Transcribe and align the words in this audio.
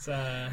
It's 0.00 0.08
uh, 0.08 0.48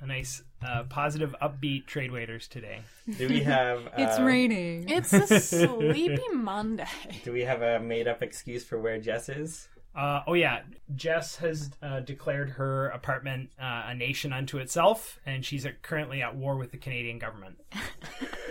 a 0.00 0.06
nice, 0.06 0.44
uh, 0.64 0.84
positive, 0.84 1.34
upbeat 1.42 1.86
trade 1.86 2.12
waiters 2.12 2.46
today. 2.46 2.82
Do 3.18 3.26
we 3.26 3.40
have? 3.40 3.88
It's 3.98 4.20
uh, 4.20 4.22
raining. 4.22 4.88
It's 4.88 5.12
a 5.12 5.40
sleepy 5.40 6.28
Monday. 6.32 6.86
Do 7.24 7.32
we 7.32 7.40
have 7.40 7.62
a 7.62 7.80
made-up 7.80 8.22
excuse 8.22 8.62
for 8.62 8.78
where 8.78 9.00
Jess 9.00 9.28
is? 9.28 9.66
Uh, 9.92 10.20
oh 10.28 10.34
yeah, 10.34 10.60
Jess 10.94 11.34
has 11.34 11.72
uh, 11.82 11.98
declared 11.98 12.50
her 12.50 12.90
apartment 12.90 13.50
uh, 13.60 13.86
a 13.86 13.94
nation 13.96 14.32
unto 14.32 14.58
itself, 14.58 15.18
and 15.26 15.44
she's 15.44 15.66
uh, 15.66 15.72
currently 15.82 16.22
at 16.22 16.36
war 16.36 16.56
with 16.56 16.70
the 16.70 16.78
Canadian 16.78 17.18
government. 17.18 17.58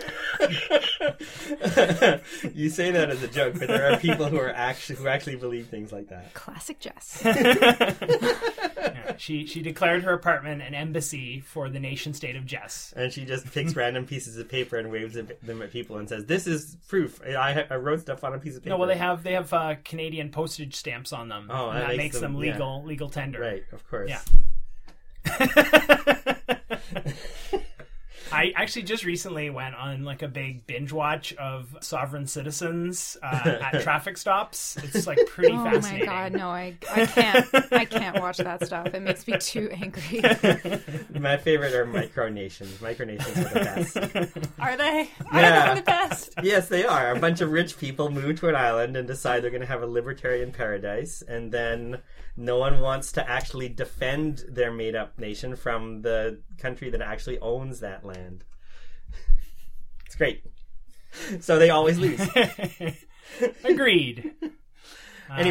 you 2.54 2.68
say 2.70 2.90
that 2.90 3.08
as 3.10 3.22
a 3.22 3.28
joke, 3.28 3.54
but 3.58 3.68
there 3.68 3.92
are 3.92 3.98
people 3.98 4.26
who 4.26 4.38
are 4.38 4.50
actually 4.50 4.96
who 4.96 5.08
actually 5.08 5.36
believe 5.36 5.68
things 5.68 5.92
like 5.92 6.08
that. 6.08 6.34
Classic 6.34 6.78
Jess. 6.78 7.22
Yeah, 8.82 9.16
she 9.16 9.46
she 9.46 9.62
declared 9.62 10.02
her 10.02 10.12
apartment 10.12 10.60
an 10.62 10.74
embassy 10.74 11.40
for 11.40 11.68
the 11.68 11.78
nation 11.78 12.14
state 12.14 12.36
of 12.36 12.44
Jess. 12.44 12.92
And 12.96 13.12
she 13.12 13.24
just 13.24 13.50
picks 13.52 13.76
random 13.76 14.06
pieces 14.06 14.36
of 14.38 14.48
paper 14.48 14.76
and 14.76 14.90
waves 14.90 15.14
them 15.14 15.62
at 15.62 15.70
people 15.70 15.98
and 15.98 16.08
says, 16.08 16.26
"This 16.26 16.46
is 16.46 16.76
proof. 16.88 17.20
I, 17.24 17.64
I 17.70 17.76
wrote 17.76 18.00
stuff 18.00 18.24
on 18.24 18.34
a 18.34 18.38
piece 18.38 18.56
of 18.56 18.62
paper." 18.62 18.70
No, 18.70 18.78
well 18.78 18.88
they 18.88 18.96
have 18.96 19.22
they 19.22 19.34
have 19.34 19.52
uh, 19.52 19.76
Canadian 19.84 20.30
postage 20.30 20.74
stamps 20.74 21.12
on 21.12 21.28
them. 21.28 21.48
Oh, 21.50 21.70
and 21.70 21.78
that 21.78 21.82
that, 21.82 21.88
makes 21.96 22.14
makes 22.14 22.20
them, 22.20 22.32
them- 22.34 22.42
yeah. 22.42 22.52
legal 22.52 22.84
legal 22.84 23.08
tender. 23.08 23.40
right, 23.40 23.64
of 23.72 23.88
course. 23.88 24.10
Yeah. 24.10 24.20
I 28.32 28.52
actually 28.56 28.82
just 28.84 29.04
recently 29.04 29.50
went 29.50 29.74
on 29.74 30.04
like 30.04 30.22
a 30.22 30.28
big 30.28 30.66
binge 30.66 30.92
watch 30.92 31.32
of 31.34 31.76
Sovereign 31.80 32.26
Citizens 32.26 33.16
uh, 33.22 33.58
at 33.72 33.82
traffic 33.82 34.16
stops. 34.16 34.76
It's 34.82 35.06
like 35.06 35.18
pretty 35.26 35.52
fascinating. 35.54 36.08
Oh 36.08 36.12
my 36.12 36.28
god, 36.28 36.32
no, 36.32 36.48
I 36.48 36.74
I 36.94 37.06
can't 37.06 37.72
I 37.72 37.84
can't 37.84 38.20
watch 38.20 38.38
that 38.38 38.64
stuff. 38.66 38.86
It 38.94 39.00
makes 39.02 39.26
me 39.26 39.36
too 39.38 39.70
angry. 39.72 40.20
My 41.18 41.36
favorite 41.36 41.74
are 41.74 41.86
micronations. 41.86 42.72
Micronations 42.78 43.36
are 43.38 43.54
the 43.54 43.60
best. 43.60 44.50
Are 44.58 44.76
they? 44.76 45.08
Are 45.30 45.40
Yeah. 45.40 45.74
they 45.74 45.80
the 45.80 45.84
best? 45.84 46.34
yes, 46.42 46.68
they 46.68 46.84
are. 46.84 47.14
A 47.14 47.18
bunch 47.20 47.40
of 47.40 47.50
rich 47.50 47.78
people 47.78 48.10
move 48.10 48.40
to 48.40 48.48
an 48.48 48.56
island 48.56 48.96
and 48.96 49.06
decide 49.06 49.42
they're 49.42 49.50
going 49.50 49.60
to 49.60 49.66
have 49.66 49.82
a 49.82 49.86
libertarian 49.86 50.52
paradise, 50.52 51.22
and 51.22 51.52
then 51.52 51.98
no 52.36 52.56
one 52.58 52.80
wants 52.80 53.12
to 53.12 53.30
actually 53.30 53.68
defend 53.68 54.44
their 54.48 54.72
made-up 54.72 55.18
nation 55.18 55.54
from 55.54 56.00
the 56.02 56.38
country 56.62 56.90
that 56.90 57.02
actually 57.02 57.38
owns 57.40 57.80
that 57.80 58.04
land. 58.04 58.44
It's 60.06 60.14
great. 60.14 60.44
So 61.40 61.58
they 61.58 61.70
always 61.70 61.98
lose. 61.98 62.20
Agreed. 63.64 64.32
Uh, 65.30 65.42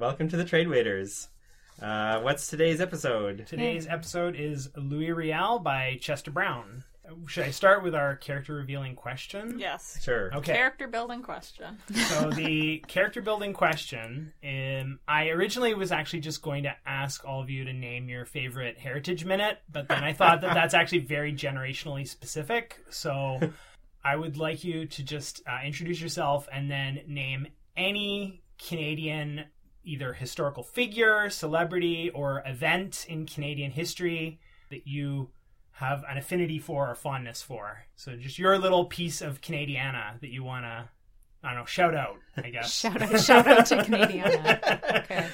welcome 0.00 0.30
to 0.30 0.36
the 0.38 0.44
Trade 0.46 0.66
Waiters. 0.66 1.28
Uh, 1.80 2.20
what's 2.20 2.46
today's 2.46 2.80
episode? 2.80 3.46
Today's 3.46 3.86
episode 3.86 4.34
is 4.34 4.70
Louis 4.74 5.12
Riel 5.12 5.58
by 5.58 5.98
Chester 6.00 6.30
Brown. 6.30 6.84
Should 7.26 7.44
I 7.44 7.50
start 7.50 7.82
with 7.82 7.94
our 7.94 8.16
character 8.16 8.54
revealing 8.54 8.94
question? 8.94 9.58
Yes. 9.58 9.98
Sure. 10.02 10.34
Okay. 10.34 10.54
Character 10.54 10.88
building 10.88 11.20
question. 11.22 11.76
so 12.08 12.30
the 12.30 12.78
character 12.88 13.20
building 13.20 13.52
question 13.52 14.32
um, 14.42 15.00
i 15.06 15.28
originally 15.28 15.74
was 15.74 15.92
actually 15.92 16.20
just 16.20 16.40
going 16.40 16.62
to 16.62 16.74
ask 16.86 17.26
all 17.26 17.42
of 17.42 17.50
you 17.50 17.64
to 17.64 17.72
name 17.72 18.08
your 18.08 18.24
favorite 18.24 18.78
heritage 18.78 19.24
minute 19.24 19.58
but 19.70 19.88
then 19.88 20.02
i 20.02 20.12
thought 20.12 20.40
that 20.40 20.54
that's 20.54 20.72
actually 20.72 21.00
very 21.00 21.32
generationally 21.32 22.06
specific 22.06 22.78
so 22.90 23.38
i 24.04 24.14
would 24.16 24.36
like 24.36 24.62
you 24.64 24.86
to 24.86 25.02
just 25.02 25.42
uh, 25.46 25.58
introduce 25.64 26.00
yourself 26.00 26.48
and 26.52 26.70
then 26.70 27.00
name 27.06 27.46
any 27.76 28.42
canadian 28.58 29.44
either 29.84 30.12
historical 30.12 30.62
figure 30.62 31.28
celebrity 31.30 32.10
or 32.10 32.42
event 32.46 33.06
in 33.08 33.26
canadian 33.26 33.70
history 33.70 34.40
that 34.70 34.86
you 34.86 35.30
have 35.72 36.04
an 36.08 36.18
affinity 36.18 36.58
for 36.58 36.90
or 36.90 36.94
fondness 36.94 37.42
for 37.42 37.84
so 37.96 38.14
just 38.16 38.38
your 38.38 38.58
little 38.58 38.84
piece 38.84 39.20
of 39.20 39.40
canadiana 39.40 40.20
that 40.20 40.30
you 40.30 40.44
want 40.44 40.64
to 40.64 40.88
I 41.42 41.52
don't 41.52 41.60
know, 41.60 41.64
shout 41.64 41.94
out, 41.94 42.16
I 42.36 42.50
guess. 42.50 42.70
shout 42.70 43.00
out 43.00 43.18
shout 43.18 43.46
out 43.48 43.64
to 43.66 43.76
Canadiana. 43.76 44.98
Okay. 45.04 45.26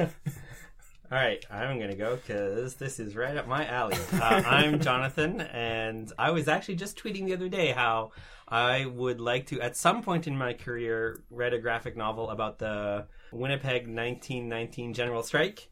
All 0.00 1.18
right, 1.18 1.44
I'm 1.50 1.78
gonna 1.78 1.94
go 1.94 2.16
because 2.16 2.74
this 2.74 2.98
is 2.98 3.14
right 3.14 3.36
up 3.36 3.46
my 3.46 3.66
alley. 3.66 3.96
Uh, 4.12 4.42
I'm 4.46 4.80
Jonathan, 4.80 5.40
and 5.42 6.10
I 6.18 6.30
was 6.30 6.48
actually 6.48 6.76
just 6.76 6.98
tweeting 6.98 7.26
the 7.26 7.34
other 7.34 7.48
day 7.48 7.70
how 7.70 8.12
I 8.48 8.86
would 8.86 9.20
like 9.20 9.46
to, 9.48 9.60
at 9.60 9.76
some 9.76 10.02
point 10.02 10.26
in 10.26 10.36
my 10.36 10.54
career, 10.54 11.20
write 11.30 11.52
a 11.54 11.58
graphic 11.58 11.96
novel 11.96 12.30
about 12.30 12.58
the 12.58 13.06
Winnipeg 13.32 13.82
1919 13.82 14.94
general 14.94 15.22
strike 15.22 15.68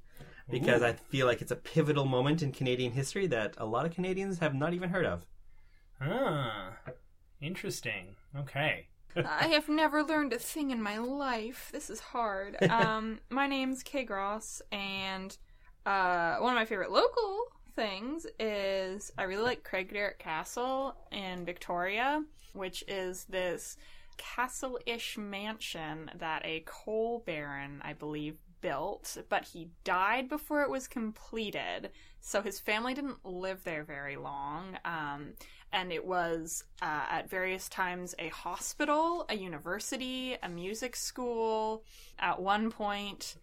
because 0.51 0.83
I 0.83 0.93
feel 0.93 1.27
like 1.27 1.41
it's 1.41 1.53
a 1.53 1.57
pivotal 1.57 2.05
moment 2.05 2.43
in 2.43 2.53
Canadian 2.53 2.93
history 2.93 3.27
that 3.29 3.55
a 3.59 3.65
lot 3.65 3.87
of 3.87 3.95
Canadians 3.95 4.39
have 4.39 4.55
not 4.55 4.75
even 4.75 4.91
heard 4.91 5.07
of. 5.07 5.25
Ah, 6.01 6.73
interesting. 7.41 8.17
Okay. 8.37 8.87
I 9.17 9.49
have 9.49 9.69
never 9.69 10.03
learned 10.03 10.33
a 10.33 10.39
thing 10.39 10.71
in 10.71 10.83
my 10.83 10.99
life. 10.99 11.69
This 11.73 11.91
is 11.91 12.01
hard. 12.01 12.57
Um, 12.71 13.19
my 13.29 13.47
name's 13.47 13.83
Kay 13.83 14.05
Gross, 14.05 14.63
and 14.73 15.37
uh, 15.85 16.37
one 16.37 16.53
of 16.53 16.57
my 16.57 16.65
favorite 16.65 16.91
local 16.91 17.47
things 17.75 18.27
is 18.39 19.13
I 19.19 19.25
really 19.25 19.43
like 19.43 19.69
Craigdarroch 19.69 20.19
Castle 20.19 20.95
in 21.11 21.45
Victoria, 21.45 22.23
which 22.53 22.85
is 22.89 23.25
this 23.25 23.77
castle-ish 24.21 25.17
mansion 25.17 26.11
that 26.19 26.43
a 26.45 26.63
coal 26.67 27.23
baron, 27.25 27.81
I 27.83 27.95
believe, 27.95 28.37
built, 28.61 29.17
but 29.31 29.47
he 29.47 29.71
died 29.85 30.29
before 30.29 30.63
it 30.63 30.71
was 30.71 30.87
completed. 30.87 31.91
So 32.21 32.43
his 32.43 32.61
family 32.61 32.93
didn't 32.93 33.25
live 33.25 33.65
there 33.65 33.85
very 33.85 34.17
long. 34.17 34.77
Um, 34.85 35.33
and 35.73 35.93
it 35.93 36.05
was 36.05 36.65
uh, 36.83 37.07
at 37.11 37.31
various 37.31 37.69
times 37.69 38.15
a 38.19 38.29
hospital, 38.29 39.25
a 39.29 39.37
university, 39.37 40.37
a 40.43 40.49
music 40.49 40.97
school. 40.97 41.85
At 42.19 42.43
one 42.43 42.71
point, 42.71 43.37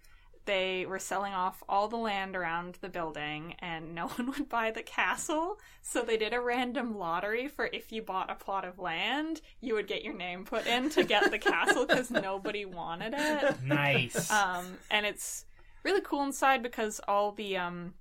they 0.47 0.85
were 0.87 0.97
selling 0.97 1.33
off 1.33 1.61
all 1.69 1.87
the 1.87 1.97
land 1.97 2.35
around 2.35 2.79
the 2.81 2.89
building, 2.89 3.53
and 3.59 3.93
no 3.93 4.07
one 4.15 4.31
would 4.31 4.49
buy 4.49 4.71
the 4.71 4.81
castle. 4.81 5.59
So 5.83 6.01
they 6.01 6.17
did 6.17 6.33
a 6.33 6.41
random 6.41 6.97
lottery 6.97 7.47
for 7.47 7.69
if 7.71 7.91
you 7.91 8.01
bought 8.01 8.31
a 8.31 8.35
plot 8.35 8.65
of 8.65 8.79
land, 8.79 9.41
you 9.61 9.75
would 9.75 9.87
get 9.87 10.03
your 10.03 10.15
name 10.15 10.45
put 10.45 10.65
in 10.65 10.89
to 10.91 11.03
get 11.03 11.29
the 11.29 11.37
castle 11.37 11.85
because 11.85 12.09
nobody 12.11 12.65
wanted 12.65 13.13
it. 13.15 13.61
Nice. 13.63 14.31
Um, 14.31 14.65
and 14.89 15.05
it's 15.05 15.45
really 15.83 16.01
cool 16.01 16.23
inside 16.23 16.63
because 16.63 16.99
all 17.07 17.33
the 17.33 17.57
um, 17.57 17.93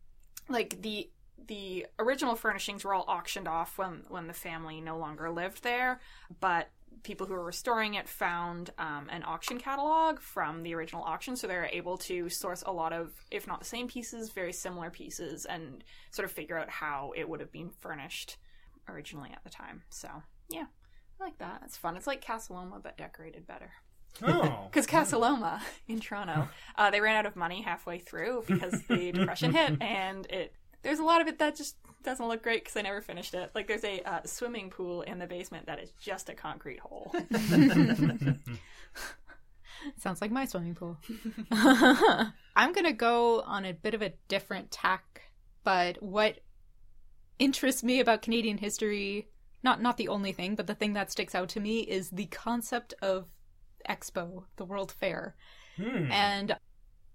like 0.48 0.80
the 0.80 1.10
the 1.48 1.86
original 1.98 2.34
furnishings 2.34 2.84
were 2.84 2.94
all 2.94 3.04
auctioned 3.06 3.46
off 3.46 3.78
when 3.78 4.04
when 4.08 4.26
the 4.26 4.32
family 4.32 4.80
no 4.80 4.96
longer 4.96 5.30
lived 5.30 5.62
there, 5.62 6.00
but 6.40 6.70
people 7.02 7.26
who 7.26 7.34
were 7.34 7.44
restoring 7.44 7.94
it 7.94 8.08
found 8.08 8.70
um, 8.78 9.08
an 9.10 9.22
auction 9.24 9.58
catalog 9.58 10.18
from 10.18 10.62
the 10.62 10.74
original 10.74 11.02
auction, 11.02 11.36
so 11.36 11.46
they're 11.46 11.70
able 11.72 11.96
to 11.96 12.28
source 12.28 12.62
a 12.66 12.72
lot 12.72 12.92
of, 12.92 13.12
if 13.30 13.46
not 13.46 13.60
the 13.60 13.64
same 13.64 13.86
pieces, 13.86 14.30
very 14.30 14.52
similar 14.52 14.90
pieces, 14.90 15.44
and 15.44 15.84
sort 16.10 16.26
of 16.26 16.32
figure 16.32 16.58
out 16.58 16.68
how 16.68 17.12
it 17.16 17.28
would 17.28 17.40
have 17.40 17.52
been 17.52 17.70
furnished 17.70 18.38
originally 18.88 19.30
at 19.32 19.42
the 19.44 19.50
time. 19.50 19.82
So 19.88 20.08
yeah, 20.50 20.66
I 21.20 21.24
like 21.24 21.38
that. 21.38 21.62
It's 21.64 21.76
fun. 21.76 21.96
It's 21.96 22.06
like 22.06 22.24
Casa 22.24 22.52
Loma 22.52 22.80
but 22.82 22.96
decorated 22.96 23.46
better. 23.46 23.70
oh. 24.22 24.66
Because 24.70 24.86
Casa 24.86 25.18
Loma 25.18 25.62
in 25.88 26.00
Toronto, 26.00 26.48
uh, 26.76 26.90
they 26.90 27.00
ran 27.00 27.16
out 27.16 27.26
of 27.26 27.36
money 27.36 27.62
halfway 27.62 27.98
through 27.98 28.44
because 28.46 28.82
the 28.88 29.12
depression 29.14 29.52
hit, 29.52 29.80
and 29.80 30.26
it 30.26 30.52
there's 30.82 30.98
a 30.98 31.04
lot 31.04 31.20
of 31.20 31.28
it 31.28 31.38
that 31.38 31.56
just 31.56 31.76
doesn't 32.06 32.26
look 32.26 32.42
great 32.42 32.64
because 32.64 32.76
I 32.76 32.82
never 32.82 33.02
finished 33.02 33.34
it. 33.34 33.50
Like 33.54 33.66
there's 33.66 33.84
a 33.84 34.00
uh, 34.02 34.20
swimming 34.24 34.70
pool 34.70 35.02
in 35.02 35.18
the 35.18 35.26
basement 35.26 35.66
that 35.66 35.78
is 35.78 35.90
just 36.00 36.30
a 36.30 36.34
concrete 36.34 36.80
hole. 36.80 37.14
Sounds 39.98 40.22
like 40.22 40.30
my 40.30 40.46
swimming 40.46 40.74
pool. 40.74 40.96
I'm 41.52 42.72
going 42.72 42.86
to 42.86 42.92
go 42.92 43.42
on 43.42 43.66
a 43.66 43.74
bit 43.74 43.92
of 43.92 44.00
a 44.00 44.14
different 44.28 44.70
tack, 44.70 45.22
but 45.64 46.02
what 46.02 46.38
interests 47.38 47.84
me 47.84 48.00
about 48.00 48.22
Canadian 48.22 48.56
history, 48.56 49.28
not 49.62 49.82
not 49.82 49.98
the 49.98 50.08
only 50.08 50.32
thing, 50.32 50.54
but 50.54 50.66
the 50.66 50.74
thing 50.74 50.94
that 50.94 51.12
sticks 51.12 51.34
out 51.34 51.50
to 51.50 51.60
me 51.60 51.80
is 51.80 52.10
the 52.10 52.26
concept 52.26 52.94
of 53.02 53.26
Expo, 53.88 54.44
the 54.56 54.64
World 54.64 54.90
Fair. 54.92 55.36
Hmm. 55.76 56.10
And 56.10 56.56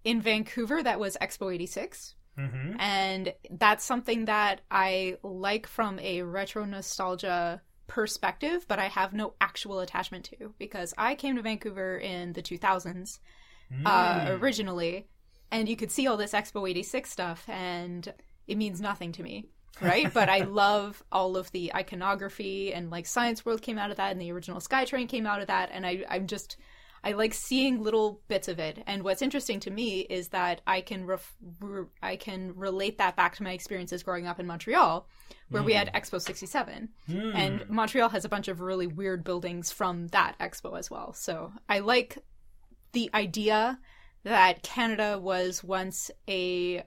in 0.03 0.21
Vancouver 0.21 0.83
that 0.83 0.99
was 0.99 1.17
Expo 1.21 1.53
86. 1.53 2.15
Mm-hmm. 2.41 2.79
And 2.79 3.33
that's 3.51 3.85
something 3.85 4.25
that 4.25 4.61
I 4.71 5.17
like 5.23 5.67
from 5.67 5.99
a 5.99 6.23
retro 6.23 6.65
nostalgia 6.65 7.61
perspective, 7.87 8.65
but 8.67 8.79
I 8.79 8.87
have 8.87 9.13
no 9.13 9.33
actual 9.41 9.79
attachment 9.79 10.25
to 10.25 10.53
because 10.57 10.93
I 10.97 11.15
came 11.15 11.35
to 11.35 11.41
Vancouver 11.41 11.97
in 11.97 12.33
the 12.33 12.41
2000s 12.41 13.19
uh, 13.85 14.37
originally, 14.41 15.07
and 15.51 15.67
you 15.67 15.75
could 15.75 15.91
see 15.91 16.07
all 16.07 16.17
this 16.17 16.33
Expo 16.33 16.69
86 16.69 17.09
stuff, 17.09 17.45
and 17.47 18.13
it 18.47 18.57
means 18.57 18.81
nothing 18.81 19.11
to 19.13 19.23
me. 19.23 19.45
Right, 19.81 20.13
but 20.13 20.29
I 20.29 20.39
love 20.49 21.01
all 21.11 21.37
of 21.37 21.51
the 21.51 21.73
iconography 21.73 22.73
and 22.73 22.91
like 22.91 23.05
Science 23.05 23.45
World 23.45 23.61
came 23.61 23.77
out 23.77 23.91
of 23.91 23.97
that, 23.97 24.11
and 24.11 24.21
the 24.21 24.31
original 24.31 24.59
SkyTrain 24.59 25.07
came 25.07 25.25
out 25.25 25.41
of 25.41 25.47
that, 25.47 25.69
and 25.71 25.85
I, 25.85 26.03
I'm 26.09 26.27
just 26.27 26.57
I 27.03 27.13
like 27.13 27.33
seeing 27.33 27.81
little 27.81 28.21
bits 28.27 28.47
of 28.47 28.59
it. 28.59 28.83
And 28.85 29.03
what's 29.03 29.21
interesting 29.21 29.59
to 29.61 29.71
me 29.71 30.01
is 30.01 30.29
that 30.29 30.61
I 30.67 30.81
can 30.81 31.05
ref- 31.05 31.35
re- 31.59 31.87
I 32.01 32.15
can 32.15 32.55
relate 32.55 32.99
that 32.99 33.15
back 33.15 33.35
to 33.37 33.43
my 33.43 33.51
experiences 33.51 34.03
growing 34.03 34.27
up 34.27 34.39
in 34.39 34.45
Montreal, 34.45 35.07
where 35.49 35.63
we 35.63 35.73
had 35.73 35.89
hmm. 35.89 35.95
Expo 35.95 36.21
67. 36.21 36.89
Hmm. 37.07 37.31
And 37.35 37.69
Montreal 37.69 38.09
has 38.09 38.23
a 38.23 38.29
bunch 38.29 38.47
of 38.47 38.61
really 38.61 38.87
weird 38.87 39.23
buildings 39.23 39.71
from 39.71 40.07
that 40.07 40.35
expo 40.39 40.77
as 40.77 40.91
well. 40.91 41.13
So 41.13 41.51
I 41.67 41.79
like 41.79 42.19
the 42.91 43.09
idea 43.13 43.79
that 44.23 44.61
Canada 44.61 45.17
was 45.19 45.63
once 45.63 46.11
a 46.29 46.83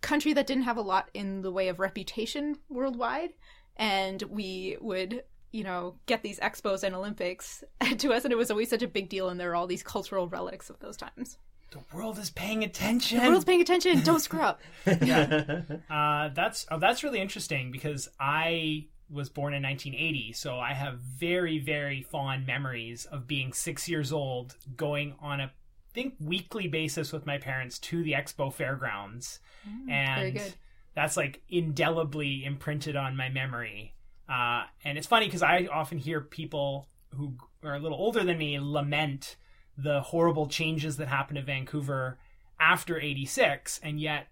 country 0.00 0.32
that 0.32 0.46
didn't 0.46 0.62
have 0.62 0.78
a 0.78 0.82
lot 0.82 1.10
in 1.12 1.42
the 1.42 1.52
way 1.52 1.68
of 1.68 1.78
reputation 1.78 2.56
worldwide 2.70 3.30
and 3.76 4.22
we 4.22 4.76
would 4.80 5.24
you 5.52 5.64
know 5.64 5.96
get 6.06 6.22
these 6.22 6.38
expos 6.40 6.82
and 6.82 6.94
olympics 6.94 7.64
to 7.98 8.12
us 8.12 8.24
and 8.24 8.32
it 8.32 8.36
was 8.36 8.50
always 8.50 8.68
such 8.70 8.82
a 8.82 8.88
big 8.88 9.08
deal 9.08 9.28
and 9.28 9.38
there 9.40 9.50
are 9.50 9.54
all 9.56 9.66
these 9.66 9.82
cultural 9.82 10.28
relics 10.28 10.70
of 10.70 10.78
those 10.80 10.96
times 10.96 11.38
The 11.72 11.80
world 11.94 12.18
is 12.18 12.30
paying 12.30 12.62
attention. 12.64 13.22
the 13.22 13.28
world's 13.30 13.44
paying 13.44 13.60
attention 13.60 14.00
don't 14.02 14.20
screw 14.20 14.40
up 14.40 14.60
Uh, 14.86 16.28
that's 16.34 16.66
oh, 16.70 16.78
that's 16.78 17.02
really 17.04 17.20
interesting 17.20 17.70
because 17.72 18.08
I 18.18 18.86
was 19.12 19.28
born 19.28 19.54
in 19.54 19.62
1980, 19.64 20.32
so 20.34 20.58
I 20.60 20.72
have 20.72 21.00
very 21.00 21.58
very 21.58 22.02
fond 22.02 22.46
memories 22.46 23.06
of 23.06 23.26
being 23.26 23.52
six 23.52 23.88
years 23.88 24.12
old, 24.12 24.56
going 24.76 25.14
on 25.20 25.40
a 25.40 25.44
I 25.44 25.92
think 25.92 26.14
weekly 26.20 26.68
basis 26.68 27.12
with 27.12 27.26
my 27.26 27.38
parents 27.38 27.80
to 27.80 28.04
the 28.04 28.12
Expo 28.12 28.52
fairgrounds, 28.52 29.40
and 29.88 30.20
very 30.20 30.30
good. 30.30 30.54
that's 30.94 31.16
like 31.16 31.42
indelibly 31.48 32.44
imprinted 32.44 32.94
on 32.94 33.16
my 33.16 33.28
memory. 33.28 33.94
Uh, 34.30 34.64
and 34.84 34.96
it's 34.96 35.06
funny 35.06 35.26
because 35.26 35.42
I 35.42 35.68
often 35.72 35.98
hear 35.98 36.20
people 36.20 36.88
who 37.16 37.34
are 37.64 37.74
a 37.74 37.80
little 37.80 37.98
older 37.98 38.22
than 38.22 38.38
me 38.38 38.58
lament 38.60 39.36
the 39.76 40.00
horrible 40.00 40.46
changes 40.46 40.98
that 40.98 41.08
happened 41.08 41.36
to 41.36 41.42
Vancouver 41.42 42.18
after 42.60 43.00
86 43.00 43.80
and 43.82 43.98
yet 43.98 44.28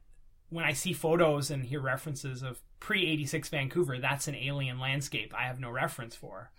when 0.50 0.64
I 0.64 0.72
see 0.72 0.92
photos 0.92 1.50
and 1.50 1.64
hear 1.64 1.80
references 1.80 2.42
of 2.42 2.60
pre 2.80 3.06
86 3.06 3.48
Vancouver, 3.48 3.98
that's 3.98 4.28
an 4.28 4.34
alien 4.34 4.78
landscape 4.78 5.34
I 5.36 5.42
have 5.42 5.60
no 5.60 5.70
reference 5.70 6.14
for. 6.14 6.50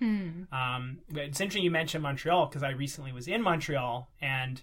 Um, 0.54 1.00
but 1.10 1.24
it's 1.24 1.42
interesting 1.42 1.64
you 1.64 1.72
mentioned 1.72 2.04
Montreal 2.04 2.48
because 2.48 2.64
I 2.64 2.72
recently 2.72 3.12
was 3.12 3.28
in 3.28 3.42
Montreal 3.42 4.10
and 4.22 4.62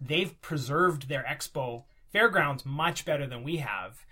they've 0.00 0.40
preserved 0.40 1.08
their 1.08 1.24
expo 1.24 1.84
fairgrounds 2.12 2.66
much 2.66 3.04
better 3.04 3.26
than 3.26 3.42
we 3.44 3.58
have. 3.58 4.04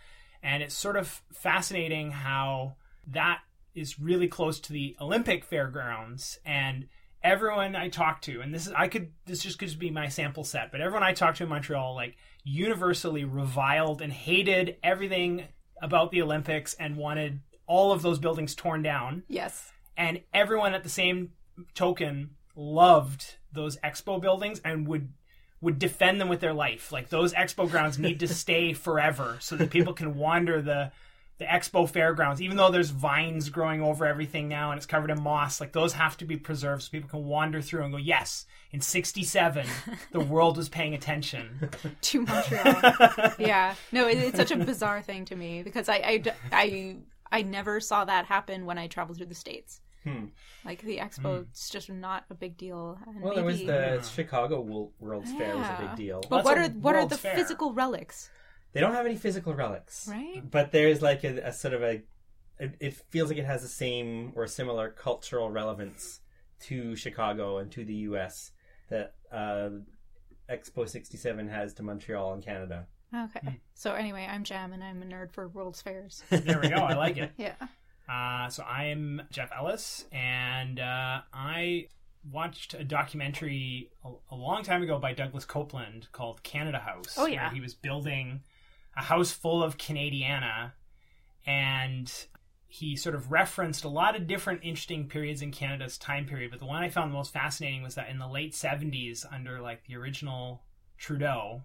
And 0.43 0.63
it's 0.63 0.75
sort 0.75 0.97
of 0.97 1.23
fascinating 1.33 2.13
how 2.13 2.77
that 3.09 3.41
is 3.75 4.01
really 4.01 4.29
close 4.29 4.61
to 4.61 4.73
the 4.73 4.97
Olympic 5.01 5.45
fairgrounds 5.45 6.39
and 6.45 6.89
everyone 7.23 7.77
I 7.77 7.89
talk 7.89 8.23
to, 8.23 8.41
and 8.41 8.55
this 8.55 8.67
is 8.67 8.73
I 8.73 8.89
could 8.89 9.13
this 9.27 9.43
just 9.43 9.59
could 9.59 9.79
be 9.79 9.91
my 9.91 10.09
sample 10.09 10.45
set, 10.45 10.73
but 10.73 10.81
everyone 10.81 11.03
I 11.03 11.13
talked 11.13 11.39
to 11.39 11.45
in 11.45 11.49
Montreal 11.49 11.95
like 11.95 12.17
universally 12.45 13.25
reviled 13.25 14.01
and 14.03 14.13
hated 14.13 14.77
everything 14.83 15.45
about 15.83 16.11
the 16.11 16.23
Olympics 16.23 16.75
and 16.75 16.97
wanted 16.97 17.41
all 17.67 17.93
of 17.93 18.03
those 18.03 18.19
buildings 18.19 18.55
torn 18.55 18.83
down. 18.83 19.23
yes 19.29 19.73
And 19.97 20.21
everyone 20.33 20.75
at 20.75 20.83
the 20.83 20.89
same 20.89 21.33
token 21.75 22.31
loved 22.57 23.37
those 23.53 23.77
expo 23.79 24.21
buildings 24.21 24.61
and 24.65 24.87
would 24.89 25.13
would 25.61 25.79
defend 25.79 26.21
them 26.21 26.29
with 26.29 26.41
their 26.41 26.55
life. 26.55 26.91
Like 26.91 27.11
those 27.11 27.35
expo 27.35 27.71
grounds 27.71 27.99
need 27.99 28.21
to 28.21 28.29
stay 28.45 28.73
forever 28.73 29.37
so 29.41 29.57
that 29.57 29.71
people 29.71 29.93
can 29.93 30.17
wander 30.17 30.63
the 30.63 30.91
the 31.41 31.45
expo 31.47 31.89
fairgrounds 31.89 32.41
even 32.41 32.57
though 32.57 32.71
there's 32.71 32.91
vines 32.91 33.49
growing 33.49 33.81
over 33.83 34.07
everything 34.07 34.47
now 34.47 34.71
and 34.71 34.77
it's 34.79 34.87
covered 34.87 35.11
in 35.11 35.21
moss 35.21 35.61
like 35.61 35.73
those 35.73 35.95
have 35.95 36.17
to 36.17 36.25
be 36.25 36.37
preserved 36.37 36.83
so 36.83 36.91
people 36.91 37.09
can 37.11 37.25
wander 37.25 37.61
through 37.61 37.83
and 37.83 37.91
go 37.93 37.99
yes 37.99 38.47
in 38.71 38.81
67 38.81 39.67
the 40.13 40.21
world 40.21 40.57
was 40.57 40.69
paying 40.69 40.95
attention 40.95 41.71
to 42.03 42.21
Montreal. 42.23 43.33
yeah, 43.39 43.75
no, 43.91 44.07
it, 44.07 44.19
it's 44.19 44.37
such 44.37 44.53
a 44.53 44.57
bizarre 44.57 45.03
thing 45.03 45.25
to 45.25 45.35
me 45.35 45.63
because 45.65 45.89
I, 45.89 45.95
I, 45.97 46.23
I, 46.53 46.97
I 47.33 47.43
never 47.43 47.81
saw 47.81 48.05
that 48.05 48.27
happen 48.27 48.67
when 48.67 48.79
I 48.79 48.87
traveled 48.87 49.17
through 49.19 49.27
the 49.27 49.35
states. 49.35 49.81
Like 50.65 50.81
the 50.83 50.97
expo, 50.99 51.43
it's 51.43 51.69
just 51.69 51.91
not 51.91 52.25
a 52.31 52.35
big 52.35 52.57
deal. 52.57 52.99
And 53.07 53.17
Hmm. 53.17 53.23
Well, 53.23 53.35
there 53.35 53.45
was 53.45 53.57
maybe- 53.59 53.67
the 53.67 54.03
Chicago 54.03 54.61
Wo- 54.61 54.93
World's 54.99 55.33
Fair 55.33 55.57
was 55.57 55.67
a 55.67 55.79
big 55.87 55.97
deal. 55.97 56.21
But 56.29 56.39
That's 56.39 56.45
what 56.45 56.59
are 56.59 56.69
what 56.69 56.95
are 56.97 57.07
the 57.07 57.19
Fair. 57.19 57.35
physical 57.37 57.73
relics? 57.75 58.31
They 58.73 58.81
don't 58.81 58.95
have 58.95 59.07
any 59.07 59.17
physical 59.17 59.55
relics, 59.55 60.07
Right. 60.09 60.43
But 60.49 60.71
there's 60.73 61.03
like 61.03 61.25
a, 61.25 61.49
a 61.49 61.53
sort 61.53 61.75
of 61.75 61.83
a. 61.83 62.03
It, 62.59 62.75
it 62.79 62.95
feels 63.11 63.31
like 63.31 63.39
it 63.39 63.47
has 63.47 63.63
the 63.63 63.69
same 63.69 64.33
or 64.37 64.47
similar 64.47 64.91
cultural 64.91 65.51
relevance 65.51 66.21
to 66.65 66.95
Chicago 66.95 67.59
and 67.59 67.71
to 67.73 67.85
the 67.85 67.95
U.S. 67.95 68.53
that 68.91 69.15
uh, 69.33 69.71
Expo 70.49 70.89
'67 70.89 71.49
has 71.49 71.75
to 71.75 71.83
Montreal 71.83 72.35
and 72.35 72.45
Canada. 72.45 72.87
Okay. 73.15 73.59
So 73.75 73.95
anyway, 73.95 74.29
I'm 74.31 74.45
Jam, 74.45 74.73
and 74.73 74.85
I'm 74.85 75.03
a 75.03 75.07
nerd 75.07 75.33
for 75.33 75.49
World's 75.49 75.83
Fairs. 75.83 76.23
there 76.31 76.61
we 76.61 76.69
go 76.69 76.77
i 76.77 76.95
like 76.95 77.17
it 77.17 77.33
yeah. 77.37 77.55
Uh, 78.09 78.49
so 78.49 78.63
I'm 78.65 79.23
Jeff 79.31 79.51
Ellis, 79.57 80.05
and 80.13 80.81
uh, 80.81 81.21
I 81.33 81.87
watched 82.31 82.75
a 82.75 82.83
documentary 82.85 83.91
a, 84.05 84.11
a 84.33 84.35
long 84.37 84.63
time 84.63 84.83
ago 84.83 84.99
by 84.99 85.13
Douglas 85.13 85.47
Coupland 85.47 86.11
called 86.13 86.43
Canada 86.43 86.79
House. 86.79 87.15
Oh, 87.17 87.27
yeah. 87.27 87.45
where 87.47 87.55
he 87.55 87.61
was 87.61 87.75
building 87.75 88.41
a 88.97 89.03
house 89.03 89.33
full 89.33 89.63
of 89.63 89.79
Canadiana, 89.79 90.73
and 91.47 92.13
he 92.67 92.97
sort 92.97 93.15
of 93.15 93.33
referenced 93.33 93.85
a 93.85 93.89
lot 93.89 94.15
of 94.15 94.27
different 94.27 94.61
interesting 94.63 95.09
periods 95.09 95.43
in 95.43 95.51
Canada's 95.51 95.99
time 95.99 96.27
period. 96.27 96.51
But 96.51 96.61
the 96.61 96.67
one 96.67 96.83
I 96.83 96.89
found 96.89 97.11
the 97.11 97.17
most 97.17 97.33
fascinating 97.33 97.83
was 97.83 97.97
that 97.97 98.09
in 98.09 98.19
the 98.19 98.29
late 98.29 98.53
'70s, 98.53 99.25
under 99.33 99.61
like 99.61 99.85
the 99.87 99.97
original 99.97 100.63
Trudeau, 100.99 101.63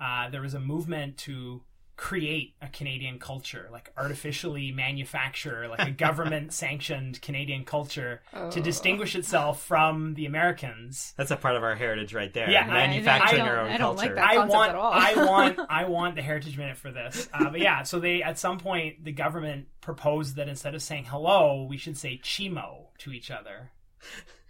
uh, 0.00 0.28
there 0.30 0.42
was 0.42 0.54
a 0.54 0.60
movement 0.60 1.16
to 1.18 1.62
create 2.00 2.54
a 2.62 2.68
Canadian 2.68 3.18
culture, 3.18 3.68
like 3.70 3.92
artificially 3.94 4.72
manufacture, 4.72 5.68
like 5.68 5.86
a 5.86 5.90
government 5.90 6.50
sanctioned 6.64 7.20
Canadian 7.20 7.62
culture 7.62 8.22
to 8.50 8.58
distinguish 8.62 9.14
itself 9.14 9.62
from 9.62 10.14
the 10.14 10.24
Americans. 10.24 11.12
That's 11.18 11.30
a 11.30 11.36
part 11.36 11.56
of 11.56 11.62
our 11.62 11.74
heritage 11.74 12.14
right 12.14 12.32
there. 12.32 12.50
Yeah, 12.50 12.66
manufacturing 12.66 13.42
I 13.42 13.48
our 13.48 13.60
own 13.60 13.70
I 13.70 13.76
don't 13.76 13.96
like 13.96 14.16
culture. 14.16 14.30
I 14.30 14.46
want. 14.46 14.72
I 14.74 15.26
want, 15.26 15.60
I 15.68 15.84
want 15.84 16.16
the 16.16 16.22
Heritage 16.22 16.56
Minute 16.56 16.78
for 16.78 16.90
this. 16.90 17.28
Uh, 17.34 17.50
but 17.50 17.60
yeah, 17.60 17.82
so 17.82 18.00
they 18.00 18.22
at 18.22 18.38
some 18.38 18.58
point 18.58 19.04
the 19.04 19.12
government 19.12 19.66
proposed 19.82 20.36
that 20.36 20.48
instead 20.48 20.74
of 20.74 20.80
saying 20.80 21.04
hello, 21.04 21.66
we 21.68 21.76
should 21.76 21.98
say 21.98 22.18
chimo 22.24 22.86
to 23.00 23.12
each 23.12 23.30
other. 23.30 23.72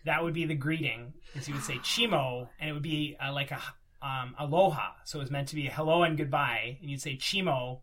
That 0.04 0.22
would 0.22 0.34
be 0.34 0.44
the 0.44 0.54
greeting. 0.54 1.14
Is 1.34 1.48
you 1.48 1.54
would 1.54 1.64
say 1.64 1.78
chimo, 1.78 2.48
and 2.60 2.70
it 2.70 2.72
would 2.75 2.82
be 2.82 3.16
uh, 3.20 3.32
like 3.32 3.50
a 3.50 3.60
um, 4.02 4.35
aloha. 4.38 4.92
So 5.04 5.19
it 5.19 5.23
was 5.23 5.30
meant 5.30 5.49
to 5.49 5.57
be 5.57 5.66
hello 5.66 6.02
and 6.02 6.16
goodbye, 6.16 6.78
and 6.80 6.90
you'd 6.90 7.02
say 7.02 7.16
chimo 7.16 7.80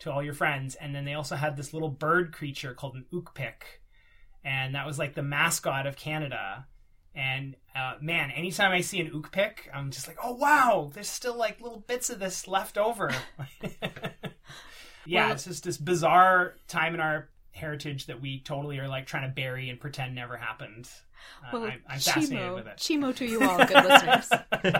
to 0.00 0.12
all 0.12 0.22
your 0.22 0.34
friends. 0.34 0.74
And 0.74 0.94
then 0.94 1.04
they 1.04 1.14
also 1.14 1.36
had 1.36 1.56
this 1.56 1.72
little 1.72 1.88
bird 1.88 2.32
creature 2.32 2.74
called 2.74 2.94
an 2.96 3.06
Ookpik, 3.12 3.62
and 4.44 4.74
that 4.74 4.86
was 4.86 4.98
like 4.98 5.14
the 5.14 5.22
mascot 5.22 5.86
of 5.86 5.96
Canada. 5.96 6.66
And 7.14 7.56
uh, 7.74 7.94
man, 8.02 8.30
anytime 8.30 8.72
I 8.72 8.82
see 8.82 9.00
an 9.00 9.10
Ookpik, 9.10 9.60
I'm 9.72 9.90
just 9.90 10.06
like, 10.06 10.18
oh 10.22 10.34
wow, 10.34 10.90
there's 10.92 11.08
still 11.08 11.36
like 11.36 11.60
little 11.62 11.80
bits 11.80 12.10
of 12.10 12.18
this 12.18 12.46
left 12.46 12.76
over. 12.76 13.10
yeah, 15.06 15.26
Well- 15.26 15.32
it's 15.32 15.44
just 15.44 15.64
this 15.64 15.78
bizarre 15.78 16.54
time 16.68 16.94
in 16.94 17.00
our 17.00 17.28
heritage 17.56 18.06
that 18.06 18.20
we 18.20 18.40
totally 18.40 18.78
are 18.78 18.88
like 18.88 19.06
trying 19.06 19.28
to 19.28 19.34
bury 19.34 19.70
and 19.70 19.80
pretend 19.80 20.14
never 20.14 20.36
happened. 20.36 20.88
Uh, 21.42 21.48
Well, 21.52 21.64
I'm, 21.64 21.82
I'm 21.88 21.98
fascinated 21.98 22.38
chimo, 22.38 22.54
with 22.54 22.66
it. 22.66 22.76
chimo 22.76 23.16
to 23.16 23.24
you 23.26 23.42
all, 23.42 23.56
good 23.58 23.84
listeners. 23.84 24.28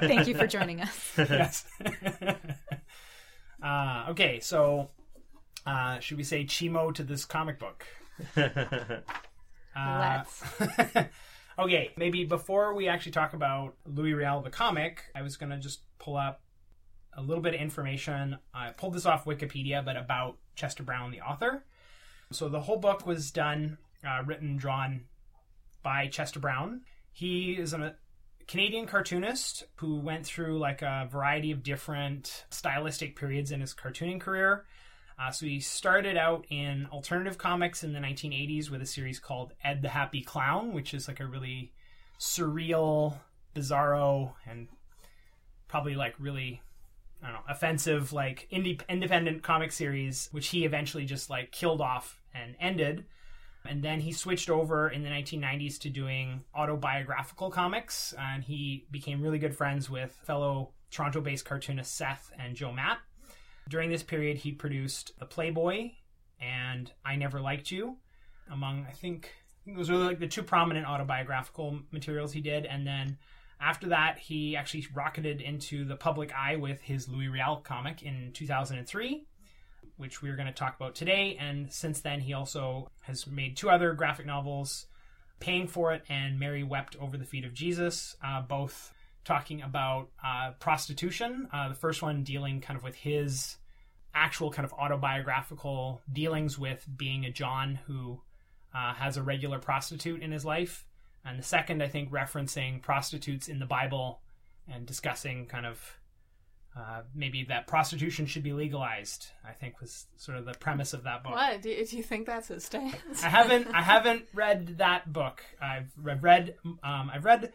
Thank 0.00 0.28
you 0.28 0.35
for 0.35 0.47
joining 0.47 0.80
us. 0.83 1.12
yes. 1.16 1.64
uh, 3.62 4.06
okay, 4.11 4.40
so 4.40 4.90
uh, 5.66 5.99
should 6.00 6.16
we 6.18 6.23
say 6.25 6.45
chimo 6.45 6.95
to 6.95 7.02
this 7.02 7.25
comic 7.25 7.59
book? 7.59 7.87
Uh, 8.37 10.25
Let's. 10.25 10.42
okay, 11.59 11.90
maybe 11.97 12.25
before 12.25 12.75
we 12.75 12.88
actually 12.88 13.12
talk 13.12 13.35
about 13.35 13.75
Louis 13.87 14.14
Riel 14.14 14.40
the 14.40 14.50
comic, 14.50 15.02
I 15.14 15.23
was 15.23 15.37
going 15.37 15.50
to 15.50 15.59
just 15.59 15.80
pull 15.99 16.16
up 16.16 16.40
a 17.14 17.23
little 17.23 17.42
bit 17.42 17.54
of 17.54 17.61
information. 17.61 18.38
I 18.54 18.71
pulled 18.71 18.95
this 18.95 19.06
off 19.06 19.25
Wikipedia, 19.25 19.85
but 19.85 19.97
about 19.97 20.37
Chester 20.54 20.83
Brown, 20.83 21.11
the 21.11 21.21
author. 21.21 21.64
So 22.33 22.49
the 22.49 22.61
whole 22.61 22.78
book 22.78 23.06
was 23.06 23.30
done, 23.30 23.78
uh, 24.06 24.23
written, 24.25 24.56
drawn 24.56 25.02
by 25.83 26.09
Chester 26.09 26.40
Brown. 26.40 26.83
He 27.12 27.52
is 27.52 27.73
a 27.73 27.95
Canadian 28.49 28.87
cartoonist 28.87 29.64
who 29.76 29.99
went 29.99 30.26
through 30.26 30.59
like 30.59 30.83
a 30.83 31.09
variety 31.11 31.50
of 31.52 31.62
different 31.62 32.45
stylistic 32.50 33.16
periods 33.16 33.52
in 33.52 33.61
his 33.61 33.75
cartooning 33.75 34.21
career. 34.21 34.64
Uh, 35.18 35.30
so 35.30 35.47
he 35.47 35.61
started 35.61 36.16
out 36.16 36.45
in 36.50 36.87
alternative 36.92 37.38
comics 37.38 37.83
in 37.83 37.92
the 37.92 37.99
1980s 37.99 38.71
with 38.71 38.83
a 38.83 38.87
series 38.87 39.18
called 39.18 39.52
Ed 39.64 39.80
the 39.80 39.88
Happy 39.88 40.21
Clown, 40.21 40.75
which 40.75 40.92
is 40.92 41.09
like 41.09 41.21
a 41.21 41.26
really 41.26 41.73
surreal, 42.18 43.18
bizarro, 43.54 44.35
and 44.47 44.68
probably 45.68 45.95
like 45.95 46.14
really 46.18 46.61
I 47.23 47.26
don't 47.26 47.35
know, 47.35 47.40
offensive 47.49 48.12
like 48.12 48.46
indie, 48.52 48.80
independent 48.88 49.42
comic 49.42 49.73
series, 49.73 50.28
which 50.32 50.49
he 50.49 50.64
eventually 50.64 51.04
just 51.04 51.30
like 51.30 51.52
killed 51.52 51.80
off 51.80 52.20
and 52.35 52.54
ended. 52.61 53.04
And 53.68 53.82
then 53.82 54.00
he 54.00 54.12
switched 54.12 54.49
over 54.49 54.88
in 54.88 55.02
the 55.02 55.08
1990s 55.08 55.78
to 55.80 55.90
doing 55.90 56.44
autobiographical 56.54 57.50
comics, 57.50 58.14
and 58.16 58.44
he 58.44 58.87
became 58.90 59.20
really 59.20 59.38
good 59.38 59.56
friends 59.56 59.90
with 59.90 60.12
fellow 60.25 60.70
Toronto-based 60.90 61.44
cartoonist 61.44 61.94
Seth 61.94 62.30
and 62.38 62.54
Joe 62.54 62.73
Matt. 62.73 62.99
During 63.68 63.90
this 63.90 64.04
period, 64.04 64.37
he 64.37 64.52
produced 64.52 65.18
The 65.18 65.26
Playboy 65.26 65.90
and 66.40 66.92
I 67.04 67.16
Never 67.16 67.40
Liked 67.40 67.73
You, 67.73 67.96
among 68.50 68.87
I 68.88 68.92
think, 68.92 69.32
I 69.62 69.64
think 69.64 69.76
those 69.78 69.90
were 69.90 69.96
like 69.96 70.20
the 70.20 70.28
two 70.28 70.44
prominent 70.44 70.87
autobiographical 70.87 71.80
materials 71.90 72.32
he 72.32 72.40
did. 72.40 72.66
And 72.66 72.87
then 72.87 73.18
after 73.60 73.88
that, 73.88 74.18
he 74.18 74.56
actually 74.56 74.86
rocketed 74.94 75.40
into 75.40 75.84
the 75.84 75.96
public 75.96 76.32
eye 76.34 76.56
with 76.56 76.80
his 76.82 77.08
Louis 77.08 77.28
Riel 77.28 77.62
comic 77.64 78.02
in 78.02 78.30
2003, 78.32 79.26
which 79.96 80.22
we're 80.22 80.36
going 80.36 80.46
to 80.46 80.52
talk 80.52 80.76
about 80.76 80.94
today. 80.94 81.36
And 81.40 81.72
since 81.72 82.00
then, 82.00 82.20
he 82.20 82.34
also 82.34 82.90
has 83.02 83.26
made 83.26 83.56
two 83.56 83.70
other 83.70 83.94
graphic 83.94 84.26
novels, 84.26 84.86
Paying 85.40 85.68
for 85.68 85.92
It 85.92 86.02
and 86.08 86.38
Mary 86.38 86.64
Wept 86.64 86.96
Over 87.00 87.16
the 87.16 87.25
Feet 87.25 87.44
of 87.44 87.54
Jesus, 87.54 88.16
uh, 88.25 88.42
both 88.42 88.92
talking 89.25 89.62
about 89.62 90.08
uh, 90.25 90.52
prostitution. 90.60 91.48
Uh, 91.52 91.70
the 91.70 91.75
first 91.75 92.02
one 92.02 92.22
dealing 92.22 92.60
kind 92.60 92.76
of 92.76 92.84
with 92.84 92.94
his 92.94 93.56
actual 94.14 94.50
kind 94.50 94.64
of 94.64 94.72
autobiographical 94.72 96.00
dealings 96.10 96.58
with 96.58 96.86
being 96.96 97.25
a 97.25 97.30
John 97.30 97.80
who 97.86 98.20
uh, 98.75 98.94
has 98.94 99.16
a 99.16 99.22
regular 99.22 99.58
prostitute 99.58 100.22
in 100.22 100.30
his 100.30 100.44
life 100.44 100.86
and 101.26 101.38
the 101.38 101.42
second 101.42 101.83
i 101.83 101.88
think 101.88 102.11
referencing 102.11 102.80
prostitutes 102.80 103.49
in 103.49 103.59
the 103.59 103.66
bible 103.66 104.21
and 104.73 104.87
discussing 104.87 105.47
kind 105.47 105.66
of 105.66 105.99
uh, 106.76 107.00
maybe 107.14 107.42
that 107.45 107.66
prostitution 107.66 108.26
should 108.26 108.42
be 108.42 108.52
legalized 108.52 109.28
i 109.47 109.52
think 109.52 109.80
was 109.80 110.06
sort 110.16 110.37
of 110.37 110.45
the 110.45 110.52
premise 110.54 110.92
of 110.92 111.04
that 111.04 111.23
book 111.23 111.33
What? 111.33 111.62
Do, 111.62 111.85
do 111.85 111.97
you 111.97 112.02
think 112.02 112.26
that's 112.26 112.49
his 112.49 112.64
stance? 112.64 113.23
i 113.25 113.28
haven't 113.28 113.68
i 113.75 113.83
haven't 113.83 114.25
read 114.35 114.78
that 114.78 115.11
book 115.12 115.42
i've, 115.61 115.90
read 115.97 116.54
um, 116.83 117.11
i've 117.12 117.25
read 117.25 117.52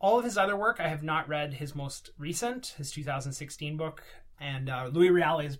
all 0.00 0.18
of 0.18 0.24
his 0.24 0.38
other 0.38 0.56
work 0.56 0.78
i 0.80 0.88
have 0.88 1.02
not 1.02 1.28
read 1.28 1.54
his 1.54 1.74
most 1.74 2.10
recent 2.16 2.74
his 2.78 2.90
2016 2.92 3.76
book 3.76 4.02
and 4.38 4.70
uh, 4.70 4.88
louis 4.92 5.10
riel 5.10 5.40
is 5.40 5.58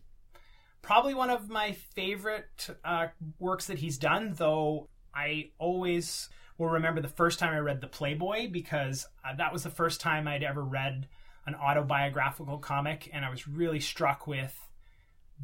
probably 0.82 1.12
one 1.12 1.30
of 1.30 1.50
my 1.50 1.72
favorite 1.94 2.70
uh, 2.84 3.08
works 3.38 3.66
that 3.66 3.78
he's 3.78 3.98
done 3.98 4.34
though 4.36 4.88
i 5.14 5.50
always 5.58 6.28
will 6.60 6.68
remember 6.68 7.00
the 7.00 7.08
first 7.08 7.38
time 7.38 7.54
I 7.54 7.58
read 7.58 7.80
The 7.80 7.86
Playboy 7.86 8.50
because 8.50 9.06
uh, 9.24 9.34
that 9.36 9.50
was 9.50 9.62
the 9.62 9.70
first 9.70 9.98
time 9.98 10.28
I'd 10.28 10.42
ever 10.42 10.62
read 10.62 11.08
an 11.46 11.54
autobiographical 11.54 12.58
comic, 12.58 13.08
and 13.14 13.24
I 13.24 13.30
was 13.30 13.48
really 13.48 13.80
struck 13.80 14.26
with 14.26 14.54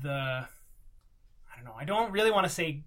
the. 0.01 0.11
I 0.11 1.57
don't 1.57 1.65
know. 1.65 1.75
I 1.75 1.87
don't 1.87 2.13
really 2.13 2.31
want 2.31 2.47
to 2.47 2.53
say 2.53 2.85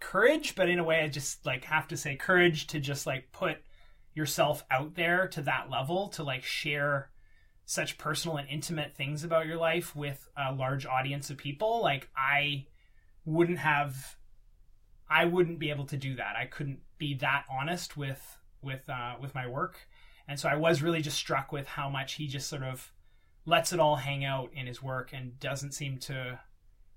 courage, 0.00 0.54
but 0.54 0.70
in 0.70 0.78
a 0.78 0.84
way, 0.84 1.02
I 1.02 1.08
just 1.08 1.44
like 1.44 1.64
have 1.64 1.86
to 1.88 1.96
say 1.98 2.16
courage 2.16 2.68
to 2.68 2.80
just 2.80 3.06
like 3.06 3.30
put 3.32 3.58
yourself 4.14 4.64
out 4.70 4.94
there 4.94 5.28
to 5.28 5.42
that 5.42 5.68
level 5.68 6.08
to 6.08 6.22
like 6.22 6.42
share 6.42 7.10
such 7.66 7.98
personal 7.98 8.38
and 8.38 8.48
intimate 8.48 8.96
things 8.96 9.24
about 9.24 9.46
your 9.46 9.58
life 9.58 9.94
with 9.94 10.26
a 10.38 10.54
large 10.54 10.86
audience 10.86 11.28
of 11.28 11.36
people. 11.36 11.82
Like 11.82 12.08
I 12.16 12.64
wouldn't 13.26 13.58
have 13.58 14.16
I 15.10 15.26
wouldn't 15.26 15.58
be 15.58 15.68
able 15.68 15.84
to 15.86 15.98
do 15.98 16.16
that. 16.16 16.34
I 16.34 16.46
couldn't 16.46 16.80
be 16.98 17.14
that 17.14 17.44
honest 17.50 17.96
with 17.96 18.38
with 18.62 18.88
uh, 18.88 19.14
with 19.20 19.34
my 19.34 19.46
work, 19.46 19.88
and 20.28 20.38
so 20.38 20.48
I 20.48 20.56
was 20.56 20.82
really 20.82 21.02
just 21.02 21.16
struck 21.16 21.52
with 21.52 21.66
how 21.66 21.88
much 21.88 22.14
he 22.14 22.26
just 22.26 22.48
sort 22.48 22.62
of 22.62 22.92
lets 23.44 23.72
it 23.72 23.80
all 23.80 23.96
hang 23.96 24.24
out 24.24 24.50
in 24.54 24.66
his 24.66 24.82
work 24.82 25.12
and 25.12 25.38
doesn't 25.38 25.72
seem 25.72 25.98
to 25.98 26.40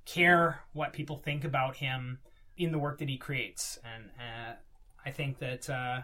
care 0.06 0.62
what 0.74 0.94
people 0.94 1.18
think 1.18 1.44
about 1.44 1.76
him 1.76 2.20
in 2.58 2.72
the 2.72 2.80
work 2.80 2.98
that 2.98 3.08
he 3.08 3.18
creates. 3.18 3.78
And 3.84 4.10
uh, 4.18 4.54
I 5.06 5.12
think 5.12 5.38
that 5.40 5.70
uh, 5.70 6.02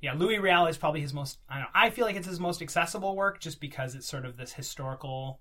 yeah, 0.00 0.12
Louis 0.12 0.38
Riel 0.38 0.66
is 0.66 0.76
probably 0.76 1.00
his 1.00 1.14
most. 1.14 1.38
I 1.48 1.54
don't 1.54 1.62
know. 1.62 1.68
I 1.74 1.88
feel 1.90 2.04
like 2.04 2.16
it's 2.16 2.28
his 2.28 2.38
most 2.38 2.60
accessible 2.60 3.16
work 3.16 3.40
just 3.40 3.60
because 3.60 3.94
it's 3.94 4.06
sort 4.06 4.26
of 4.26 4.36
this 4.36 4.52
historical 4.52 5.40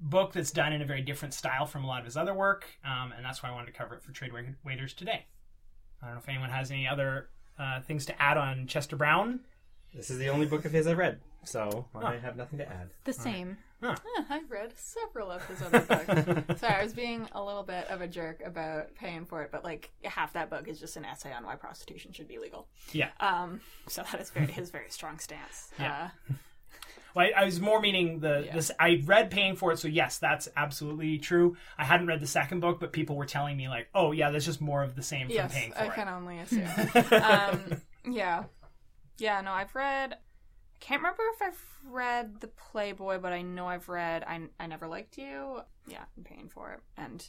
book 0.00 0.32
that's 0.32 0.50
done 0.50 0.72
in 0.72 0.82
a 0.82 0.84
very 0.84 1.02
different 1.02 1.34
style 1.34 1.66
from 1.66 1.84
a 1.84 1.86
lot 1.86 2.00
of 2.00 2.04
his 2.04 2.16
other 2.16 2.34
work, 2.34 2.66
um, 2.84 3.12
and 3.16 3.24
that's 3.24 3.42
why 3.42 3.48
I 3.48 3.52
wanted 3.52 3.66
to 3.66 3.78
cover 3.78 3.94
it 3.94 4.02
for 4.02 4.10
Trade 4.10 4.32
Waiters 4.64 4.92
today. 4.92 5.26
I 6.02 6.06
don't 6.06 6.14
know 6.14 6.20
if 6.20 6.28
anyone 6.28 6.50
has 6.50 6.70
any 6.70 6.88
other 6.88 7.28
uh, 7.58 7.80
things 7.80 8.06
to 8.06 8.22
add 8.22 8.36
on 8.36 8.66
Chester 8.66 8.96
Brown. 8.96 9.40
This 9.94 10.10
is 10.10 10.18
the 10.18 10.28
only 10.28 10.46
book 10.46 10.64
of 10.64 10.72
his 10.72 10.86
I've 10.86 10.98
read, 10.98 11.20
so 11.44 11.86
I 11.94 12.16
have 12.16 12.36
nothing 12.36 12.58
to 12.58 12.68
add. 12.68 12.88
The 13.04 13.12
same. 13.12 13.58
Yeah, 13.82 13.96
I've 14.30 14.50
read 14.50 14.72
several 14.76 15.30
of 15.30 15.44
his 15.46 15.60
other 15.60 15.80
books. 15.80 16.60
Sorry, 16.60 16.74
I 16.74 16.82
was 16.82 16.94
being 16.94 17.28
a 17.32 17.42
little 17.42 17.64
bit 17.64 17.88
of 17.88 18.00
a 18.00 18.06
jerk 18.06 18.40
about 18.44 18.94
paying 18.94 19.26
for 19.26 19.42
it, 19.42 19.50
but 19.50 19.64
like 19.64 19.90
half 20.04 20.32
that 20.34 20.50
book 20.50 20.68
is 20.68 20.78
just 20.78 20.96
an 20.96 21.04
essay 21.04 21.32
on 21.32 21.44
why 21.44 21.56
prostitution 21.56 22.12
should 22.12 22.28
be 22.28 22.38
legal. 22.38 22.68
Yeah. 22.92 23.08
Um, 23.20 23.60
so 23.88 24.02
that 24.10 24.20
is 24.20 24.30
very 24.30 24.46
his 24.46 24.70
very 24.70 24.88
strong 24.88 25.18
stance. 25.18 25.70
Yeah. 25.78 26.10
Uh, 26.30 26.34
Well, 27.14 27.26
I, 27.26 27.42
I 27.42 27.44
was 27.44 27.60
more 27.60 27.80
meaning 27.80 28.20
the 28.20 28.44
Yeah. 28.46 28.54
this. 28.54 28.70
I 28.78 29.02
read 29.04 29.30
Paying 29.30 29.56
for 29.56 29.72
It, 29.72 29.78
so 29.78 29.88
yes, 29.88 30.18
that's 30.18 30.48
absolutely 30.56 31.18
true. 31.18 31.56
I 31.78 31.84
hadn't 31.84 32.06
read 32.06 32.20
the 32.20 32.26
second 32.26 32.60
book, 32.60 32.80
but 32.80 32.92
people 32.92 33.16
were 33.16 33.26
telling 33.26 33.56
me 33.56 33.68
like, 33.68 33.88
"Oh 33.94 34.12
yeah, 34.12 34.30
that's 34.30 34.44
just 34.44 34.60
more 34.60 34.82
of 34.82 34.94
the 34.96 35.02
same 35.02 35.28
yes, 35.30 35.52
from 35.52 35.60
Paying 35.60 35.72
for 35.72 35.78
I 35.80 35.86
It." 35.86 35.94
can 35.94 36.08
only 36.08 36.38
assume. 36.38 36.68
um, 37.22 37.82
yeah, 38.12 38.44
yeah. 39.18 39.40
No, 39.40 39.52
I've 39.52 39.74
read. 39.74 40.12
I 40.14 40.84
can't 40.84 41.00
remember 41.00 41.22
if 41.34 41.42
I've 41.42 41.64
read 41.84 42.40
the 42.40 42.48
Playboy, 42.48 43.18
but 43.18 43.32
I 43.32 43.42
know 43.42 43.66
I've 43.68 43.88
read. 43.88 44.24
I 44.26 44.40
I 44.58 44.66
never 44.66 44.88
liked 44.88 45.18
you. 45.18 45.60
Yeah, 45.86 46.04
I'm 46.16 46.24
paying 46.24 46.48
for 46.48 46.72
it, 46.72 46.80
and 46.96 47.26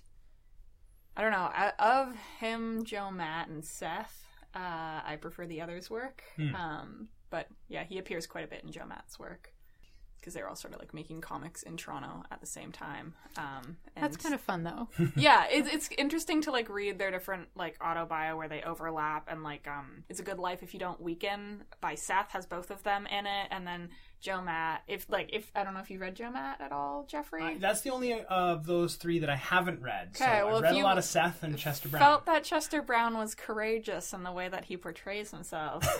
I 1.15 1.21
don't 1.21 1.31
know. 1.31 1.51
Of 1.79 2.15
him, 2.39 2.83
Joe, 2.85 3.11
Matt, 3.11 3.49
and 3.49 3.63
Seth, 3.63 4.25
uh, 4.55 5.01
I 5.05 5.17
prefer 5.21 5.45
the 5.45 5.61
others' 5.61 5.89
work. 5.89 6.23
Hmm. 6.35 6.55
Um, 6.55 7.07
but 7.29 7.47
yeah, 7.67 7.83
he 7.83 7.97
appears 7.99 8.25
quite 8.27 8.43
a 8.45 8.47
bit 8.47 8.63
in 8.63 8.71
Joe 8.71 8.85
Matt's 8.87 9.17
work 9.19 9.52
because 10.23 10.33
they 10.35 10.41
were 10.41 10.47
all 10.47 10.55
sort 10.55 10.73
of 10.73 10.79
like 10.79 10.93
making 10.93 11.19
comics 11.19 11.63
in 11.63 11.75
Toronto 11.75 12.23
at 12.31 12.39
the 12.39 12.47
same 12.47 12.71
time. 12.71 13.13
Um, 13.37 13.75
That's 13.99 14.15
kind 14.15 14.33
of 14.33 14.39
fun 14.39 14.63
though. 14.63 14.87
yeah, 15.17 15.45
it's 15.51 15.67
it's 15.67 15.89
interesting 15.97 16.41
to 16.43 16.51
like 16.51 16.69
read 16.69 16.97
their 16.97 17.11
different 17.11 17.49
like 17.55 17.75
auto 17.83 18.05
bio 18.05 18.37
where 18.37 18.47
they 18.47 18.61
overlap 18.61 19.27
and 19.29 19.43
like 19.43 19.67
um 19.67 20.05
it's 20.07 20.21
a 20.21 20.23
good 20.23 20.39
life 20.39 20.63
if 20.63 20.73
you 20.73 20.79
don't 20.79 21.01
weaken 21.01 21.63
by 21.81 21.95
Seth 21.95 22.31
has 22.31 22.45
both 22.45 22.71
of 22.71 22.83
them 22.83 23.05
in 23.07 23.25
it 23.25 23.47
and 23.51 23.67
then 23.67 23.89
Joe 24.23 24.41
Matt 24.41 24.83
if 24.87 25.05
like 25.09 25.29
if 25.33 25.51
I 25.53 25.63
don't 25.65 25.73
know 25.73 25.81
if 25.81 25.91
you 25.91 25.99
read 25.99 26.15
Joe 26.15 26.31
Matt 26.31 26.61
at 26.61 26.71
all 26.71 27.05
Jeffrey 27.09 27.43
I- 27.43 27.57
that's 27.57 27.81
the 27.81 27.89
only 27.91 28.13
uh, 28.13 28.23
of 28.29 28.65
those 28.65 28.95
three 28.95 29.19
that 29.19 29.29
I 29.29 29.35
haven't 29.35 29.81
read. 29.81 30.15
so 30.15 30.23
Okay, 30.23 30.39
I've 30.39 30.45
well, 30.47 30.57
if 30.57 30.63
read 30.63 30.79
a 30.79 30.83
lot 30.83 30.97
of 30.97 31.03
Seth 31.03 31.43
and 31.43 31.57
Chester 31.57 31.89
Brown. 31.89 32.01
felt 32.01 32.25
that 32.25 32.43
Chester 32.45 32.81
Brown 32.81 33.17
was 33.17 33.35
courageous 33.35 34.13
in 34.13 34.23
the 34.23 34.31
way 34.31 34.47
that 34.47 34.63
he 34.65 34.77
portrays 34.77 35.29
himself. 35.31 35.83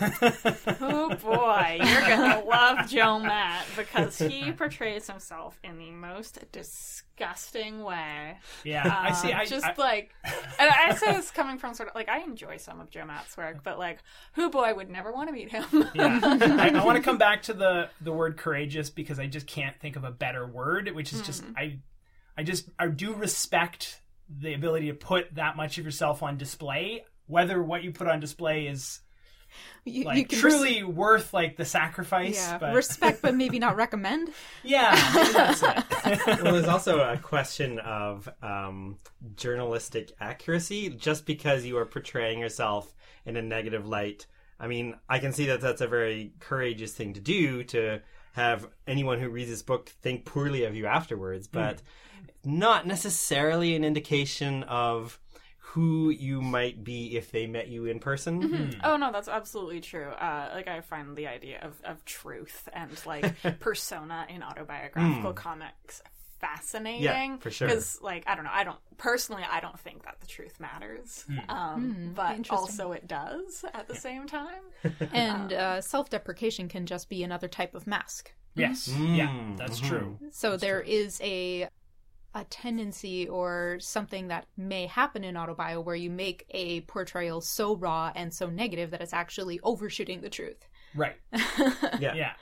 oh 0.80 1.14
boy, 1.22 1.78
you're 1.84 2.00
gonna 2.00 2.42
love 2.44 2.88
Joe 2.88 3.18
Matt 3.18 3.66
because 3.76 4.16
he 4.18 4.50
portrays 4.52 5.06
himself 5.06 5.60
in 5.62 5.78
the 5.78 5.90
most 5.90 6.38
disgusting 6.50 7.03
way. 7.18 8.38
yeah, 8.64 8.82
I 9.00 9.12
see. 9.12 9.32
Um, 9.32 9.40
I, 9.40 9.44
just 9.44 9.64
I- 9.64 9.74
like, 9.78 10.14
and 10.58 10.70
I 10.70 10.94
say 10.94 11.12
this 11.12 11.30
coming 11.30 11.58
from 11.58 11.74
sort 11.74 11.88
of 11.88 11.94
like 11.94 12.08
I 12.08 12.20
enjoy 12.22 12.56
some 12.56 12.80
of 12.80 12.90
Joe 12.90 13.04
Matt's 13.04 13.36
work, 13.36 13.62
but 13.62 13.78
like, 13.78 13.98
who 14.34 14.50
boy 14.50 14.74
would 14.74 14.90
never 14.90 15.12
want 15.12 15.28
to 15.28 15.32
meet 15.34 15.50
him. 15.50 15.64
yeah. 15.94 16.20
I, 16.22 16.70
I 16.74 16.84
want 16.84 16.96
to 16.96 17.02
come 17.02 17.18
back 17.18 17.42
to 17.44 17.54
the 17.54 17.88
the 18.00 18.12
word 18.12 18.36
courageous 18.36 18.90
because 18.90 19.18
I 19.18 19.26
just 19.26 19.46
can't 19.46 19.78
think 19.80 19.96
of 19.96 20.04
a 20.04 20.10
better 20.10 20.46
word, 20.46 20.90
which 20.94 21.12
is 21.12 21.22
just 21.22 21.44
I 21.56 21.78
I 22.36 22.42
just 22.42 22.68
I 22.78 22.88
do 22.88 23.14
respect 23.14 24.00
the 24.28 24.54
ability 24.54 24.88
to 24.88 24.94
put 24.94 25.34
that 25.34 25.56
much 25.56 25.78
of 25.78 25.84
yourself 25.84 26.22
on 26.22 26.36
display, 26.36 27.04
whether 27.26 27.62
what 27.62 27.82
you 27.84 27.92
put 27.92 28.08
on 28.08 28.20
display 28.20 28.66
is 28.66 29.00
You, 29.84 30.04
like 30.04 30.16
you 30.16 30.24
can 30.26 30.38
truly 30.38 30.82
worth 30.82 31.34
like 31.34 31.56
the 31.56 31.64
sacrifice. 31.64 32.36
yeah, 32.36 32.58
but 32.58 32.74
respect, 32.74 33.20
but 33.20 33.34
maybe 33.34 33.58
not 33.58 33.76
recommend. 33.84 34.30
yeah, 34.62 34.94
it. 34.94 36.26
well, 36.42 36.54
there's 36.54 36.68
also 36.68 37.00
a 37.00 37.18
question 37.22 37.78
of 37.80 38.28
um, 38.42 38.98
journalistic 39.36 40.12
accuracy. 40.20 40.88
Just 40.88 41.26
because 41.26 41.64
you 41.64 41.76
are 41.76 41.84
portraying 41.84 42.38
yourself 42.38 42.94
in 43.26 43.36
a 43.36 43.42
negative 43.42 43.86
light, 43.86 44.26
I 44.58 44.68
mean, 44.68 44.96
I 45.08 45.18
can 45.18 45.32
see 45.32 45.46
that 45.46 45.60
that's 45.60 45.82
a 45.82 45.86
very 45.86 46.32
courageous 46.40 46.92
thing 46.94 47.12
to 47.14 47.20
do 47.20 47.64
to 47.64 48.00
have 48.32 48.66
anyone 48.86 49.20
who 49.20 49.28
reads 49.28 49.50
this 49.50 49.62
book 49.62 49.88
think 49.88 50.24
poorly 50.24 50.64
of 50.64 50.74
you 50.74 50.86
afterwards, 50.86 51.46
but 51.46 51.82
not 52.44 52.86
necessarily 52.86 53.74
an 53.74 53.84
indication 53.84 54.62
of 54.64 55.18
who 55.68 56.10
you 56.10 56.40
might 56.40 56.84
be 56.84 57.16
if 57.16 57.30
they 57.32 57.46
met 57.46 57.68
you 57.68 57.86
in 57.86 57.98
person. 57.98 58.42
Hmm. 58.42 58.70
Oh 58.84 58.96
no, 58.96 59.10
that's 59.10 59.28
absolutely 59.28 59.80
true. 59.80 60.08
Uh, 60.08 60.50
like 60.54 60.68
I 60.68 60.80
find 60.80 61.16
the 61.16 61.26
idea 61.26 61.58
of, 61.62 61.74
of 61.84 62.04
truth 62.04 62.68
and 62.72 62.90
like 63.06 63.34
persona 63.60 64.26
in 64.28 64.42
autobiographical 64.42 65.32
comics 65.32 66.02
fascinating. 66.40 67.02
Yeah, 67.02 67.36
for 67.38 67.50
sure. 67.50 67.68
Because 67.68 67.98
like 68.02 68.24
I 68.26 68.34
don't 68.34 68.44
know, 68.44 68.50
I 68.52 68.64
don't 68.64 68.78
personally, 68.98 69.42
I 69.50 69.60
don't 69.60 69.78
think 69.80 70.04
that 70.04 70.20
the 70.20 70.26
truth 70.26 70.60
matters, 70.60 71.24
um, 71.48 72.12
but 72.14 72.50
also 72.50 72.92
it 72.92 73.06
does 73.08 73.64
at 73.72 73.88
the 73.88 73.94
same 73.94 74.26
time. 74.26 74.62
And 75.12 75.52
uh, 75.52 75.80
self 75.80 76.10
deprecation 76.10 76.68
can 76.68 76.86
just 76.86 77.08
be 77.08 77.22
another 77.22 77.48
type 77.48 77.74
of 77.74 77.86
mask. 77.86 78.32
Yes. 78.54 78.88
Mm, 78.88 79.16
Yeah, 79.16 79.32
that's 79.56 79.80
mhm. 79.80 79.88
true. 79.88 80.18
So 80.30 80.56
there 80.56 80.80
is 80.80 81.20
a 81.22 81.68
a 82.34 82.44
tendency 82.44 83.28
or 83.28 83.78
something 83.80 84.28
that 84.28 84.46
may 84.56 84.86
happen 84.86 85.22
in 85.22 85.36
autobio 85.36 85.82
where 85.82 85.94
you 85.94 86.10
make 86.10 86.46
a 86.50 86.80
portrayal 86.82 87.40
so 87.40 87.76
raw 87.76 88.10
and 88.14 88.34
so 88.34 88.50
negative 88.50 88.90
that 88.90 89.00
it's 89.00 89.12
actually 89.12 89.60
overshooting 89.62 90.20
the 90.20 90.30
truth. 90.30 90.66
Right. 90.94 91.16
Yeah. 92.00 92.14
Yeah. 92.14 92.32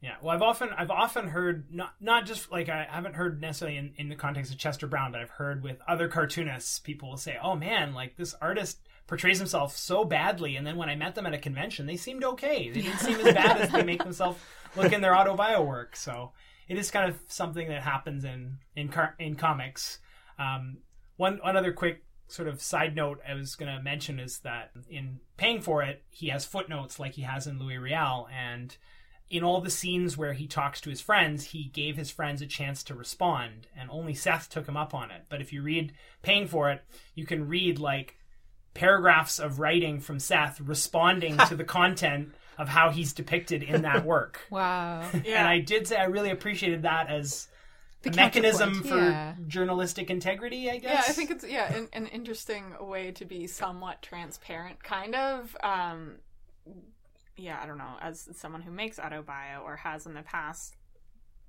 Yeah. 0.00 0.14
Well, 0.22 0.34
I've 0.34 0.42
often 0.42 0.70
I've 0.76 0.90
often 0.90 1.28
heard 1.28 1.72
not 1.72 1.94
not 2.00 2.26
just 2.26 2.50
like 2.50 2.68
I 2.68 2.86
haven't 2.88 3.14
heard 3.14 3.40
necessarily 3.40 3.76
in, 3.76 3.92
in 3.96 4.08
the 4.08 4.14
context 4.16 4.52
of 4.52 4.58
Chester 4.58 4.86
Brown, 4.86 5.12
but 5.12 5.20
I've 5.20 5.30
heard 5.30 5.62
with 5.62 5.80
other 5.88 6.08
cartoonists, 6.08 6.78
people 6.78 7.10
will 7.10 7.16
say, 7.16 7.36
"Oh 7.42 7.56
man, 7.56 7.94
like 7.94 8.16
this 8.16 8.34
artist 8.40 8.78
portrays 9.06 9.38
himself 9.38 9.76
so 9.76 10.04
badly," 10.04 10.56
and 10.56 10.66
then 10.66 10.76
when 10.76 10.88
I 10.88 10.94
met 10.94 11.14
them 11.14 11.26
at 11.26 11.34
a 11.34 11.38
convention, 11.38 11.86
they 11.86 11.96
seemed 11.96 12.22
okay. 12.24 12.70
They 12.70 12.82
didn't 12.82 12.98
seem 12.98 13.18
as 13.20 13.34
bad 13.34 13.60
as 13.60 13.70
they 13.70 13.82
make 13.82 14.02
themselves 14.02 14.38
look 14.76 14.92
in 14.92 15.00
their 15.00 15.14
autobio 15.14 15.66
work. 15.66 15.96
So 15.96 16.32
it 16.68 16.76
is 16.78 16.90
kind 16.90 17.08
of 17.08 17.18
something 17.28 17.68
that 17.68 17.82
happens 17.82 18.24
in 18.24 18.58
in 18.76 18.92
in 19.18 19.34
comics. 19.36 19.98
Um, 20.38 20.78
one 21.16 21.38
one 21.42 21.56
other 21.56 21.72
quick 21.72 22.04
sort 22.28 22.48
of 22.48 22.60
side 22.60 22.94
note 22.94 23.20
I 23.26 23.34
was 23.34 23.56
going 23.56 23.74
to 23.74 23.82
mention 23.82 24.20
is 24.20 24.40
that 24.40 24.70
in 24.90 25.20
paying 25.36 25.62
for 25.62 25.82
it, 25.82 26.02
he 26.10 26.28
has 26.28 26.44
footnotes 26.44 27.00
like 27.00 27.12
he 27.12 27.22
has 27.22 27.46
in 27.46 27.58
Louis 27.58 27.78
Riel, 27.78 28.28
and 28.32 28.76
in 29.30 29.42
all 29.42 29.60
the 29.60 29.70
scenes 29.70 30.16
where 30.16 30.34
he 30.34 30.46
talks 30.46 30.80
to 30.82 30.90
his 30.90 31.00
friends, 31.00 31.46
he 31.46 31.64
gave 31.64 31.96
his 31.96 32.10
friends 32.10 32.42
a 32.42 32.46
chance 32.46 32.82
to 32.84 32.94
respond, 32.94 33.66
and 33.76 33.90
only 33.90 34.14
Seth 34.14 34.48
took 34.50 34.68
him 34.68 34.76
up 34.76 34.94
on 34.94 35.10
it. 35.10 35.24
But 35.28 35.40
if 35.40 35.52
you 35.52 35.62
read 35.62 35.92
paying 36.22 36.46
for 36.46 36.70
it, 36.70 36.82
you 37.14 37.26
can 37.26 37.48
read 37.48 37.78
like 37.78 38.16
paragraphs 38.74 39.38
of 39.38 39.58
writing 39.58 39.98
from 39.98 40.20
Seth 40.20 40.60
responding 40.60 41.36
to 41.48 41.56
the 41.56 41.64
content 41.64 42.34
of 42.58 42.68
how 42.68 42.90
he's 42.90 43.12
depicted 43.12 43.62
in 43.62 43.82
that 43.82 44.04
work. 44.14 44.40
Wow. 44.50 45.08
Yeah. 45.24 45.38
And 45.38 45.48
I 45.48 45.60
did 45.60 45.86
say 45.86 45.96
I 45.96 46.04
really 46.04 46.30
appreciated 46.30 46.82
that 46.82 47.08
as 47.08 47.48
The 48.02 48.10
a 48.10 48.16
mechanism 48.16 48.82
for 48.82 48.96
yeah. 48.96 49.34
journalistic 49.46 50.10
integrity, 50.10 50.68
I 50.70 50.78
guess. 50.78 50.92
Yeah, 50.92 51.10
I 51.10 51.12
think 51.12 51.30
it's 51.30 51.44
yeah 51.46 51.72
an, 51.72 51.88
an 51.92 52.06
interesting 52.08 52.74
way 52.80 53.12
to 53.12 53.24
be 53.24 53.46
somewhat 53.46 54.02
transparent, 54.02 54.82
kind 54.82 55.14
of. 55.14 55.56
Um, 55.62 56.16
yeah, 57.36 57.60
I 57.62 57.66
don't 57.66 57.78
know. 57.78 57.94
As 58.02 58.28
someone 58.34 58.62
who 58.62 58.72
makes 58.72 58.98
autobio 58.98 59.62
or 59.64 59.76
has 59.76 60.06
in 60.06 60.14
the 60.14 60.22
past, 60.22 60.76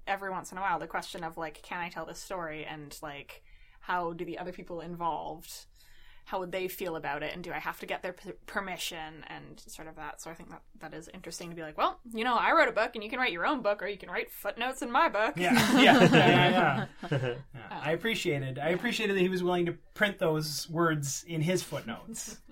every 0.06 0.30
once 0.30 0.52
in 0.52 0.58
a 0.58 0.62
while, 0.62 0.80
the 0.80 0.88
question 0.88 1.24
of 1.24 1.38
like, 1.38 1.62
can 1.64 1.80
I 1.80 1.90
tell 1.90 2.06
this 2.06 2.20
story, 2.20 2.66
and 2.66 2.96
like, 3.02 3.44
how 3.80 4.14
do 4.14 4.24
the 4.24 4.38
other 4.38 4.52
people 4.52 4.82
involved, 4.82 5.66
how 6.30 6.40
would 6.40 6.52
they 6.52 6.68
feel 6.68 6.96
about 6.96 7.24
it, 7.24 7.34
and 7.34 7.44
do 7.44 7.52
I 7.52 7.58
have 7.58 7.80
to 7.80 7.88
get 7.88 8.04
their 8.04 8.14
p- 8.14 8.34
permission, 8.46 9.24
and 9.28 9.60
sort 9.66 9.88
of 9.88 9.96
that. 9.96 10.22
So 10.22 10.30
I 10.30 10.36
think 10.36 10.50
that 10.50 10.62
that 10.80 10.94
is 10.94 11.10
interesting 11.12 11.50
to 11.50 11.56
be 11.56 11.64
like, 11.64 11.76
well, 11.76 12.00
you 12.14 12.24
know, 12.24 12.36
I 12.36 12.52
wrote 12.52 12.68
a 12.70 12.72
book, 12.72 12.92
and 12.94 13.04
you 13.04 13.10
can 13.10 13.18
write 13.18 13.32
your 13.32 13.48
own 13.48 13.62
book, 13.64 13.82
or 13.82 13.88
you 13.88 13.98
can 13.98 14.10
write 14.10 14.32
footnotes 14.32 14.84
in 14.84 14.92
my 14.92 15.10
book. 15.10 15.34
Yeah, 15.38 15.54
yeah, 15.80 15.82
yeah, 15.82 16.10
yeah, 16.12 16.88
yeah. 17.10 17.18
Yeah, 17.20 17.34
I 17.72 17.92
appreciated. 17.94 18.60
I 18.60 18.70
appreciated 18.70 19.16
that 19.16 19.22
he 19.22 19.30
was 19.30 19.42
willing 19.42 19.66
to 19.66 19.74
print 19.96 20.20
those 20.20 20.70
words 20.70 21.24
in 21.28 21.42
his 21.42 21.64
footnotes. 21.64 22.38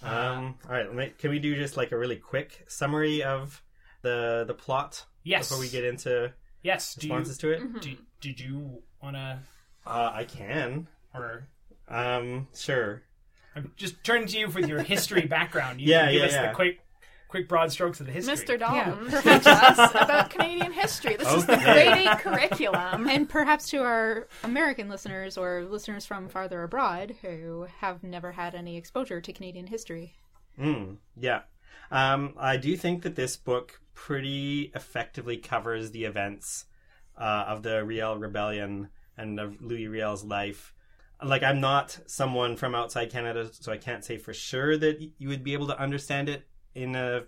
Um, 0.00 0.54
all 0.64 0.70
right, 0.76 0.94
let- 0.94 1.18
can 1.18 1.30
we 1.30 1.40
do 1.40 1.56
just 1.56 1.76
like 1.76 1.90
a 1.90 1.98
really 1.98 2.14
quick 2.16 2.64
summary 2.68 3.22
of 3.24 3.62
the 4.02 4.44
the 4.46 4.54
plot 4.54 5.04
Yes. 5.24 5.48
before 5.48 5.60
we 5.60 5.68
get 5.68 5.82
into 5.84 6.32
Yes. 6.62 6.94
Do 6.94 7.08
you, 7.08 7.12
responses 7.14 7.38
to 7.38 7.50
it? 7.50 7.80
do, 7.80 7.96
did 8.20 8.38
you 8.40 8.82
want 9.02 9.16
to, 9.16 9.40
Uh, 9.86 10.12
I 10.14 10.22
can. 10.24 10.86
or 11.14 11.48
Um, 11.88 12.48
sure. 12.54 13.02
I'm 13.56 13.72
just 13.76 14.02
turning 14.04 14.28
to 14.28 14.38
you 14.38 14.48
with 14.48 14.66
your 14.68 14.82
history 14.82 15.22
background. 15.26 15.80
You 15.80 15.88
Yeah, 15.88 16.04
can 16.04 16.12
give 16.12 16.20
yeah, 16.20 16.26
us 16.26 16.32
the 16.34 16.40
yeah. 16.42 16.52
quick, 16.52 16.80
quick 17.28 17.48
broad 17.48 17.72
strokes 17.72 17.98
of 18.00 18.06
the 18.06 18.12
history. 18.12 18.34
Mr. 18.36 18.58
Dalton, 18.58 19.08
Yeah. 19.10 19.20
teach 19.38 19.46
us 19.46 19.90
about 19.94 20.30
Canadian 20.30 20.72
history. 20.72 21.16
This 21.16 21.32
is 21.32 21.46
the 21.46 21.56
grade 21.56 22.06
eight 22.06 22.18
curriculum. 22.18 23.08
and 23.08 23.28
perhaps 23.28 23.68
to 23.70 23.78
our 23.78 24.28
American 24.44 24.88
listeners 24.88 25.36
or 25.38 25.64
listeners 25.64 26.06
from 26.06 26.28
farther 26.28 26.62
abroad 26.62 27.16
who 27.22 27.66
have 27.80 28.02
never 28.04 28.32
had 28.32 28.54
any 28.54 28.76
exposure 28.76 29.20
to 29.20 29.32
Canadian 29.32 29.66
history. 29.66 30.14
Mm, 30.60 30.96
yeah. 31.16 31.42
Um, 31.90 32.34
I 32.38 32.58
do 32.58 32.76
think 32.76 33.02
that 33.02 33.16
this 33.16 33.36
book 33.36 33.80
pretty 33.94 34.70
effectively 34.74 35.38
covers 35.38 35.90
the 35.90 36.04
events 36.04 36.66
uh, 37.16 37.44
of 37.48 37.62
the 37.62 37.82
Riel 37.84 38.16
Rebellion 38.18 38.90
and 39.16 39.40
of 39.40 39.60
Louis 39.62 39.88
Riel's 39.88 40.22
life. 40.24 40.74
Like, 41.22 41.42
I'm 41.42 41.60
not 41.60 41.98
someone 42.06 42.56
from 42.56 42.74
outside 42.74 43.10
Canada, 43.10 43.50
so 43.52 43.72
I 43.72 43.76
can't 43.76 44.04
say 44.04 44.18
for 44.18 44.32
sure 44.32 44.76
that 44.76 45.00
you 45.18 45.28
would 45.28 45.42
be 45.42 45.52
able 45.52 45.66
to 45.66 45.80
understand 45.80 46.28
it 46.28 46.46
in 46.74 46.94
a 46.94 47.24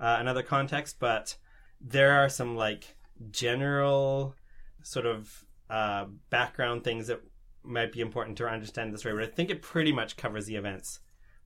uh, 0.00 0.16
another 0.20 0.42
context. 0.42 0.96
But 0.98 1.36
there 1.80 2.12
are 2.12 2.28
some 2.28 2.56
like 2.56 2.96
general 3.30 4.34
sort 4.82 5.06
of 5.06 5.44
uh, 5.68 6.06
background 6.30 6.84
things 6.84 7.08
that 7.08 7.20
might 7.62 7.92
be 7.92 8.00
important 8.00 8.38
to 8.38 8.48
understand 8.48 8.94
the 8.94 8.98
story. 8.98 9.14
But 9.14 9.24
I 9.24 9.34
think 9.34 9.50
it 9.50 9.62
pretty 9.62 9.92
much 9.92 10.16
covers 10.16 10.46
the 10.46 10.56
events 10.56 11.00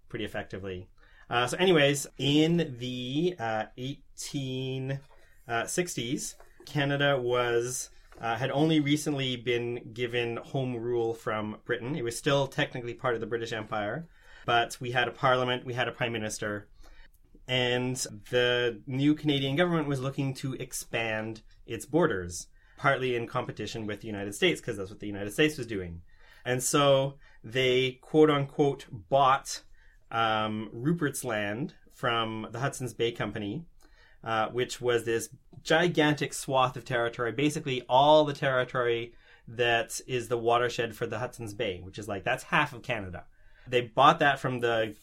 pretty 0.08 0.24
effectively. 0.24 0.88
Uh, 1.28 1.46
so, 1.46 1.56
anyways, 1.56 2.06
in 2.18 2.76
the 2.78 3.36
uh, 3.38 3.66
1860s, 3.78 6.34
Canada 6.66 7.16
was 7.18 7.90
uh, 8.22 8.36
had 8.36 8.52
only 8.52 8.78
recently 8.78 9.34
been 9.34 9.90
given 9.92 10.36
home 10.36 10.76
rule 10.76 11.12
from 11.12 11.56
Britain. 11.64 11.96
It 11.96 12.04
was 12.04 12.16
still 12.16 12.46
technically 12.46 12.94
part 12.94 13.14
of 13.14 13.20
the 13.20 13.26
British 13.26 13.52
Empire, 13.52 14.06
but 14.46 14.78
we 14.80 14.92
had 14.92 15.08
a 15.08 15.10
parliament, 15.10 15.66
we 15.66 15.74
had 15.74 15.88
a 15.88 15.92
prime 15.92 16.12
minister, 16.12 16.68
and 17.48 17.96
the 18.30 18.80
new 18.86 19.14
Canadian 19.14 19.56
government 19.56 19.88
was 19.88 20.00
looking 20.00 20.32
to 20.34 20.54
expand 20.54 21.42
its 21.66 21.84
borders, 21.84 22.46
partly 22.76 23.16
in 23.16 23.26
competition 23.26 23.86
with 23.86 24.00
the 24.00 24.06
United 24.06 24.34
States, 24.34 24.60
because 24.60 24.76
that's 24.76 24.90
what 24.90 25.00
the 25.00 25.06
United 25.08 25.32
States 25.32 25.58
was 25.58 25.66
doing. 25.66 26.00
And 26.44 26.62
so 26.62 27.14
they 27.42 27.98
quote 28.02 28.30
unquote 28.30 28.86
bought 28.90 29.62
um, 30.12 30.70
Rupert's 30.72 31.24
Land 31.24 31.74
from 31.92 32.46
the 32.52 32.60
Hudson's 32.60 32.94
Bay 32.94 33.10
Company, 33.10 33.64
uh, 34.24 34.48
which 34.48 34.80
was 34.80 35.04
this 35.04 35.28
gigantic 35.62 36.32
swath 36.32 36.76
of 36.76 36.84
territory, 36.84 37.32
basically 37.32 37.82
all 37.88 38.24
the 38.24 38.32
territory 38.32 39.14
that 39.48 40.00
is 40.06 40.28
the 40.28 40.38
watershed 40.38 40.94
for 40.94 41.06
the 41.06 41.18
Hudson's 41.18 41.54
Bay, 41.54 41.80
which 41.82 41.98
is 41.98 42.08
like 42.08 42.24
that's 42.24 42.44
half 42.44 42.72
of 42.72 42.82
Canada. 42.82 43.24
They 43.66 43.82
bought 43.82 44.20
that 44.20 44.38
from 44.38 44.60
the 44.60 44.94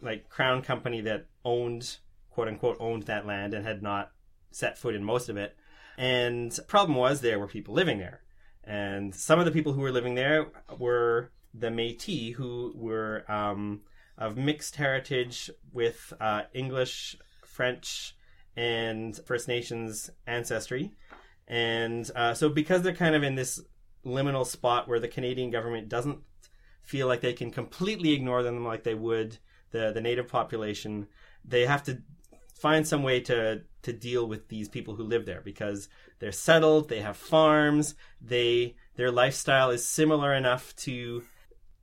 like 0.00 0.28
crown 0.28 0.62
company 0.62 1.00
that 1.02 1.26
owned 1.44 1.98
quote 2.30 2.48
unquote 2.48 2.76
owned 2.80 3.04
that 3.04 3.26
land 3.26 3.54
and 3.54 3.66
had 3.66 3.82
not 3.82 4.12
set 4.50 4.78
foot 4.78 4.94
in 4.94 5.04
most 5.04 5.28
of 5.28 5.36
it. 5.36 5.56
And 5.98 6.56
problem 6.66 6.96
was 6.96 7.20
there 7.20 7.38
were 7.38 7.46
people 7.46 7.74
living 7.74 7.98
there. 7.98 8.20
And 8.64 9.14
some 9.14 9.38
of 9.38 9.44
the 9.44 9.52
people 9.52 9.72
who 9.72 9.80
were 9.80 9.92
living 9.92 10.14
there 10.16 10.46
were 10.78 11.30
the 11.54 11.68
Métis, 11.68 12.34
who 12.34 12.72
were 12.74 13.24
um, 13.30 13.82
of 14.18 14.36
mixed 14.36 14.76
heritage 14.76 15.50
with 15.72 16.12
uh, 16.20 16.42
English, 16.52 17.16
French, 17.44 18.15
and 18.56 19.18
First 19.26 19.48
Nations 19.48 20.10
ancestry. 20.26 20.92
And 21.46 22.10
uh, 22.16 22.34
so, 22.34 22.48
because 22.48 22.82
they're 22.82 22.94
kind 22.94 23.14
of 23.14 23.22
in 23.22 23.34
this 23.34 23.60
liminal 24.04 24.46
spot 24.46 24.88
where 24.88 25.00
the 25.00 25.08
Canadian 25.08 25.50
government 25.50 25.88
doesn't 25.88 26.18
feel 26.82 27.06
like 27.06 27.20
they 27.20 27.32
can 27.32 27.50
completely 27.50 28.12
ignore 28.12 28.42
them 28.42 28.64
like 28.64 28.84
they 28.84 28.94
would 28.94 29.38
the, 29.72 29.92
the 29.92 30.00
native 30.00 30.28
population, 30.28 31.08
they 31.44 31.66
have 31.66 31.82
to 31.84 32.02
find 32.54 32.86
some 32.86 33.02
way 33.02 33.20
to 33.20 33.62
to 33.82 33.92
deal 33.92 34.26
with 34.26 34.48
these 34.48 34.68
people 34.68 34.96
who 34.96 35.04
live 35.04 35.26
there 35.26 35.40
because 35.42 35.88
they're 36.18 36.32
settled, 36.32 36.88
they 36.88 37.00
have 37.00 37.16
farms, 37.16 37.94
they 38.20 38.74
their 38.96 39.10
lifestyle 39.10 39.70
is 39.70 39.86
similar 39.86 40.34
enough 40.34 40.74
to 40.76 41.22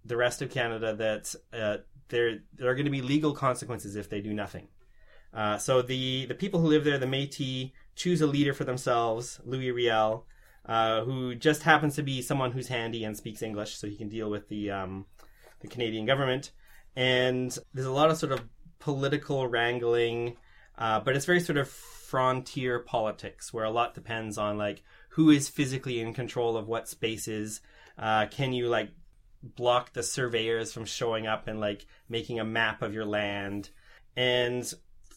the 0.03 0.17
rest 0.17 0.41
of 0.41 0.49
Canada 0.49 0.95
that 0.95 1.35
uh, 1.57 1.77
there 2.09 2.39
there 2.55 2.69
are 2.69 2.75
going 2.75 2.85
to 2.85 2.91
be 2.91 3.01
legal 3.01 3.33
consequences 3.33 3.95
if 3.95 4.09
they 4.09 4.21
do 4.21 4.33
nothing. 4.33 4.67
Uh, 5.33 5.57
so 5.57 5.81
the 5.81 6.25
the 6.27 6.35
people 6.35 6.59
who 6.59 6.67
live 6.67 6.83
there, 6.83 6.97
the 6.97 7.05
Métis, 7.05 7.71
choose 7.95 8.21
a 8.21 8.27
leader 8.27 8.53
for 8.53 8.63
themselves, 8.63 9.39
Louis 9.43 9.71
Riel, 9.71 10.25
uh, 10.65 11.03
who 11.03 11.35
just 11.35 11.63
happens 11.63 11.95
to 11.95 12.03
be 12.03 12.21
someone 12.21 12.51
who's 12.51 12.67
handy 12.67 13.03
and 13.03 13.17
speaks 13.17 13.41
English, 13.41 13.75
so 13.75 13.87
he 13.87 13.95
can 13.95 14.09
deal 14.09 14.29
with 14.29 14.49
the 14.49 14.71
um, 14.71 15.05
the 15.61 15.67
Canadian 15.67 16.05
government. 16.05 16.51
And 16.95 17.57
there's 17.73 17.87
a 17.87 17.91
lot 17.91 18.11
of 18.11 18.17
sort 18.17 18.31
of 18.31 18.41
political 18.79 19.47
wrangling, 19.47 20.37
uh, 20.77 20.99
but 20.99 21.15
it's 21.15 21.25
very 21.25 21.39
sort 21.39 21.57
of 21.57 21.67
frontier 21.67 22.79
politics, 22.79 23.51
where 23.51 23.65
a 23.65 23.71
lot 23.71 23.95
depends 23.95 24.37
on 24.37 24.57
like 24.57 24.83
who 25.09 25.29
is 25.29 25.49
physically 25.49 25.99
in 25.99 26.13
control 26.13 26.55
of 26.57 26.67
what 26.67 26.87
spaces. 26.87 27.61
Uh, 27.97 28.25
can 28.27 28.53
you 28.53 28.67
like 28.67 28.89
block 29.43 29.93
the 29.93 30.03
surveyors 30.03 30.71
from 30.71 30.85
showing 30.85 31.27
up 31.27 31.47
and 31.47 31.59
like 31.59 31.85
making 32.07 32.39
a 32.39 32.45
map 32.45 32.81
of 32.81 32.93
your 32.93 33.05
land. 33.05 33.69
And 34.15 34.71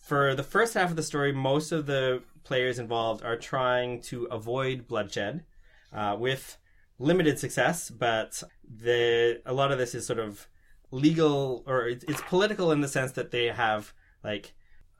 for 0.06 0.36
the 0.36 0.44
first 0.44 0.74
half 0.74 0.90
of 0.90 0.94
the 0.94 1.02
story, 1.02 1.32
most 1.32 1.72
of 1.72 1.86
the 1.86 2.22
players 2.44 2.78
involved 2.78 3.24
are 3.24 3.36
trying 3.36 4.00
to 4.02 4.26
avoid 4.26 4.86
bloodshed 4.86 5.44
uh, 5.92 6.16
with 6.16 6.58
limited 7.00 7.40
success, 7.40 7.90
but 7.90 8.40
the 8.62 9.42
a 9.44 9.52
lot 9.52 9.72
of 9.72 9.78
this 9.78 9.96
is 9.96 10.06
sort 10.06 10.20
of 10.20 10.46
legal 10.92 11.64
or 11.66 11.88
it's, 11.88 12.04
it's 12.04 12.20
political 12.22 12.70
in 12.70 12.82
the 12.82 12.88
sense 12.88 13.12
that 13.12 13.32
they 13.32 13.46
have 13.46 13.92
like 14.22 14.54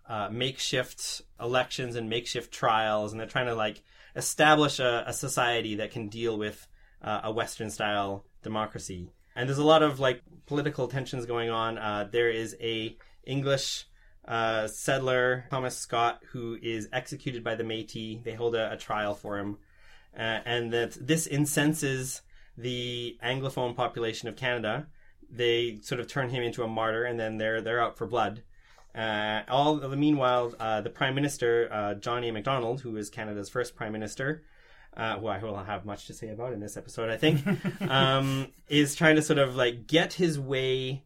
uh, 0.09 0.29
makeshift 0.29 1.23
elections 1.41 1.95
and 1.95 2.11
makeshift 2.11 2.53
trials, 2.53 3.13
and 3.13 3.21
they're 3.21 3.29
trying 3.29 3.47
to 3.47 3.55
like 3.55 3.85
establish 4.17 4.81
a, 4.81 5.05
a 5.07 5.13
society 5.13 5.77
that 5.77 5.93
can 5.93 6.09
deal 6.09 6.37
with 6.37 6.67
uh, 7.01 7.21
a 7.23 7.31
Western 7.31 7.71
style 7.71 8.25
democracy. 8.43 9.09
And 9.37 9.49
there's 9.49 9.59
a 9.59 9.65
lot 9.65 9.85
of 9.85 10.01
like 10.01 10.23
political 10.47 10.89
tensions 10.89 11.27
going 11.27 11.51
on. 11.51 11.79
Uh, 11.79 12.09
there 12.11 12.29
is 12.29 12.57
a 12.61 12.97
English 13.23 13.87
uh, 14.27 14.67
settler, 14.67 15.47
Thomas 15.51 15.77
Scott, 15.77 16.23
who 16.33 16.59
is 16.61 16.89
executed 16.93 17.45
by 17.45 17.55
the 17.55 17.65
Métis. 17.65 18.23
They 18.25 18.35
hold 18.35 18.55
a, 18.55 18.73
a 18.73 18.77
trial 18.77 19.15
for 19.15 19.39
him, 19.39 19.59
uh, 20.17 20.41
and 20.45 20.73
that 20.73 20.97
this 21.01 21.27
incenses 21.27 22.23
the 22.57 23.17
Anglophone 23.23 23.77
population 23.77 24.29
of 24.29 24.37
Canada. 24.37 24.87
They 25.31 25.79
sort 25.83 26.01
of 26.01 26.09
turn 26.09 26.31
him 26.31 26.43
into 26.43 26.63
a 26.63 26.69
martyr, 26.69 27.05
and 27.05 27.19
then 27.19 27.39
they're 27.39 27.61
they're 27.61 27.81
out 27.81 27.97
for 27.97 28.07
blood. 28.07 28.43
Uh, 28.95 29.43
all 29.49 29.77
the 29.77 29.97
meanwhile, 29.97 30.55
uh, 30.59 30.81
the 30.81 30.91
Prime 30.91 31.15
Minister 31.15 31.69
uh, 31.71 31.95
John 31.95 32.25
A. 32.25 32.31
Macdonald, 32.31 32.81
who 32.81 32.97
is 32.97 33.11
Canada's 33.11 33.51
first 33.51 33.77
Prime 33.77 33.93
Minister, 33.93 34.43
uh, 34.97 35.19
who 35.19 35.27
I 35.27 35.39
will 35.39 35.57
have 35.57 35.85
much 35.85 36.07
to 36.07 36.15
say 36.15 36.31
about 36.31 36.55
in 36.55 36.61
this 36.61 36.77
episode, 36.77 37.11
I 37.11 37.19
think, 37.19 37.43
um, 37.91 38.49
is 38.69 38.95
trying 38.95 39.17
to 39.17 39.23
sort 39.23 39.39
of 39.39 39.55
like 39.55 39.87
get 39.87 40.15
his 40.15 40.39
way, 40.39 41.05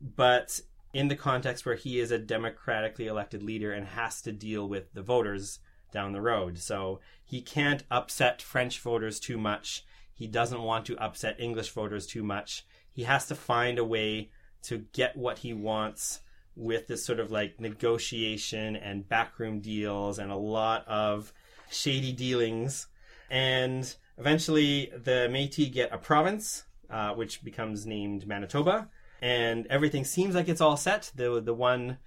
but 0.00 0.60
in 0.96 1.08
the 1.08 1.14
context 1.14 1.66
where 1.66 1.74
he 1.74 2.00
is 2.00 2.10
a 2.10 2.18
democratically 2.18 3.06
elected 3.06 3.42
leader 3.42 3.70
and 3.70 3.86
has 3.86 4.22
to 4.22 4.32
deal 4.32 4.66
with 4.66 4.90
the 4.94 5.02
voters 5.02 5.58
down 5.92 6.12
the 6.12 6.22
road. 6.22 6.56
So 6.56 7.00
he 7.22 7.42
can't 7.42 7.84
upset 7.90 8.40
French 8.40 8.80
voters 8.80 9.20
too 9.20 9.36
much. 9.36 9.84
He 10.14 10.26
doesn't 10.26 10.62
want 10.62 10.86
to 10.86 10.96
upset 10.96 11.38
English 11.38 11.68
voters 11.68 12.06
too 12.06 12.22
much. 12.22 12.64
He 12.90 13.02
has 13.02 13.26
to 13.26 13.34
find 13.34 13.78
a 13.78 13.84
way 13.84 14.30
to 14.62 14.86
get 14.94 15.18
what 15.18 15.40
he 15.40 15.52
wants 15.52 16.20
with 16.56 16.86
this 16.86 17.04
sort 17.04 17.20
of 17.20 17.30
like 17.30 17.60
negotiation 17.60 18.74
and 18.74 19.06
backroom 19.06 19.60
deals 19.60 20.18
and 20.18 20.32
a 20.32 20.36
lot 20.36 20.88
of 20.88 21.30
shady 21.70 22.12
dealings. 22.12 22.86
And 23.28 23.94
eventually, 24.16 24.90
the 24.96 25.28
Metis 25.30 25.68
get 25.68 25.92
a 25.92 25.98
province, 25.98 26.64
uh, 26.88 27.12
which 27.12 27.44
becomes 27.44 27.84
named 27.84 28.26
Manitoba, 28.26 28.88
and 29.26 29.66
everything 29.66 30.04
seems 30.04 30.36
like 30.36 30.48
it's 30.48 30.60
all 30.60 30.76
set. 30.76 31.10
The 31.16 31.40
the 31.40 31.52
one 31.52 31.98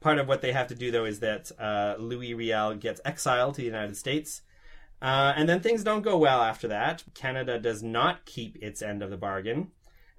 part 0.00 0.18
of 0.18 0.26
what 0.26 0.42
they 0.42 0.50
have 0.50 0.66
to 0.66 0.74
do 0.74 0.90
though 0.90 1.04
is 1.04 1.20
that 1.20 1.52
uh, 1.56 1.94
Louis 2.00 2.34
Riel 2.34 2.74
gets 2.74 3.00
exiled 3.04 3.54
to 3.54 3.60
the 3.60 3.66
United 3.66 3.96
States. 3.96 4.42
Uh, 5.00 5.32
and 5.36 5.48
then 5.48 5.60
things 5.60 5.84
don't 5.84 6.02
go 6.02 6.18
well 6.18 6.42
after 6.42 6.66
that. 6.68 7.04
Canada 7.14 7.60
does 7.60 7.82
not 7.82 8.24
keep 8.24 8.56
its 8.60 8.82
end 8.82 9.02
of 9.02 9.10
the 9.10 9.16
bargain. 9.16 9.70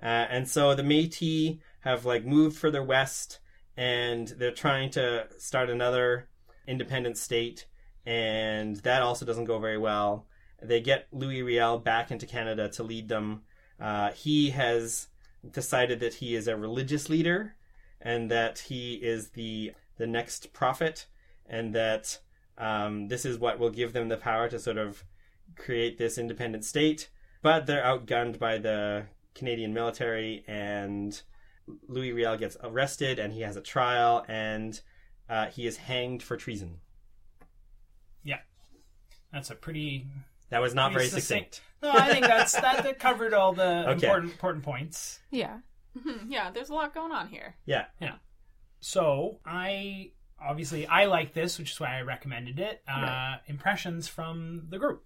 Uh, 0.02 0.28
and 0.30 0.48
so 0.48 0.74
the 0.74 0.84
Metis 0.84 1.58
have 1.82 2.06
like 2.06 2.26
moved 2.26 2.56
further 2.58 2.84
west 2.84 3.40
and 3.76 4.30
they're 4.30 4.52
trying 4.52 4.92
to 4.92 5.28
start 5.38 5.70
another 5.70 6.30
independent 6.68 7.18
state, 7.18 7.66
and 8.06 8.78
that 8.78 9.02
also 9.02 9.26
doesn't 9.26 9.44
go 9.44 9.60
very 9.60 9.78
well. 9.78 10.26
They 10.62 10.80
get 10.80 11.08
Louis 11.12 11.42
Riel 11.42 11.80
back 11.80 12.12
into 12.12 12.26
Canada 12.26 12.70
to 12.70 12.84
lead 12.84 13.10
them. 13.10 13.42
Uh, 13.78 14.12
he 14.12 14.52
has 14.52 15.08
decided 15.52 16.00
that 16.00 16.16
he 16.16 16.36
is 16.36 16.48
a 16.48 16.56
religious 16.56 17.10
leader, 17.10 17.56
and 18.02 18.30
that 18.32 18.60
he 18.60 18.96
is 18.96 19.30
the 19.30 19.74
the 19.98 20.08
next 20.08 20.54
prophet, 20.54 21.06
and 21.46 21.74
that 21.74 22.20
um, 22.58 23.08
this 23.08 23.26
is 23.26 23.38
what 23.38 23.60
will 23.60 23.70
give 23.70 23.94
them 23.94 24.10
the 24.10 24.18
power 24.18 24.50
to 24.50 24.60
sort 24.60 24.78
of 24.78 25.04
create 25.56 25.98
this 25.98 26.18
independent 26.18 26.66
state. 26.66 27.10
But 27.42 27.66
they're 27.66 27.84
outgunned 27.84 28.40
by 28.40 28.58
the 28.58 29.06
Canadian 29.36 29.74
military 29.74 30.44
and 30.48 31.22
Louis 31.88 32.12
Riel 32.12 32.38
gets 32.38 32.58
arrested 32.64 33.20
and 33.20 33.34
he 33.34 33.42
has 33.42 33.56
a 33.56 33.62
trial 33.62 34.26
and 34.28 34.80
uh, 35.30 35.48
he 35.48 35.68
is 35.68 35.78
hanged 35.78 36.24
for 36.24 36.38
treason. 36.38 36.80
Yeah, 38.24 38.40
that's 39.32 39.52
a 39.52 39.56
pretty. 39.56 40.08
That 40.50 40.62
was 40.62 40.74
not 40.74 40.94
very 40.94 41.08
succinct. 41.08 41.62
No, 41.82 41.92
I 41.92 42.12
think 42.12 42.26
that's 42.26 42.54
that, 42.54 42.84
that 42.84 43.00
covered 43.00 43.34
all 43.34 43.54
the 43.54 43.84
Okay. 43.90 43.94
important 43.94 44.32
important 44.32 44.64
points. 44.64 45.20
Yeah. 45.32 45.60
Hmm, 46.02 46.30
yeah, 46.30 46.52
there's 46.52 46.70
a 46.70 46.74
lot 46.74 46.94
going 46.94 47.12
on 47.12 47.28
here. 47.28 47.56
Yeah. 47.66 47.86
Yeah. 48.02 48.16
So 48.80 49.40
I 49.46 50.12
obviously 50.42 50.86
I 50.88 51.06
like 51.06 51.34
this, 51.34 51.58
which 51.60 51.72
is 51.72 51.80
why 51.80 51.98
I 51.98 52.02
recommended 52.02 52.60
it. 52.60 52.82
Uh, 52.88 52.92
Right. 53.02 53.40
Impressions 53.48 54.08
from 54.08 54.64
the 54.70 54.78
group. 54.78 55.04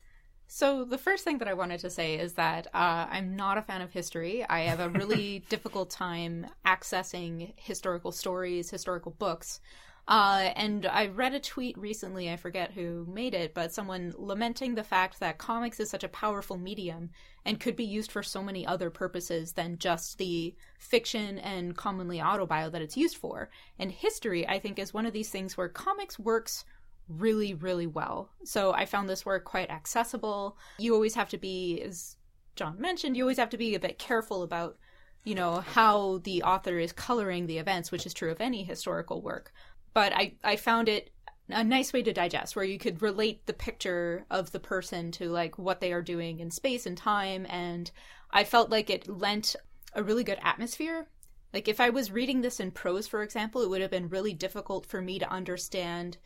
So 0.48 0.84
the 0.84 0.98
first 0.98 1.24
thing 1.24 1.38
that 1.38 1.48
I 1.48 1.54
wanted 1.54 1.80
to 1.82 1.92
say 1.92 2.16
is 2.16 2.34
that 2.34 2.66
uh, 2.74 3.06
I'm 3.12 3.36
not 3.36 3.60
a 3.60 3.62
fan 3.62 3.82
of 3.82 3.92
history. 3.92 4.44
I 4.50 4.62
have 4.62 4.80
a 4.80 4.90
really 4.90 5.40
difficult 5.50 5.92
time 5.92 6.48
accessing 6.66 7.54
historical 7.56 8.12
stories, 8.12 8.72
historical 8.72 9.12
books. 9.12 9.60
Uh, 10.10 10.52
and 10.56 10.88
I 10.88 11.06
read 11.06 11.36
a 11.36 11.40
tweet 11.40 11.78
recently, 11.78 12.32
I 12.32 12.36
forget 12.36 12.72
who 12.72 13.06
made 13.08 13.36
it, 13.36 13.54
but 13.54 13.72
someone 13.72 14.12
lamenting 14.18 14.74
the 14.74 14.84
fact 14.84 15.20
that 15.20 15.38
comics 15.38 15.80
is 15.80 15.92
such 15.92 16.04
a 16.04 16.10
powerful 16.10 16.58
medium 16.58 17.12
and 17.46 17.60
could 17.60 17.76
be 17.76 17.86
used 17.86 18.12
for 18.12 18.24
so 18.24 18.42
many 18.42 18.66
other 18.66 18.90
purposes 18.90 19.54
than 19.54 19.78
just 19.78 20.18
the 20.18 20.56
fiction 20.80 21.38
and 21.38 21.78
commonly 21.78 22.18
autobio 22.18 22.72
that 22.72 22.82
it's 22.82 22.98
used 22.98 23.18
for. 23.18 23.52
And 23.78 23.92
history, 23.92 24.48
I 24.48 24.58
think, 24.58 24.80
is 24.80 24.96
one 24.96 25.06
of 25.06 25.14
these 25.14 25.30
things 25.30 25.56
where 25.56 25.70
comics 25.70 26.18
works 26.18 26.66
really, 27.08 27.54
really 27.54 27.88
well. 27.88 28.32
So 28.44 28.74
I 28.74 28.86
found 28.86 29.10
this 29.10 29.28
work 29.28 29.44
quite 29.44 29.70
accessible. 29.70 30.58
You 30.80 30.96
always 30.96 31.14
have 31.14 31.30
to 31.30 31.38
be, 31.38 31.82
as 31.82 32.16
John 32.56 32.82
mentioned, 32.82 33.16
you 33.16 33.24
always 33.24 33.38
have 33.38 33.52
to 33.52 33.58
be 33.58 33.76
a 33.76 33.80
bit 33.80 34.00
careful 34.00 34.42
about, 34.42 34.78
you 35.24 35.36
know, 35.36 35.60
how 35.60 36.20
the 36.24 36.44
author 36.44 36.80
is 36.80 36.94
coloring 36.94 37.46
the 37.46 37.58
events, 37.58 37.92
which 37.92 38.06
is 38.06 38.14
true 38.14 38.32
of 38.32 38.42
any 38.42 38.64
historical 38.64 39.22
work. 39.22 39.52
But 39.94 40.14
I, 40.14 40.34
I 40.44 40.56
found 40.56 40.90
it 40.90 41.12
a 41.50 41.64
nice 41.64 41.94
way 41.94 42.04
to 42.04 42.14
digest 42.14 42.56
where 42.56 42.66
you 42.66 42.78
could 42.78 43.02
relate 43.02 43.46
the 43.46 43.54
picture 43.54 44.26
of 44.30 44.52
the 44.52 44.60
person 44.60 45.12
to 45.12 45.30
like 45.30 45.58
what 45.58 45.80
they 45.82 45.92
are 45.92 46.02
doing 46.02 46.40
in 46.40 46.52
space 46.52 46.86
and 46.86 46.98
time 46.98 47.46
and 47.50 47.92
I 48.32 48.44
felt 48.44 48.70
like 48.70 48.90
it 48.90 49.08
lent 49.08 49.56
a 49.94 50.04
really 50.04 50.24
good 50.24 50.38
atmosphere. 50.44 51.08
Like 51.52 51.68
if 51.68 51.80
I 51.80 51.90
was 51.90 52.12
reading 52.12 52.42
this 52.42 52.60
in 52.60 52.70
prose 52.72 53.08
for 53.08 53.24
example, 53.24 53.64
it 53.64 53.70
would 53.70 53.82
have 53.82 53.90
been 53.90 54.10
really 54.10 54.34
difficult 54.34 54.86
for 54.86 55.02
me 55.02 55.18
to 55.20 55.30
understand 55.32 56.18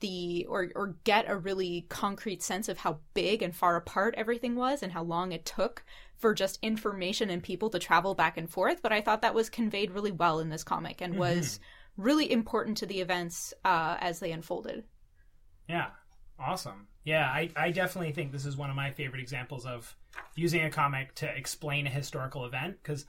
the 0.00 0.46
or 0.48 0.68
or 0.74 0.96
get 1.04 1.30
a 1.30 1.36
really 1.36 1.86
concrete 1.88 2.42
sense 2.42 2.68
of 2.68 2.78
how 2.78 2.98
big 3.14 3.40
and 3.40 3.54
far 3.54 3.76
apart 3.76 4.14
everything 4.16 4.56
was 4.56 4.82
and 4.82 4.92
how 4.92 5.02
long 5.02 5.32
it 5.32 5.46
took 5.46 5.84
for 6.16 6.34
just 6.34 6.58
information 6.60 7.30
and 7.30 7.42
people 7.42 7.70
to 7.70 7.78
travel 7.78 8.12
back 8.14 8.36
and 8.36 8.50
forth 8.50 8.82
but 8.82 8.90
i 8.92 9.00
thought 9.00 9.22
that 9.22 9.32
was 9.32 9.48
conveyed 9.48 9.92
really 9.92 10.10
well 10.10 10.40
in 10.40 10.50
this 10.50 10.64
comic 10.64 11.00
and 11.00 11.12
mm-hmm. 11.12 11.20
was 11.20 11.60
really 11.96 12.30
important 12.30 12.78
to 12.78 12.86
the 12.86 13.00
events 13.00 13.52
uh, 13.64 13.96
as 14.00 14.20
they 14.20 14.32
unfolded 14.32 14.84
Yeah, 15.68 15.88
awesome. 16.38 16.88
Yeah, 17.04 17.26
I, 17.26 17.50
I 17.56 17.70
definitely 17.72 18.12
think 18.12 18.30
this 18.32 18.46
is 18.46 18.56
one 18.56 18.70
of 18.70 18.76
my 18.76 18.90
favorite 18.90 19.20
examples 19.20 19.66
of 19.66 19.96
using 20.36 20.62
a 20.62 20.70
comic 20.70 21.14
to 21.16 21.26
explain 21.26 21.86
a 21.86 21.90
historical 21.90 22.44
event 22.44 22.78
because. 22.82 23.06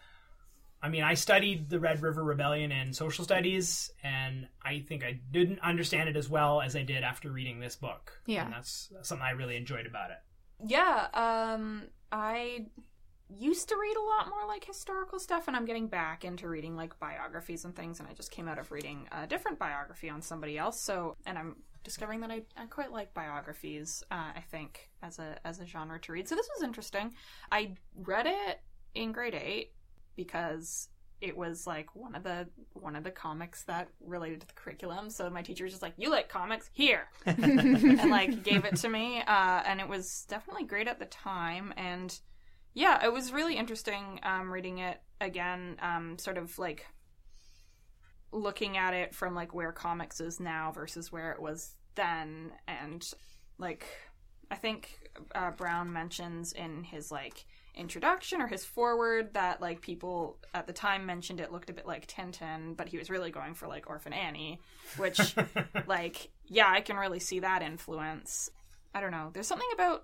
I 0.82 0.90
mean, 0.90 1.04
I 1.04 1.14
studied 1.14 1.70
the 1.70 1.80
Red 1.80 2.02
River 2.02 2.22
Rebellion 2.22 2.74
in 2.74 2.92
social 2.92 3.24
studies, 3.24 3.90
and 4.04 4.50
I 4.62 4.80
think 4.80 5.02
I 5.02 5.18
didn't 5.32 5.60
understand 5.60 6.10
it 6.10 6.18
as 6.18 6.28
well 6.28 6.60
as 6.60 6.76
I 6.76 6.84
did 6.84 7.06
after 7.06 7.32
reading 7.32 7.62
this 7.62 7.78
book. 7.78 8.12
Yeah. 8.26 8.44
And 8.44 8.54
that's 8.54 8.92
something 9.02 9.26
I 9.26 9.32
really 9.32 9.56
enjoyed 9.56 9.86
about 9.86 10.12
it. 10.12 10.18
Yeah, 10.66 11.08
um, 11.14 11.84
I 12.12 12.66
used 13.30 13.70
to 13.70 13.76
read 13.76 13.96
a 13.96 14.02
lot 14.02 14.30
more 14.30 14.48
like 14.48 14.66
historical 14.66 15.20
stuff, 15.20 15.48
and 15.48 15.56
I'm 15.56 15.66
getting 15.66 15.88
back 15.88 16.26
into 16.26 16.48
reading 16.48 16.76
like 16.76 16.98
biographies 17.00 17.66
and 17.66 17.76
things. 17.76 18.00
And 18.00 18.08
I 18.08 18.14
just 18.14 18.32
came 18.32 18.48
out 18.48 18.60
of 18.60 18.72
reading 18.72 19.08
a 19.12 19.28
different 19.28 19.60
biography 19.60 20.10
on 20.10 20.22
somebody 20.22 20.58
else. 20.58 20.80
So, 20.80 21.16
and 21.26 21.38
I'm 21.38 21.56
discovering 21.84 22.22
that 22.22 22.32
I, 22.32 22.42
I 22.58 22.66
quite 22.66 22.92
like 22.92 23.14
biographies. 23.14 24.04
Uh, 24.12 24.32
I 24.36 24.44
think 24.52 24.90
as 25.02 25.20
a 25.20 25.38
as 25.46 25.60
a 25.60 25.66
genre 25.66 26.00
to 26.00 26.12
read. 26.12 26.28
So 26.28 26.36
this 26.36 26.50
was 26.56 26.64
interesting. 26.64 27.14
I 27.52 27.76
read 27.96 28.26
it 28.28 28.62
in 28.96 29.12
grade 29.12 29.36
eight 29.36 29.72
because 30.16 30.90
it 31.22 31.38
was 31.38 31.66
like 31.66 31.96
one 31.96 32.16
of 32.16 32.24
the 32.24 32.48
one 32.74 32.96
of 32.96 33.04
the 33.04 33.12
comics 33.12 33.64
that 33.64 33.88
related 34.02 34.42
to 34.42 34.48
the 34.48 34.54
curriculum. 34.54 35.10
So 35.10 35.30
my 35.30 35.42
teacher 35.42 35.64
was 35.64 35.74
just 35.74 35.82
like, 35.82 35.94
"You 35.98 36.10
like 36.10 36.28
comics? 36.30 36.70
Here." 36.74 37.08
and 37.26 38.10
like 38.10 38.44
gave 38.44 38.66
it 38.66 38.76
to 38.78 38.90
me 38.90 39.22
uh, 39.22 39.62
and 39.66 39.80
it 39.80 39.88
was 39.88 40.26
definitely 40.28 40.66
great 40.66 40.88
at 40.88 41.00
the 41.00 41.06
time 41.06 41.74
and 41.78 42.20
yeah 42.74 43.04
it 43.04 43.12
was 43.12 43.32
really 43.32 43.56
interesting 43.58 44.20
um, 44.24 44.52
reading 44.52 44.80
it 44.80 45.02
again 45.22 45.78
um, 45.82 46.18
sort 46.18 46.38
of 46.38 46.58
like 46.60 46.86
looking 48.32 48.78
at 48.78 48.94
it 48.94 49.14
from 49.14 49.36
like 49.36 49.54
where 49.54 49.72
comics 49.72 50.20
is 50.20 50.40
now 50.40 50.72
versus 50.72 51.12
where 51.12 51.32
it 51.32 51.42
was 51.42 51.76
then 51.96 52.52
and 52.68 53.12
like 53.60 53.86
i 54.50 54.56
think 54.56 55.00
uh, 55.36 55.52
brown 55.52 55.94
mentions 55.94 56.52
in 56.54 56.84
his 56.84 57.12
like 57.12 57.46
introduction 57.76 58.42
or 58.42 58.48
his 58.48 58.64
forward 58.64 59.34
that 59.34 59.62
like 59.62 59.82
people 59.82 60.38
at 60.54 60.68
the 60.68 60.74
time 60.74 61.06
mentioned 61.06 61.40
it 61.40 61.52
looked 61.52 61.70
a 61.70 61.74
bit 61.74 61.88
like 61.88 62.08
Tintin, 62.08 62.78
but 62.78 62.88
he 62.88 62.98
was 62.98 63.10
really 63.10 63.32
going 63.32 63.56
for 63.56 63.68
like 63.68 63.90
Orphan 63.90 64.14
Annie, 64.14 64.60
which 64.98 65.36
like 65.88 66.30
yeah, 66.46 66.70
I 66.70 66.82
can 66.82 66.98
really 66.98 67.20
see 67.20 67.40
that 67.40 67.62
influence. 67.62 68.50
I 68.94 69.02
don't 69.02 69.12
know. 69.12 69.32
There's 69.34 69.48
something 69.48 69.68
about 69.74 70.04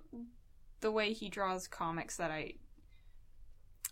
the 0.80 0.90
way 0.90 1.12
he 1.12 1.28
draws 1.28 1.68
comics 1.68 2.16
that 2.16 2.30
I 2.30 2.54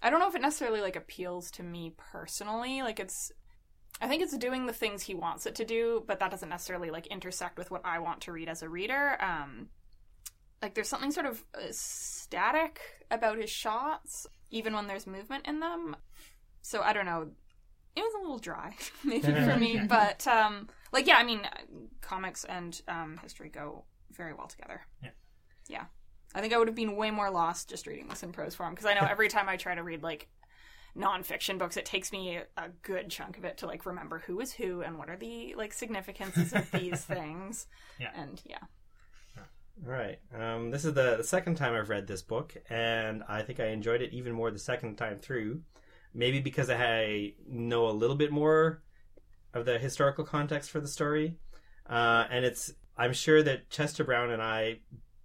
I 0.02 0.10
don't 0.10 0.20
know 0.20 0.28
if 0.28 0.34
it 0.34 0.42
necessarily 0.42 0.80
like 0.80 0.96
appeals 0.96 1.50
to 1.52 1.62
me 1.62 1.92
personally. 1.96 2.82
Like 2.82 3.00
it's 3.00 3.32
I 4.00 4.06
think 4.06 4.22
it's 4.22 4.36
doing 4.36 4.66
the 4.66 4.72
things 4.72 5.02
he 5.02 5.14
wants 5.14 5.46
it 5.46 5.56
to 5.56 5.64
do, 5.64 6.04
but 6.06 6.20
that 6.20 6.30
doesn't 6.30 6.48
necessarily 6.48 6.90
like 6.90 7.08
intersect 7.08 7.58
with 7.58 7.70
what 7.70 7.84
I 7.84 7.98
want 7.98 8.20
to 8.22 8.32
read 8.32 8.48
as 8.48 8.62
a 8.62 8.68
reader. 8.68 9.16
Um 9.20 9.68
like 10.62 10.74
there's 10.74 10.88
something 10.88 11.12
sort 11.12 11.26
of 11.26 11.44
uh, 11.54 11.60
static 11.70 12.80
about 13.10 13.38
his 13.38 13.50
shots 13.50 14.26
even 14.50 14.72
when 14.72 14.86
there's 14.86 15.06
movement 15.06 15.46
in 15.46 15.60
them. 15.60 15.96
So 16.62 16.80
I 16.80 16.92
don't 16.92 17.06
know. 17.06 17.30
It 17.96 18.00
was 18.00 18.14
a 18.14 18.20
little 18.20 18.38
dry 18.38 18.76
maybe 19.04 19.32
for 19.32 19.56
me, 19.56 19.80
but 19.88 20.26
um 20.26 20.68
like 20.92 21.06
yeah, 21.06 21.16
I 21.16 21.24
mean 21.24 21.42
comics 22.00 22.44
and 22.44 22.80
um 22.86 23.18
history 23.22 23.48
go 23.48 23.84
very 24.12 24.32
well 24.32 24.46
together. 24.46 24.82
Yeah. 25.02 25.10
Yeah. 25.68 25.84
I 26.34 26.40
think 26.40 26.52
I 26.52 26.58
would 26.58 26.68
have 26.68 26.74
been 26.74 26.96
way 26.96 27.10
more 27.10 27.30
lost 27.30 27.68
just 27.68 27.86
reading 27.86 28.08
this 28.08 28.22
in 28.22 28.32
prose 28.32 28.54
form 28.54 28.74
because 28.74 28.86
I 28.86 28.94
know 28.94 29.06
every 29.10 29.28
time 29.28 29.48
I 29.48 29.56
try 29.56 29.74
to 29.74 29.82
read 29.82 30.02
like 30.02 30.28
nonfiction 30.96 31.58
books, 31.58 31.76
it 31.76 31.84
takes 31.84 32.12
me 32.12 32.36
a, 32.36 32.42
a 32.56 32.68
good 32.82 33.10
chunk 33.10 33.38
of 33.38 33.44
it 33.44 33.58
to 33.58 33.66
like 33.66 33.86
remember 33.86 34.18
who 34.20 34.40
is 34.40 34.52
who 34.52 34.82
and 34.82 34.98
what 34.98 35.08
are 35.08 35.16
the 35.16 35.54
like 35.56 35.72
significances 35.72 36.52
of 36.52 36.70
these 36.70 37.00
things. 37.04 37.66
Yeah. 37.98 38.10
And 38.14 38.40
yeah. 38.44 38.58
All 39.86 39.92
right. 39.92 40.18
Um, 40.36 40.70
this 40.70 40.84
is 40.84 40.94
the, 40.94 41.16
the 41.16 41.24
second 41.24 41.54
time 41.54 41.74
I've 41.74 41.88
read 41.88 42.06
this 42.06 42.22
book, 42.22 42.56
and 42.68 43.22
I 43.28 43.42
think 43.42 43.60
I 43.60 43.66
enjoyed 43.66 44.02
it 44.02 44.12
even 44.12 44.32
more 44.32 44.50
the 44.50 44.58
second 44.58 44.96
time 44.96 45.18
through. 45.18 45.62
Maybe 46.12 46.40
because 46.40 46.68
I 46.68 47.34
know 47.46 47.88
a 47.88 47.92
little 47.92 48.16
bit 48.16 48.32
more 48.32 48.82
of 49.54 49.66
the 49.66 49.78
historical 49.78 50.24
context 50.24 50.70
for 50.70 50.80
the 50.80 50.88
story, 50.88 51.36
uh, 51.88 52.24
and 52.30 52.44
it's. 52.44 52.72
I'm 52.96 53.12
sure 53.12 53.40
that 53.44 53.70
Chester 53.70 54.02
Brown 54.02 54.30
and 54.30 54.42
I 54.42 54.80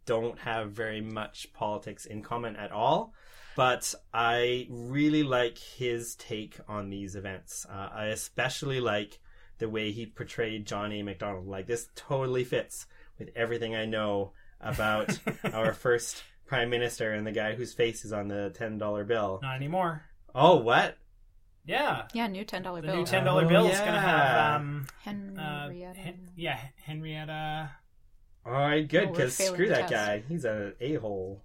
don't 0.06 0.38
have 0.40 0.72
very 0.72 1.02
much 1.02 1.52
politics 1.54 2.06
in 2.06 2.22
common 2.22 2.56
at 2.56 2.72
all, 2.72 3.14
but 3.56 3.94
I 4.14 4.68
really 4.70 5.24
like 5.24 5.58
his 5.58 6.16
take 6.16 6.60
on 6.68 6.90
these 6.90 7.16
events. 7.16 7.66
Uh, 7.70 7.90
I 7.94 8.06
especially 8.08 8.80
like 8.80 9.20
the 9.60 9.70
way 9.70 9.92
he 9.92 10.06
portrayed 10.06 10.66
John 10.66 10.92
A. 10.92 11.04
Macdonald. 11.04 11.48
Like 11.48 11.68
this 11.68 11.88
totally 11.96 12.44
fits 12.44 12.86
with 13.20 13.30
everything 13.36 13.76
I 13.76 13.86
know 13.86 14.34
about 14.60 15.18
our 15.54 15.74
first 15.74 16.24
prime 16.46 16.70
minister 16.70 17.14
and 17.14 17.26
the 17.26 17.32
guy 17.32 17.54
whose 17.56 17.74
face 17.74 18.04
is 18.06 18.12
on 18.14 18.28
the 18.28 18.52
ten 18.56 18.78
dollar 18.78 19.04
bill. 19.04 19.40
Not 19.42 19.56
anymore. 19.56 20.04
Oh, 20.36 20.56
what? 20.58 20.98
Yeah. 21.66 22.08
Yeah, 22.14 22.28
new 22.28 22.44
ten 22.44 22.62
dollar 22.64 22.82
The 22.82 22.88
bill. 22.88 22.96
new 22.98 23.06
ten 23.06 23.24
dollar 23.24 23.46
Oh, 23.46 23.48
bill 23.50 23.68
is 23.68 23.80
gonna 23.80 24.00
have 24.02 24.36
yeah. 24.36 24.56
um 24.56 24.88
uh, 25.40 25.70
Hen- 25.94 26.30
yeah 26.36 26.60
Henrietta. 26.84 27.70
All 28.46 28.52
right, 28.52 28.88
good. 28.88 29.12
Because 29.12 29.36
failing 29.36 29.54
screw 29.56 29.68
that 29.70 29.88
test. 29.88 29.92
guy. 29.92 30.24
He's 30.28 30.46
an 30.46 30.74
a 30.82 30.96
hole. 30.96 31.42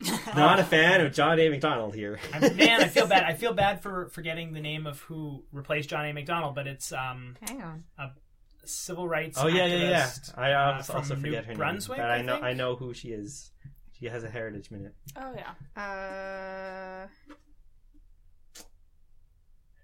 Not 0.34 0.58
a 0.58 0.64
fan 0.64 1.02
of 1.02 1.12
John 1.12 1.38
A. 1.38 1.48
Macdonald 1.50 1.94
here. 1.94 2.18
I, 2.32 2.48
man, 2.50 2.80
I 2.82 2.88
feel 2.88 3.06
bad. 3.06 3.24
I 3.28 3.34
feel 3.34 3.52
bad 3.52 3.82
for 3.82 4.08
forgetting 4.08 4.52
the 4.54 4.60
name 4.60 4.86
of 4.86 5.00
who 5.02 5.44
replaced 5.52 5.90
John 5.90 6.06
A. 6.06 6.12
Macdonald, 6.12 6.54
but 6.54 6.66
it's 6.66 6.90
um 6.92 7.36
Hang 7.46 7.60
on. 7.62 7.84
A 7.98 8.08
civil 8.64 9.06
rights. 9.08 9.36
oh 9.40 9.46
yeah, 9.48 9.66
yeah, 9.66 9.88
yeah. 9.90 10.10
I 10.36 10.52
uh, 10.52 10.72
also, 10.76 10.92
from 10.92 11.00
also 11.02 11.14
New 11.16 11.20
forget 11.22 11.44
her 11.46 11.54
Brunswick, 11.54 11.98
name, 11.98 12.06
but 12.06 12.10
I 12.10 12.16
I 12.18 12.22
know 12.22 12.32
think? 12.34 12.44
I 12.44 12.52
know 12.54 12.76
who 12.76 12.94
she 12.94 13.08
is. 13.08 13.50
She 13.98 14.06
has 14.06 14.24
a 14.24 14.30
heritage 14.30 14.70
minute. 14.70 14.94
Oh 15.16 15.34
yeah. 15.36 15.82
Uh, 15.82 17.06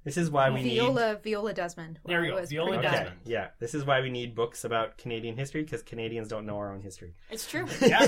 This 0.06 0.16
is 0.16 0.30
why 0.30 0.50
we 0.50 0.62
need. 0.62 0.78
Viola 0.78 1.18
Viola 1.20 1.52
Desmond. 1.52 1.98
There 2.06 2.20
we 2.20 2.28
I 2.28 2.40
go, 2.40 2.46
Viola 2.46 2.78
pretty 2.78 2.86
Okay, 2.86 3.08
yeah. 3.24 3.48
This 3.58 3.74
is 3.74 3.84
why 3.84 4.00
we 4.02 4.08
need 4.08 4.36
books 4.36 4.62
about 4.64 4.98
Canadian 4.98 5.36
history 5.36 5.64
because 5.64 5.82
Canadians 5.82 6.28
don't 6.28 6.46
know 6.46 6.58
our 6.58 6.72
own 6.72 6.80
history. 6.80 7.14
It's 7.28 7.44
true. 7.44 7.66
Yeah, 7.80 8.06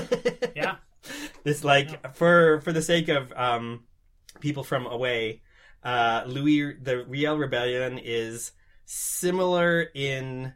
yeah. 0.55 0.75
This 1.43 1.65
like 1.65 2.15
for 2.15 2.61
for 2.61 2.71
the 2.71 2.81
sake 2.81 3.09
of 3.09 3.33
um 3.35 3.83
people 4.39 4.63
from 4.63 4.85
away, 4.85 5.41
uh 5.83 6.23
Louis 6.25 6.73
the 6.81 7.03
Riel 7.03 7.37
Rebellion 7.37 7.97
is 7.97 8.53
similar 8.85 9.81
in 9.93 10.53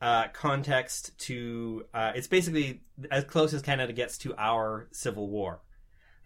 uh 0.00 0.28
context 0.28 1.18
to 1.26 1.86
uh 1.92 2.12
it's 2.14 2.28
basically 2.28 2.82
as 3.10 3.24
close 3.24 3.52
as 3.52 3.62
Canada 3.62 3.92
gets 3.92 4.16
to 4.18 4.32
our 4.36 4.86
civil 4.92 5.28
war. 5.28 5.60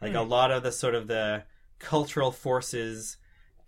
Like 0.02 0.14
a 0.14 0.20
lot 0.20 0.50
of 0.50 0.62
the 0.62 0.72
sort 0.72 0.94
of 0.94 1.08
the 1.08 1.44
cultural 1.78 2.32
forces 2.32 3.16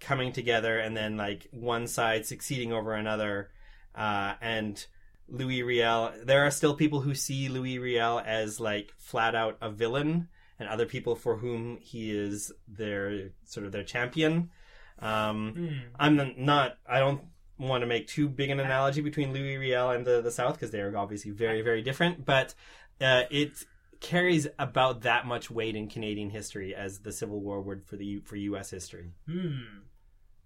coming 0.00 0.32
together 0.32 0.78
and 0.78 0.96
then 0.96 1.16
like 1.16 1.46
one 1.50 1.86
side 1.86 2.26
succeeding 2.26 2.72
over 2.72 2.94
another 2.94 3.50
uh 3.94 4.34
and 4.40 4.86
Louis 5.28 5.62
Riel. 5.62 6.12
There 6.24 6.44
are 6.44 6.50
still 6.50 6.74
people 6.74 7.00
who 7.00 7.14
see 7.14 7.48
Louis 7.48 7.78
Riel 7.78 8.20
as 8.24 8.60
like 8.60 8.92
flat 8.98 9.34
out 9.34 9.56
a 9.60 9.70
villain, 9.70 10.28
and 10.58 10.68
other 10.68 10.86
people 10.86 11.14
for 11.14 11.36
whom 11.36 11.78
he 11.78 12.10
is 12.10 12.52
their 12.68 13.30
sort 13.44 13.66
of 13.66 13.72
their 13.72 13.84
champion. 13.84 14.50
Um, 14.98 15.54
Hmm. 15.54 15.78
I'm 15.98 16.34
not. 16.44 16.78
I 16.86 16.98
don't 16.98 17.22
want 17.58 17.82
to 17.82 17.86
make 17.86 18.06
too 18.08 18.28
big 18.28 18.50
an 18.50 18.60
analogy 18.60 19.00
between 19.02 19.32
Louis 19.32 19.56
Riel 19.56 19.90
and 19.90 20.04
the 20.04 20.20
the 20.20 20.30
South 20.30 20.54
because 20.54 20.70
they 20.70 20.80
are 20.80 20.96
obviously 20.96 21.30
very 21.30 21.62
very 21.62 21.82
different, 21.82 22.24
but 22.24 22.54
uh, 23.00 23.22
it 23.30 23.52
carries 24.00 24.46
about 24.58 25.02
that 25.02 25.26
much 25.26 25.50
weight 25.50 25.76
in 25.76 25.88
Canadian 25.88 26.30
history 26.30 26.74
as 26.74 27.00
the 27.00 27.12
Civil 27.12 27.40
War 27.40 27.60
would 27.60 27.86
for 27.86 27.96
the 27.96 28.20
for 28.20 28.36
U.S. 28.36 28.70
history. 28.70 29.12
Hmm. 29.26 29.60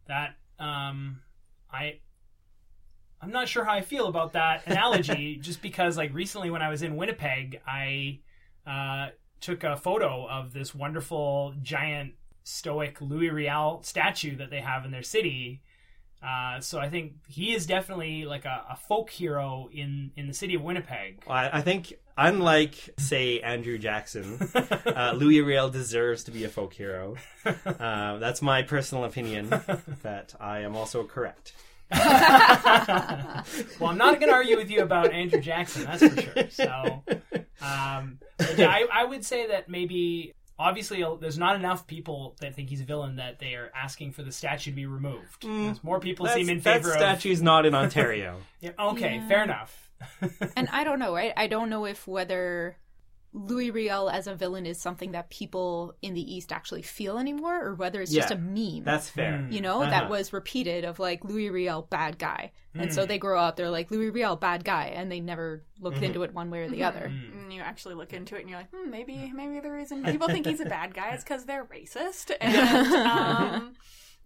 That 0.09 0.37
um, 0.59 1.21
I. 1.73 2.01
I'm 3.21 3.31
not 3.31 3.49
sure 3.49 3.65
how 3.65 3.73
I 3.73 3.81
feel 3.81 4.07
about 4.07 4.35
that 4.35 4.63
analogy, 4.67 5.37
just 5.37 5.63
because 5.63 5.97
like 5.97 6.13
recently 6.13 6.51
when 6.51 6.61
I 6.63 6.69
was 6.69 6.83
in 6.83 6.97
Winnipeg, 6.97 7.61
I 7.67 8.21
uh, 8.67 9.09
took 9.41 9.65
a 9.65 9.77
photo 9.77 10.29
of 10.29 10.53
this 10.53 10.75
wonderful 10.75 11.55
giant 11.63 12.15
stoic 12.45 13.01
Louis 13.01 13.31
Riel 13.31 13.81
statue 13.83 14.37
that 14.37 14.51
they 14.51 14.61
have 14.61 14.85
in 14.85 14.91
their 14.91 15.03
city. 15.03 15.63
Uh, 16.23 16.61
so 16.61 16.79
I 16.79 16.89
think 16.89 17.15
he 17.29 17.55
is 17.55 17.67
definitely 17.67 18.25
like 18.25 18.45
a, 18.45 18.65
a 18.71 18.77
folk 18.77 19.11
hero 19.11 19.69
in, 19.73 20.13
in 20.17 20.27
the 20.27 20.35
city 20.35 20.55
of 20.55 20.63
Winnipeg. 20.63 21.23
I, 21.29 21.59
I 21.59 21.61
think, 21.61 21.95
unlike 22.17 22.75
say 22.99 23.41
Andrew 23.41 23.79
Jackson, 23.79 24.39
uh, 24.55 25.13
Louis 25.17 25.41
Riel 25.41 25.71
deserves 25.71 26.25
to 26.25 26.31
be 26.31 26.45
a 26.45 26.49
folk 26.49 26.73
hero. 26.75 27.17
Uh, 27.45 28.19
that's 28.19 28.41
my 28.43 28.63
personal 28.63 29.05
opinion. 29.05 29.51
that 30.03 30.35
I 30.41 30.61
am 30.61 30.77
also 30.77 31.05
correct. 31.05 31.53
well, 31.91 32.05
I'm 33.91 33.99
not 33.99 34.19
going 34.21 34.29
to 34.29 34.35
argue 34.35 34.57
with 34.57 34.71
you 34.71 34.83
about 34.83 35.13
Andrew 35.13 35.41
Jackson, 35.41 35.85
that's 35.85 36.03
for 36.07 36.21
sure. 36.21 36.51
So, 36.51 37.03
um, 37.63 38.19
yeah, 38.57 38.69
I, 38.69 38.87
I 38.93 39.05
would 39.05 39.25
say 39.25 39.49
that 39.49 39.69
maybe, 39.69 40.35
obviously, 40.59 41.03
uh, 41.05 41.15
there's 41.15 41.39
not 41.39 41.57
enough 41.57 41.87
people 41.87 42.37
that 42.41 42.55
think 42.55 42.69
he's 42.71 42.81
a 42.81 42.85
villain 42.85 43.17
that 43.17 43.39
they 43.39 43.55
are 43.55 43.71
asking 43.77 44.13
for 44.13 44.23
the 44.23 44.33
statue 44.33 44.71
to 44.71 44.75
be 44.77 44.87
removed. 44.87 45.43
There's 45.43 45.85
more 45.85 46.01
people 46.01 46.27
seem 46.27 46.49
in 46.49 46.59
that 46.61 46.63
favor 46.83 46.91
of. 46.91 46.97
statue's 46.97 47.43
not 47.43 47.67
in 47.67 47.75
Ontario. 47.85 48.39
Yeah, 48.61 48.71
okay, 48.79 49.17
Yeah. 49.17 49.29
fair 49.29 49.43
enough. 49.45 49.91
And 50.57 50.69
I 50.73 50.85
don't 50.85 50.99
know, 50.99 51.15
right? 51.15 51.33
I 51.37 51.47
don't 51.47 51.71
know 51.71 51.85
if 51.85 52.07
whether 52.07 52.77
Louis 53.37 53.73
Riel 53.73 54.09
as 54.09 54.29
a 54.29 54.35
villain 54.37 54.65
is 54.65 54.81
something 54.81 55.11
that 55.13 55.29
people 55.29 55.95
in 56.03 56.15
the 56.15 56.35
East 56.35 56.53
actually 56.53 56.83
feel 56.83 57.19
anymore, 57.19 57.61
or 57.67 57.75
whether 57.75 58.01
it's 58.01 58.13
just 58.13 58.31
a 58.31 58.37
meme. 58.39 58.85
That's 58.85 59.09
fair. 59.11 59.39
Hmm. 59.39 59.51
you 59.53 59.61
know, 59.61 59.81
Uh-huh. 59.83 59.91
that 59.91 60.09
was 60.09 60.33
repeated 60.33 60.85
of 60.85 61.01
like 61.01 61.25
Louis 61.25 61.51
Riel, 61.51 61.83
bad 61.83 62.17
guy. 62.19 62.53
And 62.77 62.93
so 62.93 63.07
they 63.07 63.19
grow 63.19 63.39
up, 63.41 63.55
they're 63.57 63.71
like, 63.71 63.91
Louis 63.93 64.11
Riel, 64.11 64.35
bad 64.37 64.65
guy. 64.65 64.87
And 64.95 65.11
they 65.11 65.21
never 65.21 65.65
looked 65.81 65.97
Mm-hmm. 65.97 66.05
into 66.07 66.23
it 66.25 66.33
one 66.35 66.51
way 66.51 66.61
or 66.63 66.69
the 66.69 66.83
other. 66.85 67.05
And 67.07 67.53
you 67.53 67.61
actually 67.61 67.95
look 67.97 68.13
into 68.13 68.37
it 68.37 68.41
and 68.43 68.51
you're 68.51 68.59
like, 68.59 68.71
hmm, 68.73 68.89
maybe 68.91 69.33
maybe 69.35 69.59
the 69.61 69.71
reason 69.71 70.05
people 70.13 70.29
think 70.29 70.47
he's 70.47 70.61
a 70.61 70.65
bad 70.67 70.95
guy 70.95 71.15
is 71.15 71.25
because 71.25 71.45
they're 71.45 71.65
racist 71.65 72.31
and 72.41 72.57
um, 73.07 73.73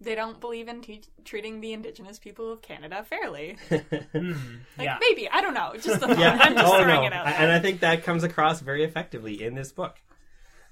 they 0.01 0.15
don't 0.15 0.39
believe 0.39 0.67
in 0.67 0.81
te- 0.81 1.03
treating 1.25 1.61
the 1.61 1.73
Indigenous 1.73 2.19
people 2.19 2.51
of 2.51 2.61
Canada 2.61 3.03
fairly. 3.03 3.57
Hmm. 4.11 4.31
Like 4.77 4.85
yeah. 4.85 4.97
maybe 4.99 5.29
I 5.29 5.41
don't 5.41 5.53
know. 5.53 5.73
Just 5.75 5.87
a 5.87 5.97
thought. 6.07 6.17
yeah. 6.17 6.37
I'm 6.41 6.55
just 6.55 6.65
oh 6.65 6.81
throwing 6.83 7.01
no, 7.01 7.07
it 7.07 7.13
out. 7.13 7.25
There. 7.25 7.35
and 7.37 7.51
I 7.51 7.59
think 7.59 7.81
that 7.81 8.03
comes 8.03 8.23
across 8.23 8.59
very 8.59 8.83
effectively 8.83 9.43
in 9.43 9.53
this 9.55 9.71
book, 9.71 9.97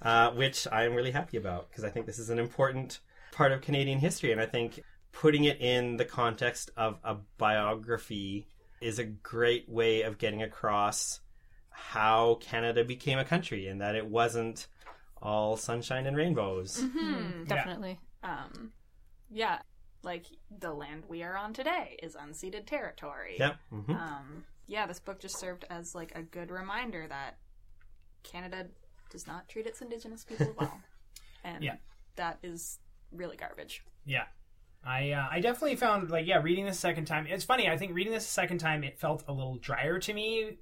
uh, 0.01 0.31
which 0.31 0.67
I'm 0.71 0.95
really 0.95 1.11
happy 1.11 1.37
about 1.37 1.69
because 1.69 1.83
I 1.83 1.89
think 1.89 2.05
this 2.07 2.17
is 2.19 2.29
an 2.29 2.39
important 2.39 2.99
part 3.31 3.51
of 3.51 3.61
Canadian 3.61 3.99
history, 3.99 4.31
and 4.31 4.41
I 4.41 4.45
think 4.47 4.81
putting 5.11 5.43
it 5.43 5.61
in 5.61 5.97
the 5.97 6.05
context 6.05 6.71
of 6.77 6.97
a 7.03 7.15
biography 7.37 8.47
is 8.81 8.97
a 8.99 9.03
great 9.03 9.67
way 9.69 10.01
of 10.03 10.17
getting 10.17 10.41
across 10.41 11.19
how 11.69 12.35
Canada 12.41 12.83
became 12.83 13.19
a 13.19 13.25
country 13.25 13.67
and 13.67 13.81
that 13.81 13.95
it 13.95 14.07
wasn't 14.07 14.67
all 15.21 15.57
sunshine 15.57 16.05
and 16.07 16.17
rainbows. 16.17 16.83
Hmm. 16.91 17.43
Definitely. 17.45 17.99
Um, 18.23 18.71
yeah, 19.29 19.59
like 20.03 20.25
the 20.59 20.73
land 20.73 21.03
we 21.07 21.23
are 21.23 21.35
on 21.35 21.53
today 21.53 21.97
is 22.01 22.15
unceded 22.15 22.65
territory. 22.65 23.35
Yep. 23.39 23.55
hmm 23.69 23.91
Um, 23.91 24.43
yeah, 24.67 24.85
this 24.85 24.99
book 24.99 25.19
just 25.19 25.37
served 25.39 25.65
as 25.69 25.95
like 25.95 26.11
a 26.15 26.21
good 26.21 26.51
reminder 26.51 27.07
that 27.07 27.37
Canada 28.23 28.67
does 29.09 29.25
not 29.27 29.47
treat 29.47 29.65
its 29.65 29.81
Indigenous 29.81 30.25
people 30.25 30.53
well. 30.57 30.79
And 31.43 31.63
Yeah. 31.63 31.75
that 32.15 32.39
is 32.43 32.79
really 33.11 33.37
garbage. 33.37 33.83
Yeah. 34.05 34.25
I 34.83 35.11
uh, 35.11 35.27
I 35.31 35.39
definitely 35.39 35.75
found 35.75 36.09
like 36.11 36.27
yeah 36.27 36.41
reading 36.41 36.65
this 36.65 36.77
a 36.77 36.79
second 36.79 37.05
time 37.05 37.25
it's 37.27 37.43
funny 37.43 37.67
I 37.67 37.77
think 37.77 37.93
reading 37.93 38.13
this 38.13 38.25
a 38.25 38.29
second 38.31 38.59
time 38.59 38.83
it 38.83 38.99
felt 38.99 39.23
a 39.27 39.33
little 39.33 39.57
drier 39.57 39.99
to 39.99 40.13
me 40.13 40.59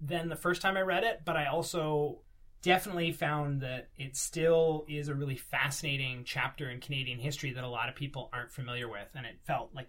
than 0.00 0.28
the 0.28 0.36
first 0.36 0.62
time 0.62 0.76
I 0.76 0.80
read 0.80 1.04
it 1.04 1.20
but 1.24 1.36
I 1.36 1.46
also 1.46 2.22
definitely 2.62 3.12
found 3.12 3.60
that 3.60 3.88
it 3.96 4.16
still 4.16 4.84
is 4.88 5.08
a 5.08 5.14
really 5.14 5.36
fascinating 5.36 6.22
chapter 6.24 6.70
in 6.70 6.80
Canadian 6.80 7.18
history 7.18 7.52
that 7.52 7.64
a 7.64 7.68
lot 7.68 7.88
of 7.88 7.94
people 7.94 8.28
aren't 8.32 8.52
familiar 8.52 8.88
with. 8.88 9.08
And 9.14 9.26
it 9.26 9.38
felt 9.44 9.70
like 9.74 9.88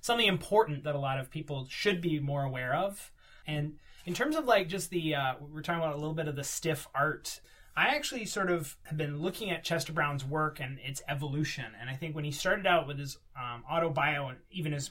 something 0.00 0.26
important 0.26 0.84
that 0.84 0.94
a 0.94 0.98
lot 0.98 1.18
of 1.18 1.30
people 1.30 1.66
should 1.68 2.00
be 2.00 2.20
more 2.20 2.44
aware 2.44 2.74
of. 2.74 3.10
And 3.46 3.74
in 4.06 4.14
terms 4.14 4.36
of 4.36 4.44
like 4.44 4.68
just 4.68 4.90
the 4.90 5.14
uh, 5.14 5.34
we're 5.40 5.62
talking 5.62 5.82
about 5.82 5.94
a 5.94 5.98
little 5.98 6.14
bit 6.14 6.28
of 6.28 6.36
the 6.36 6.44
stiff 6.44 6.88
art 6.94 7.40
I 7.76 7.94
actually 7.94 8.26
sort 8.26 8.50
of 8.50 8.76
have 8.84 8.98
been 8.98 9.22
looking 9.22 9.50
at 9.50 9.64
Chester 9.64 9.92
Brown's 9.92 10.24
work 10.24 10.60
and 10.60 10.78
its 10.80 11.02
evolution, 11.08 11.64
and 11.80 11.88
I 11.88 11.94
think 11.94 12.14
when 12.14 12.24
he 12.24 12.32
started 12.32 12.66
out 12.66 12.86
with 12.86 12.98
his 12.98 13.16
um, 13.36 13.64
autobio 13.70 14.28
and 14.28 14.38
even 14.50 14.72
his 14.72 14.90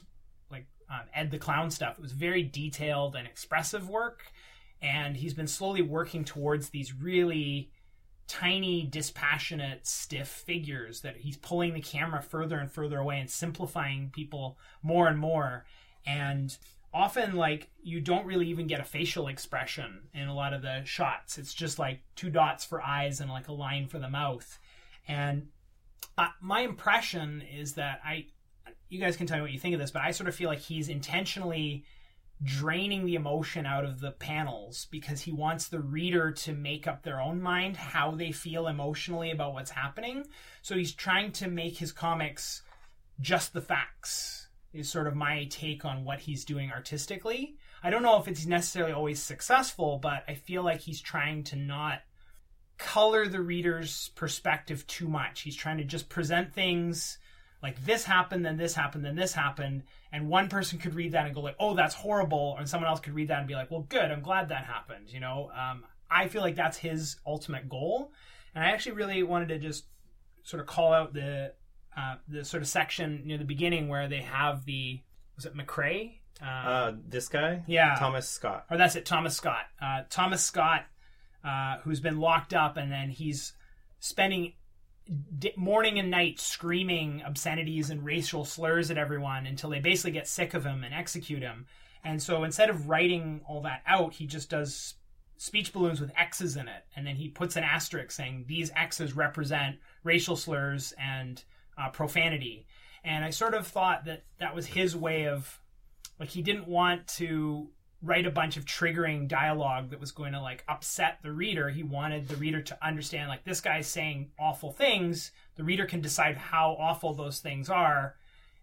like 0.50 0.66
um, 0.90 1.02
Ed 1.14 1.30
the 1.30 1.38
Clown 1.38 1.70
stuff, 1.70 1.98
it 1.98 2.02
was 2.02 2.12
very 2.12 2.42
detailed 2.42 3.16
and 3.16 3.26
expressive 3.28 3.88
work, 3.88 4.32
and 4.82 5.16
he's 5.16 5.34
been 5.34 5.46
slowly 5.46 5.82
working 5.82 6.24
towards 6.24 6.70
these 6.70 6.94
really 6.94 7.70
tiny, 8.26 8.84
dispassionate, 8.84 9.86
stiff 9.86 10.28
figures 10.28 11.00
that 11.00 11.16
he's 11.16 11.36
pulling 11.36 11.74
the 11.74 11.80
camera 11.80 12.22
further 12.22 12.58
and 12.58 12.70
further 12.70 12.98
away 12.98 13.18
and 13.18 13.28
simplifying 13.28 14.10
people 14.12 14.56
more 14.82 15.08
and 15.08 15.18
more, 15.18 15.64
and 16.06 16.56
often 16.92 17.36
like 17.36 17.70
you 17.82 18.00
don't 18.00 18.26
really 18.26 18.48
even 18.48 18.66
get 18.66 18.80
a 18.80 18.84
facial 18.84 19.28
expression 19.28 20.00
in 20.14 20.28
a 20.28 20.34
lot 20.34 20.52
of 20.52 20.62
the 20.62 20.82
shots. 20.84 21.38
It's 21.38 21.54
just 21.54 21.78
like 21.78 22.00
two 22.16 22.30
dots 22.30 22.64
for 22.64 22.82
eyes 22.82 23.20
and 23.20 23.30
like 23.30 23.48
a 23.48 23.52
line 23.52 23.86
for 23.86 23.98
the 23.98 24.08
mouth. 24.08 24.58
And 25.06 25.48
uh, 26.20 26.28
my 26.40 26.60
impression 26.60 27.42
is 27.52 27.74
that 27.74 28.00
i 28.04 28.26
you 28.90 29.00
guys 29.00 29.16
can 29.16 29.26
tell 29.26 29.38
me 29.38 29.42
what 29.42 29.52
you 29.52 29.58
think 29.58 29.74
of 29.74 29.80
this 29.80 29.90
but 29.90 30.02
i 30.02 30.10
sort 30.10 30.28
of 30.28 30.34
feel 30.34 30.48
like 30.48 30.58
he's 30.58 30.88
intentionally 30.88 31.84
draining 32.42 33.04
the 33.04 33.14
emotion 33.14 33.66
out 33.66 33.84
of 33.84 34.00
the 34.00 34.12
panels 34.12 34.86
because 34.90 35.20
he 35.20 35.32
wants 35.32 35.68
the 35.68 35.80
reader 35.80 36.30
to 36.32 36.52
make 36.52 36.86
up 36.86 37.02
their 37.02 37.20
own 37.20 37.40
mind 37.40 37.76
how 37.76 38.12
they 38.12 38.32
feel 38.32 38.66
emotionally 38.66 39.30
about 39.30 39.52
what's 39.52 39.70
happening 39.70 40.24
so 40.62 40.74
he's 40.74 40.94
trying 40.94 41.30
to 41.30 41.48
make 41.48 41.76
his 41.76 41.92
comics 41.92 42.62
just 43.20 43.52
the 43.52 43.60
facts 43.60 44.48
is 44.72 44.88
sort 44.88 45.06
of 45.06 45.14
my 45.14 45.44
take 45.50 45.84
on 45.84 46.04
what 46.04 46.20
he's 46.20 46.44
doing 46.44 46.70
artistically. 46.70 47.56
I 47.82 47.90
don't 47.90 48.02
know 48.02 48.20
if 48.20 48.28
it's 48.28 48.46
necessarily 48.46 48.92
always 48.92 49.22
successful, 49.22 49.98
but 49.98 50.24
I 50.28 50.34
feel 50.34 50.62
like 50.62 50.80
he's 50.80 51.00
trying 51.00 51.44
to 51.44 51.56
not 51.56 52.00
color 52.78 53.26
the 53.26 53.40
reader's 53.40 54.10
perspective 54.14 54.86
too 54.86 55.08
much. 55.08 55.40
He's 55.40 55.56
trying 55.56 55.78
to 55.78 55.84
just 55.84 56.08
present 56.08 56.54
things 56.54 57.18
like 57.62 57.84
this 57.84 58.04
happened, 58.04 58.44
then 58.44 58.56
this 58.56 58.74
happened, 58.74 59.04
then 59.04 59.16
this 59.16 59.32
happened, 59.32 59.82
and 60.12 60.28
one 60.28 60.48
person 60.48 60.78
could 60.78 60.94
read 60.94 61.12
that 61.12 61.26
and 61.26 61.34
go 61.34 61.40
like, 61.40 61.56
"Oh, 61.60 61.74
that's 61.74 61.94
horrible," 61.94 62.56
and 62.58 62.68
someone 62.68 62.88
else 62.88 63.00
could 63.00 63.14
read 63.14 63.28
that 63.28 63.38
and 63.38 63.48
be 63.48 63.54
like, 63.54 63.70
"Well, 63.70 63.82
good, 63.82 64.10
I'm 64.10 64.22
glad 64.22 64.48
that 64.48 64.64
happened." 64.64 65.12
You 65.12 65.20
know, 65.20 65.50
um, 65.54 65.84
I 66.10 66.28
feel 66.28 66.42
like 66.42 66.56
that's 66.56 66.78
his 66.78 67.16
ultimate 67.26 67.68
goal, 67.68 68.12
and 68.54 68.64
I 68.64 68.68
actually 68.68 68.92
really 68.92 69.22
wanted 69.22 69.48
to 69.48 69.58
just 69.58 69.84
sort 70.42 70.60
of 70.60 70.66
call 70.66 70.92
out 70.92 71.12
the 71.12 71.52
uh, 71.96 72.16
the 72.28 72.44
sort 72.44 72.62
of 72.62 72.68
section 72.68 73.22
near 73.24 73.38
the 73.38 73.44
beginning 73.44 73.88
where 73.88 74.08
they 74.08 74.22
have 74.22 74.64
the 74.64 75.00
was 75.36 75.46
it 75.46 75.54
McCrae? 75.54 76.18
Uh, 76.42 76.46
uh, 76.46 76.92
this 77.06 77.28
guy, 77.28 77.62
yeah, 77.66 77.96
Thomas 77.98 78.28
Scott. 78.28 78.64
Or 78.70 78.78
that's 78.78 78.96
it, 78.96 79.04
Thomas 79.04 79.36
Scott. 79.36 79.64
Uh, 79.80 80.02
Thomas 80.08 80.42
Scott, 80.42 80.86
uh, 81.44 81.78
who's 81.82 82.00
been 82.00 82.18
locked 82.18 82.54
up, 82.54 82.78
and 82.78 82.90
then 82.90 83.10
he's 83.10 83.52
spending 83.98 84.54
morning 85.56 85.98
and 85.98 86.10
night 86.10 86.38
screaming 86.38 87.22
obscenities 87.26 87.90
and 87.90 88.04
racial 88.04 88.44
slurs 88.44 88.90
at 88.90 88.98
everyone 88.98 89.46
until 89.46 89.70
they 89.70 89.80
basically 89.80 90.12
get 90.12 90.28
sick 90.28 90.54
of 90.54 90.64
him 90.64 90.84
and 90.84 90.94
execute 90.94 91.42
him. 91.42 91.66
And 92.04 92.22
so 92.22 92.44
instead 92.44 92.70
of 92.70 92.88
writing 92.88 93.40
all 93.46 93.62
that 93.62 93.82
out, 93.86 94.14
he 94.14 94.26
just 94.26 94.50
does 94.50 94.94
speech 95.36 95.72
balloons 95.72 96.00
with 96.00 96.12
X's 96.16 96.56
in 96.56 96.68
it, 96.68 96.84
and 96.94 97.06
then 97.06 97.16
he 97.16 97.28
puts 97.28 97.56
an 97.56 97.64
asterisk 97.64 98.10
saying 98.10 98.44
these 98.46 98.70
X's 98.76 99.14
represent 99.14 99.76
racial 100.04 100.36
slurs 100.36 100.92
and 100.98 101.42
uh, 101.78 101.88
profanity. 101.88 102.66
And 103.02 103.24
I 103.24 103.30
sort 103.30 103.54
of 103.54 103.66
thought 103.66 104.04
that 104.04 104.24
that 104.38 104.54
was 104.54 104.66
his 104.66 104.94
way 104.94 105.28
of, 105.28 105.58
like, 106.18 106.28
he 106.28 106.42
didn't 106.42 106.68
want 106.68 107.08
to 107.16 107.70
write 108.02 108.26
a 108.26 108.30
bunch 108.30 108.56
of 108.56 108.64
triggering 108.64 109.28
dialogue 109.28 109.90
that 109.90 110.00
was 110.00 110.12
going 110.12 110.32
to 110.32 110.40
like 110.40 110.64
upset 110.68 111.18
the 111.22 111.32
reader. 111.32 111.68
He 111.68 111.82
wanted 111.82 112.28
the 112.28 112.36
reader 112.36 112.62
to 112.62 112.86
understand 112.86 113.28
like 113.28 113.44
this 113.44 113.60
guy's 113.60 113.86
saying 113.86 114.30
awful 114.38 114.72
things. 114.72 115.32
The 115.56 115.64
reader 115.64 115.84
can 115.84 116.00
decide 116.00 116.36
how 116.36 116.76
awful 116.78 117.12
those 117.12 117.40
things 117.40 117.68
are 117.68 118.16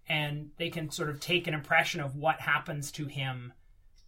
and 0.10 0.50
they 0.58 0.70
can 0.70 0.90
sort 0.90 1.10
of 1.10 1.20
take 1.20 1.48
an 1.48 1.54
impression 1.54 2.02
of 2.02 2.16
what 2.16 2.40
happens 2.40 2.92
to 2.94 3.06
him 3.06 3.54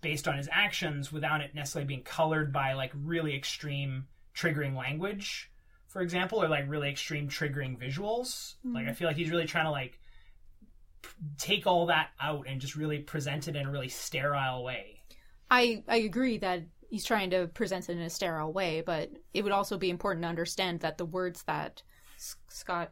based 0.02 0.28
on 0.28 0.38
his 0.38 0.50
actions 0.52 1.12
without 1.12 1.42
it 1.42 1.54
necessarily 1.54 1.88
being 1.88 2.04
colored 2.04 2.52
by 2.52 2.74
like 2.74 2.92
really 2.96 3.36
extreme 3.36 4.08
triggering 4.34 4.76
language 4.76 5.52
for 5.90 6.02
example, 6.02 6.42
or 6.42 6.48
like 6.48 6.66
really 6.70 6.90
extreme 6.90 7.28
triggering 7.28 7.78
visuals. 7.78 8.56
Mm-hmm. 8.60 8.76
Like 8.76 8.88
I 8.88 8.94
feel 8.94 9.08
like 9.08 9.18
he's 9.18 9.32
really 9.32 9.48
trying 9.48 9.66
to 9.66 9.72
like 9.72 10.00
take 11.38 11.66
all 11.66 11.88
that 11.88 12.12
out 12.22 12.46
and 12.48 12.62
just 12.62 12.76
really 12.76 13.00
present 13.00 13.48
it 13.48 13.56
in 13.56 13.66
a 13.66 13.72
really 13.72 13.90
sterile 13.90 14.64
way. 14.64 14.99
I 15.50 15.84
I 15.88 15.98
agree 15.98 16.38
that 16.40 16.64
he's 16.90 17.06
trying 17.06 17.30
to 17.32 17.48
present 17.48 17.90
it 17.90 17.94
in 17.94 18.02
a 18.02 18.10
sterile 18.10 18.52
way, 18.52 18.82
but 18.82 19.12
it 19.34 19.44
would 19.44 19.52
also 19.52 19.78
be 19.78 19.90
important 19.90 20.24
to 20.24 20.30
understand 20.30 20.82
that 20.82 20.98
the 20.98 21.06
words 21.06 21.44
that 21.44 21.84
Scott 22.18 22.92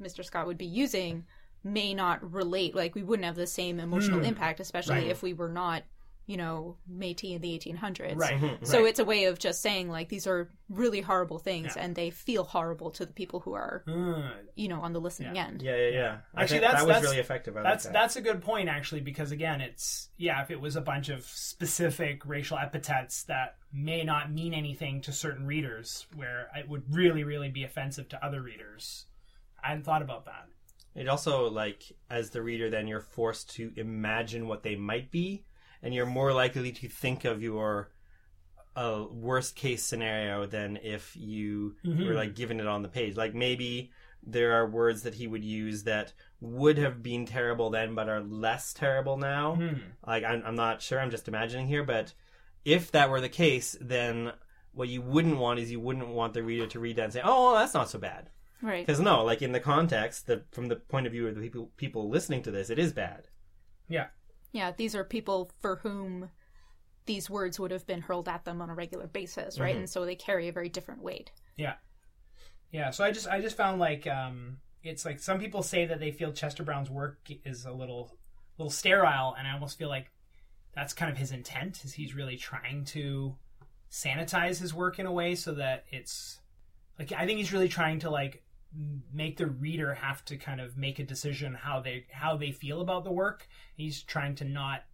Mr. 0.00 0.24
Scott 0.24 0.46
would 0.46 0.58
be 0.58 0.66
using 0.66 1.24
may 1.64 1.94
not 1.94 2.32
relate 2.32 2.74
like 2.74 2.94
we 2.94 3.02
wouldn't 3.02 3.24
have 3.24 3.36
the 3.36 3.46
same 3.46 3.78
emotional 3.78 4.18
mm. 4.18 4.26
impact 4.26 4.58
especially 4.58 4.96
right. 4.96 5.06
if 5.06 5.22
we 5.22 5.32
were 5.32 5.48
not 5.48 5.84
you 6.26 6.36
know, 6.36 6.76
Métis 6.90 7.34
in 7.34 7.42
the 7.42 7.48
1800s. 7.48 8.16
Right. 8.16 8.40
Mm-hmm. 8.40 8.64
So 8.64 8.78
right. 8.78 8.88
it's 8.88 8.98
a 9.00 9.04
way 9.04 9.24
of 9.24 9.38
just 9.38 9.60
saying 9.60 9.88
like 9.88 10.08
these 10.08 10.26
are 10.26 10.50
really 10.68 11.00
horrible 11.00 11.38
things, 11.38 11.74
yeah. 11.76 11.82
and 11.82 11.94
they 11.94 12.10
feel 12.10 12.44
horrible 12.44 12.90
to 12.92 13.04
the 13.04 13.12
people 13.12 13.40
who 13.40 13.54
are, 13.54 13.82
uh, 13.88 14.30
you 14.54 14.68
know, 14.68 14.80
on 14.80 14.92
the 14.92 15.00
listening 15.00 15.34
yeah. 15.34 15.46
end. 15.46 15.62
Yeah, 15.62 15.76
yeah, 15.76 15.88
yeah. 15.88 16.16
Actually, 16.36 16.60
that's, 16.60 16.74
that 16.74 16.86
was 16.86 16.94
that's, 16.94 17.04
really 17.04 17.18
effective. 17.18 17.56
I 17.56 17.62
that's 17.62 17.84
like 17.84 17.92
that. 17.92 18.00
that's 18.00 18.16
a 18.16 18.20
good 18.20 18.40
point 18.42 18.68
actually, 18.68 19.00
because 19.00 19.32
again, 19.32 19.60
it's 19.60 20.08
yeah, 20.16 20.40
if 20.42 20.50
it 20.50 20.60
was 20.60 20.76
a 20.76 20.80
bunch 20.80 21.08
of 21.08 21.24
specific 21.24 22.24
racial 22.24 22.56
epithets 22.56 23.24
that 23.24 23.56
may 23.72 24.04
not 24.04 24.32
mean 24.32 24.54
anything 24.54 25.00
to 25.02 25.12
certain 25.12 25.46
readers, 25.46 26.06
where 26.14 26.48
it 26.56 26.68
would 26.68 26.94
really, 26.94 27.24
really 27.24 27.48
be 27.48 27.64
offensive 27.64 28.08
to 28.10 28.24
other 28.24 28.40
readers. 28.40 29.06
I 29.62 29.68
hadn't 29.68 29.84
thought 29.84 30.02
about 30.02 30.26
that. 30.26 30.46
It 30.94 31.08
also 31.08 31.48
like 31.48 31.84
as 32.10 32.30
the 32.30 32.42
reader, 32.42 32.70
then 32.70 32.86
you're 32.86 33.00
forced 33.00 33.50
to 33.56 33.72
imagine 33.76 34.46
what 34.46 34.62
they 34.62 34.76
might 34.76 35.10
be 35.10 35.44
and 35.82 35.94
you're 35.94 36.06
more 36.06 36.32
likely 36.32 36.72
to 36.72 36.88
think 36.88 37.24
of 37.24 37.42
your 37.42 37.90
uh, 38.76 39.04
worst 39.10 39.56
case 39.56 39.84
scenario 39.84 40.46
than 40.46 40.78
if 40.82 41.14
you 41.16 41.76
mm-hmm. 41.84 42.06
were 42.06 42.14
like 42.14 42.34
given 42.34 42.60
it 42.60 42.66
on 42.66 42.82
the 42.82 42.88
page. 42.88 43.16
Like 43.16 43.34
maybe 43.34 43.92
there 44.24 44.52
are 44.52 44.68
words 44.68 45.02
that 45.02 45.14
he 45.14 45.26
would 45.26 45.44
use 45.44 45.84
that 45.84 46.12
would 46.40 46.78
have 46.78 47.02
been 47.02 47.26
terrible 47.26 47.70
then, 47.70 47.94
but 47.94 48.08
are 48.08 48.20
less 48.20 48.72
terrible 48.72 49.16
now. 49.16 49.56
Mm. 49.56 49.80
Like 50.06 50.24
I'm, 50.24 50.42
I'm 50.46 50.54
not 50.54 50.80
sure. 50.80 51.00
I'm 51.00 51.10
just 51.10 51.28
imagining 51.28 51.66
here, 51.66 51.84
but 51.84 52.12
if 52.64 52.92
that 52.92 53.10
were 53.10 53.20
the 53.20 53.28
case, 53.28 53.76
then 53.80 54.32
what 54.72 54.88
you 54.88 55.02
wouldn't 55.02 55.38
want 55.38 55.58
is 55.58 55.70
you 55.70 55.80
wouldn't 55.80 56.08
want 56.08 56.34
the 56.34 56.42
reader 56.42 56.66
to 56.68 56.80
read 56.80 56.96
that 56.96 57.04
and 57.04 57.12
say, 57.12 57.20
"Oh, 57.22 57.46
well, 57.52 57.60
that's 57.60 57.74
not 57.74 57.90
so 57.90 57.98
bad." 57.98 58.30
Right. 58.62 58.86
Because 58.86 59.00
no, 59.00 59.24
like 59.24 59.42
in 59.42 59.52
the 59.52 59.60
context, 59.60 60.26
the 60.26 60.44
from 60.52 60.68
the 60.68 60.76
point 60.76 61.06
of 61.06 61.12
view 61.12 61.26
of 61.26 61.34
the 61.34 61.40
people 61.40 61.70
people 61.76 62.08
listening 62.08 62.42
to 62.44 62.50
this, 62.50 62.70
it 62.70 62.78
is 62.78 62.92
bad. 62.92 63.28
Yeah. 63.88 64.06
Yeah, 64.52 64.72
these 64.76 64.94
are 64.94 65.04
people 65.04 65.50
for 65.60 65.76
whom 65.76 66.30
these 67.06 67.28
words 67.28 67.58
would 67.58 67.70
have 67.70 67.86
been 67.86 68.02
hurled 68.02 68.28
at 68.28 68.44
them 68.44 68.62
on 68.62 68.70
a 68.70 68.74
regular 68.74 69.06
basis, 69.06 69.58
right? 69.58 69.70
Mm-hmm. 69.70 69.80
And 69.80 69.90
so 69.90 70.04
they 70.04 70.14
carry 70.14 70.48
a 70.48 70.52
very 70.52 70.68
different 70.68 71.02
weight. 71.02 71.32
Yeah. 71.56 71.74
Yeah, 72.70 72.90
so 72.90 73.04
I 73.04 73.10
just 73.10 73.28
I 73.28 73.40
just 73.40 73.56
found 73.56 73.80
like 73.80 74.06
um 74.06 74.58
it's 74.82 75.04
like 75.04 75.18
some 75.18 75.38
people 75.38 75.62
say 75.62 75.86
that 75.86 76.00
they 76.00 76.10
feel 76.10 76.32
Chester 76.32 76.62
Brown's 76.62 76.90
work 76.90 77.18
is 77.44 77.66
a 77.66 77.72
little 77.72 78.16
little 78.58 78.70
sterile 78.70 79.34
and 79.38 79.46
I 79.46 79.52
almost 79.52 79.78
feel 79.78 79.88
like 79.88 80.10
that's 80.74 80.94
kind 80.94 81.10
of 81.10 81.18
his 81.18 81.32
intent 81.32 81.84
is 81.84 81.92
he's 81.92 82.14
really 82.14 82.36
trying 82.36 82.84
to 82.86 83.36
sanitize 83.90 84.58
his 84.58 84.72
work 84.72 84.98
in 84.98 85.06
a 85.06 85.12
way 85.12 85.34
so 85.34 85.52
that 85.52 85.84
it's 85.90 86.40
like 86.98 87.12
I 87.12 87.26
think 87.26 87.38
he's 87.38 87.52
really 87.52 87.68
trying 87.68 88.00
to 88.00 88.10
like 88.10 88.42
make 89.12 89.36
the 89.36 89.46
reader 89.46 89.94
have 89.94 90.24
to 90.26 90.36
kind 90.36 90.60
of 90.60 90.76
make 90.76 90.98
a 90.98 91.04
decision 91.04 91.54
how 91.54 91.80
they 91.80 92.06
how 92.10 92.36
they 92.36 92.52
feel 92.52 92.80
about 92.80 93.04
the 93.04 93.12
work. 93.12 93.48
He's 93.74 94.02
trying 94.02 94.34
to 94.36 94.44
not 94.44 94.84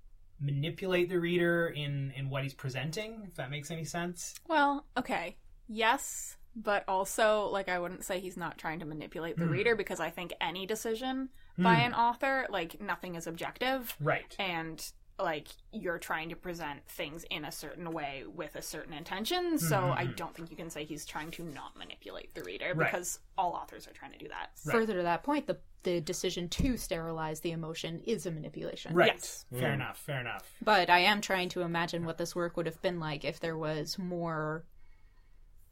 manipulate 0.40 1.08
the 1.08 1.18
reader 1.18 1.68
in 1.68 2.12
in 2.16 2.30
what 2.30 2.42
he's 2.42 2.54
presenting 2.54 3.22
if 3.26 3.34
that 3.34 3.50
makes 3.50 3.70
any 3.70 3.84
sense 3.84 4.34
well 4.46 4.86
okay 4.96 5.36
yes 5.66 6.36
but 6.54 6.84
also 6.86 7.48
like 7.48 7.68
i 7.68 7.78
wouldn't 7.78 8.04
say 8.04 8.20
he's 8.20 8.36
not 8.36 8.56
trying 8.56 8.78
to 8.78 8.86
manipulate 8.86 9.36
the 9.36 9.44
mm. 9.44 9.50
reader 9.50 9.74
because 9.74 9.98
i 9.98 10.08
think 10.08 10.32
any 10.40 10.64
decision 10.64 11.28
mm. 11.58 11.64
by 11.64 11.74
an 11.74 11.92
author 11.92 12.46
like 12.50 12.80
nothing 12.80 13.16
is 13.16 13.26
objective 13.26 13.96
right 14.00 14.36
and 14.38 14.92
like 15.18 15.48
you're 15.72 15.98
trying 15.98 16.28
to 16.28 16.36
present 16.36 16.86
things 16.86 17.24
in 17.30 17.44
a 17.44 17.52
certain 17.52 17.92
way 17.92 18.24
with 18.34 18.54
a 18.54 18.62
certain 18.62 18.92
intention. 18.92 19.58
So 19.58 19.76
mm-hmm, 19.76 19.92
I 19.92 20.04
mm-hmm. 20.04 20.14
don't 20.14 20.34
think 20.34 20.50
you 20.50 20.56
can 20.56 20.70
say 20.70 20.84
he's 20.84 21.04
trying 21.04 21.30
to 21.32 21.44
not 21.44 21.76
manipulate 21.76 22.34
the 22.34 22.42
reader 22.42 22.72
Right. 22.74 22.90
because 22.90 23.18
all 23.36 23.52
authors 23.52 23.86
are 23.88 23.92
trying 23.92 24.12
to 24.12 24.18
do 24.18 24.28
that. 24.28 24.50
Further 24.70 24.94
to 24.94 25.02
that 25.02 25.22
point, 25.22 25.46
the 25.46 25.58
the 25.84 26.00
decision 26.00 26.48
to 26.48 26.76
sterilize 26.76 27.40
the 27.40 27.52
emotion 27.52 28.02
is 28.04 28.26
a 28.26 28.30
manipulation. 28.30 28.94
Right. 28.94 29.12
Yes. 29.14 29.44
Fair 29.52 29.70
mm. 29.70 29.74
enough. 29.74 29.98
Fair 29.98 30.20
enough. 30.20 30.42
But 30.60 30.90
I 30.90 30.98
am 31.00 31.20
trying 31.20 31.48
to 31.50 31.62
imagine 31.62 32.04
what 32.04 32.18
this 32.18 32.34
work 32.34 32.56
would 32.56 32.66
have 32.66 32.82
been 32.82 32.98
like 32.98 33.24
if 33.24 33.38
there 33.40 33.56
was 33.56 33.96
more 33.96 34.64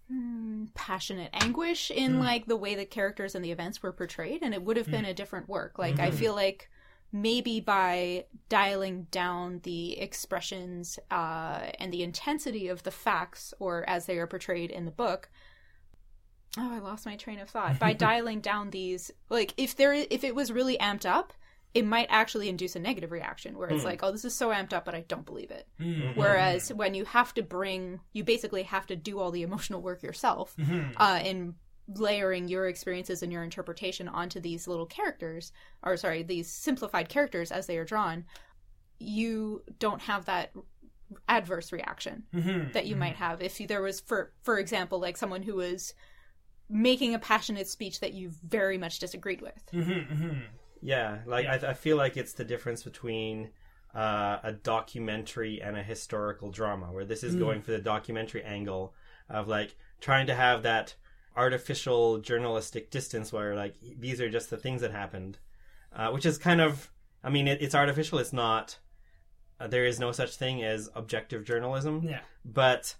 hmm, 0.08 0.66
passionate 0.74 1.30
anguish 1.32 1.90
in 1.90 2.14
hmm. 2.14 2.20
like 2.20 2.46
the 2.46 2.56
way 2.56 2.76
the 2.76 2.84
characters 2.84 3.34
and 3.34 3.44
the 3.44 3.50
events 3.50 3.82
were 3.82 3.92
portrayed, 3.92 4.42
and 4.42 4.54
it 4.54 4.62
would 4.62 4.76
have 4.76 4.90
been 4.90 5.04
hmm. 5.04 5.10
a 5.10 5.14
different 5.14 5.48
work. 5.48 5.78
Like 5.78 5.96
hmm. 5.96 6.02
I 6.02 6.10
feel 6.10 6.34
like 6.34 6.70
maybe 7.22 7.60
by 7.60 8.24
dialing 8.48 9.06
down 9.10 9.60
the 9.62 9.98
expressions 9.98 10.98
uh, 11.10 11.70
and 11.78 11.92
the 11.92 12.02
intensity 12.02 12.68
of 12.68 12.82
the 12.82 12.90
facts, 12.90 13.52
or 13.58 13.88
as 13.88 14.06
they 14.06 14.18
are 14.18 14.26
portrayed 14.26 14.70
in 14.70 14.84
the 14.84 14.90
book. 14.90 15.28
Oh, 16.58 16.72
I 16.72 16.78
lost 16.78 17.04
my 17.04 17.16
train 17.16 17.38
of 17.38 17.50
thought. 17.50 17.78
By 17.78 17.92
dialing 18.08 18.40
down 18.40 18.70
these, 18.70 19.10
like 19.28 19.52
if 19.56 19.76
there, 19.76 19.92
if 19.92 20.24
it 20.24 20.34
was 20.34 20.50
really 20.52 20.78
amped 20.78 21.04
up, 21.06 21.32
it 21.74 21.84
might 21.84 22.06
actually 22.08 22.48
induce 22.48 22.74
a 22.74 22.78
negative 22.78 23.12
reaction 23.12 23.58
where 23.58 23.68
it's 23.68 23.84
like, 23.84 24.02
oh, 24.02 24.10
this 24.10 24.24
is 24.24 24.34
so 24.34 24.48
amped 24.48 24.72
up, 24.72 24.86
but 24.86 24.94
I 24.94 25.02
don't 25.02 25.26
believe 25.26 25.50
it. 25.50 25.68
Whereas 26.14 26.72
when 26.72 26.94
you 26.94 27.04
have 27.04 27.34
to 27.34 27.42
bring, 27.42 28.00
you 28.14 28.24
basically 28.24 28.62
have 28.62 28.86
to 28.86 28.96
do 28.96 29.18
all 29.18 29.30
the 29.30 29.42
emotional 29.42 29.82
work 29.82 30.02
yourself 30.02 30.56
uh, 30.96 31.20
in 31.22 31.54
layering 31.88 32.48
your 32.48 32.66
experiences 32.66 33.22
and 33.22 33.32
your 33.32 33.44
interpretation 33.44 34.08
onto 34.08 34.40
these 34.40 34.66
little 34.66 34.86
characters, 34.86 35.52
or 35.82 35.96
sorry, 35.96 36.22
these 36.22 36.50
simplified 36.50 37.08
characters 37.08 37.52
as 37.52 37.66
they 37.66 37.78
are 37.78 37.84
drawn. 37.84 38.24
You 38.98 39.62
don't 39.78 40.02
have 40.02 40.24
that 40.24 40.52
adverse 41.28 41.70
reaction 41.70 42.24
mm-hmm. 42.34 42.72
that 42.72 42.86
you 42.86 42.96
might 42.96 43.14
mm-hmm. 43.14 43.22
have 43.22 43.42
if 43.42 43.58
there 43.68 43.82
was, 43.82 44.00
for 44.00 44.32
for 44.42 44.58
example, 44.58 44.98
like 44.98 45.16
someone 45.16 45.42
who 45.42 45.56
was 45.56 45.94
making 46.68 47.14
a 47.14 47.18
passionate 47.18 47.68
speech 47.68 48.00
that 48.00 48.12
you 48.12 48.30
very 48.44 48.78
much 48.78 48.98
disagreed 48.98 49.40
with. 49.40 49.62
Mm-hmm. 49.72 50.40
Yeah, 50.82 51.18
like 51.26 51.44
Yeah. 51.44 51.58
I, 51.62 51.70
I 51.70 51.74
feel 51.74 51.96
like 51.96 52.16
it's 52.16 52.32
the 52.32 52.44
difference 52.44 52.82
between 52.82 53.50
uh, 53.94 54.38
a 54.42 54.52
documentary 54.52 55.62
and 55.62 55.76
a 55.76 55.82
historical 55.82 56.50
drama, 56.50 56.92
where 56.92 57.04
this 57.04 57.22
is 57.22 57.34
mm. 57.34 57.40
going 57.40 57.62
for 57.62 57.70
the 57.70 57.78
documentary 57.78 58.42
angle 58.42 58.94
of 59.28 59.48
like 59.48 59.76
trying 60.00 60.26
to 60.26 60.34
have 60.34 60.64
that 60.64 60.94
artificial 61.36 62.18
journalistic 62.18 62.90
distance, 62.90 63.32
where 63.32 63.54
like 63.54 63.74
these 63.98 64.20
are 64.20 64.30
just 64.30 64.50
the 64.50 64.56
things 64.56 64.80
that 64.80 64.90
happened, 64.92 65.38
uh, 65.94 66.10
which 66.10 66.26
is 66.26 66.38
kind 66.38 66.60
of, 66.60 66.90
I 67.22 67.30
mean, 67.30 67.46
it, 67.48 67.60
it's 67.62 67.74
artificial. 67.74 68.18
It's 68.18 68.32
not. 68.32 68.78
Uh, 69.58 69.66
there 69.66 69.86
is 69.86 69.98
no 69.98 70.12
such 70.12 70.36
thing 70.36 70.62
as 70.62 70.90
objective 70.94 71.42
journalism 71.44 72.02
Yeah. 72.04 72.20
but 72.44 72.94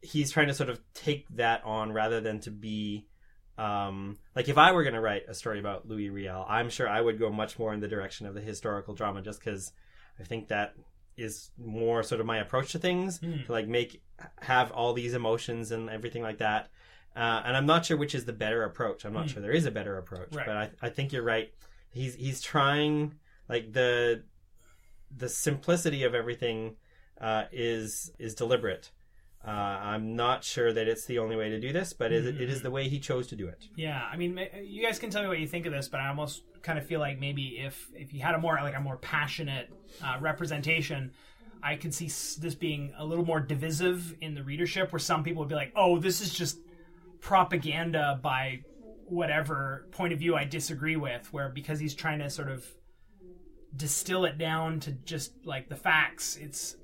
he's 0.00 0.30
trying 0.30 0.46
to 0.48 0.54
sort 0.54 0.70
of 0.70 0.80
take 0.94 1.26
that 1.36 1.62
on 1.64 1.92
rather 1.92 2.22
than 2.22 2.40
to 2.40 2.50
be 2.50 3.06
um, 3.58 4.16
like 4.34 4.48
if 4.48 4.56
I 4.58 4.72
were 4.72 4.82
going 4.82 4.94
to 4.94 5.00
write 5.00 5.24
a 5.28 5.34
story 5.34 5.60
about 5.60 5.86
Louis 5.86 6.08
Riel, 6.10 6.44
I'm 6.48 6.70
sure 6.70 6.88
I 6.88 7.00
would 7.00 7.18
go 7.18 7.30
much 7.30 7.58
more 7.58 7.72
in 7.74 7.80
the 7.80 7.86
direction 7.88 8.26
of 8.26 8.34
the 8.34 8.40
historical 8.40 8.94
drama, 8.94 9.20
just 9.22 9.38
because 9.40 9.72
I 10.18 10.24
think 10.24 10.48
that 10.48 10.74
is 11.16 11.50
more 11.58 12.02
sort 12.02 12.20
of 12.20 12.26
my 12.26 12.38
approach 12.38 12.72
to 12.72 12.78
things 12.78 13.18
Hmm. 13.18 13.42
to 13.46 13.52
like 13.52 13.68
make 13.68 14.02
have 14.40 14.72
all 14.72 14.92
these 14.94 15.14
emotions 15.14 15.70
and 15.70 15.88
everything 15.90 16.22
like 16.22 16.38
that. 16.38 16.70
Uh, 17.16 17.42
and 17.44 17.56
I'm 17.56 17.66
not 17.66 17.86
sure 17.86 17.96
which 17.96 18.14
is 18.14 18.24
the 18.24 18.32
better 18.32 18.64
approach. 18.64 19.04
I'm 19.04 19.12
not 19.12 19.30
sure 19.30 19.40
there 19.40 19.52
is 19.52 19.66
a 19.66 19.70
better 19.70 19.98
approach, 19.98 20.30
Hmm. 20.30 20.36
Right. 20.38 20.46
but 20.46 20.56
I, 20.56 20.70
I 20.82 20.88
think 20.90 21.12
you're 21.12 21.22
right. 21.22 21.52
He's 21.90 22.14
he's 22.16 22.40
trying 22.40 23.14
like 23.48 23.72
the 23.72 24.24
the 25.16 25.28
simplicity 25.28 26.02
of 26.02 26.14
everything 26.14 26.76
uh, 27.20 27.44
is 27.52 28.10
is 28.18 28.34
deliberate. 28.34 28.90
Uh, 29.46 29.50
I'm 29.50 30.16
not 30.16 30.42
sure 30.42 30.72
that 30.72 30.88
it's 30.88 31.04
the 31.04 31.18
only 31.18 31.36
way 31.36 31.50
to 31.50 31.60
do 31.60 31.70
this, 31.70 31.92
but 31.92 32.10
it, 32.12 32.24
it 32.40 32.48
is 32.48 32.62
the 32.62 32.70
way 32.70 32.88
he 32.88 32.98
chose 32.98 33.26
to 33.26 33.36
do 33.36 33.46
it. 33.46 33.62
Yeah, 33.76 34.02
I 34.10 34.16
mean, 34.16 34.40
you 34.62 34.82
guys 34.82 34.98
can 34.98 35.10
tell 35.10 35.20
me 35.22 35.28
what 35.28 35.38
you 35.38 35.46
think 35.46 35.66
of 35.66 35.72
this, 35.72 35.86
but 35.86 36.00
I 36.00 36.08
almost 36.08 36.42
kind 36.62 36.78
of 36.78 36.86
feel 36.86 36.98
like 36.98 37.20
maybe 37.20 37.58
if 37.60 37.90
if 37.94 38.14
you 38.14 38.20
had 38.22 38.34
a 38.34 38.38
more 38.38 38.54
like 38.62 38.74
a 38.74 38.80
more 38.80 38.96
passionate 38.96 39.70
uh, 40.02 40.16
representation, 40.18 41.12
I 41.62 41.76
could 41.76 41.92
see 41.94 42.06
this 42.40 42.54
being 42.54 42.92
a 42.98 43.04
little 43.04 43.24
more 43.26 43.38
divisive 43.38 44.14
in 44.22 44.34
the 44.34 44.42
readership, 44.42 44.90
where 44.92 44.98
some 44.98 45.22
people 45.22 45.40
would 45.40 45.48
be 45.50 45.54
like, 45.54 45.72
"Oh, 45.76 45.98
this 45.98 46.22
is 46.22 46.32
just 46.34 46.58
propaganda 47.24 48.20
by 48.22 48.60
whatever 49.06 49.88
point 49.90 50.12
of 50.12 50.18
view 50.20 50.36
I 50.36 50.44
disagree 50.44 50.96
with," 50.96 51.32
where 51.32 51.48
because 51.48 51.80
he's 51.80 51.94
trying 51.94 52.20
to 52.20 52.30
sort 52.30 52.50
of 52.50 52.64
distill 53.76 54.24
it 54.24 54.38
down 54.38 54.80
to 54.80 54.92
just 54.92 55.32
like 55.44 55.68
the 55.68 55.76
facts, 55.76 56.36
it's 56.36 56.76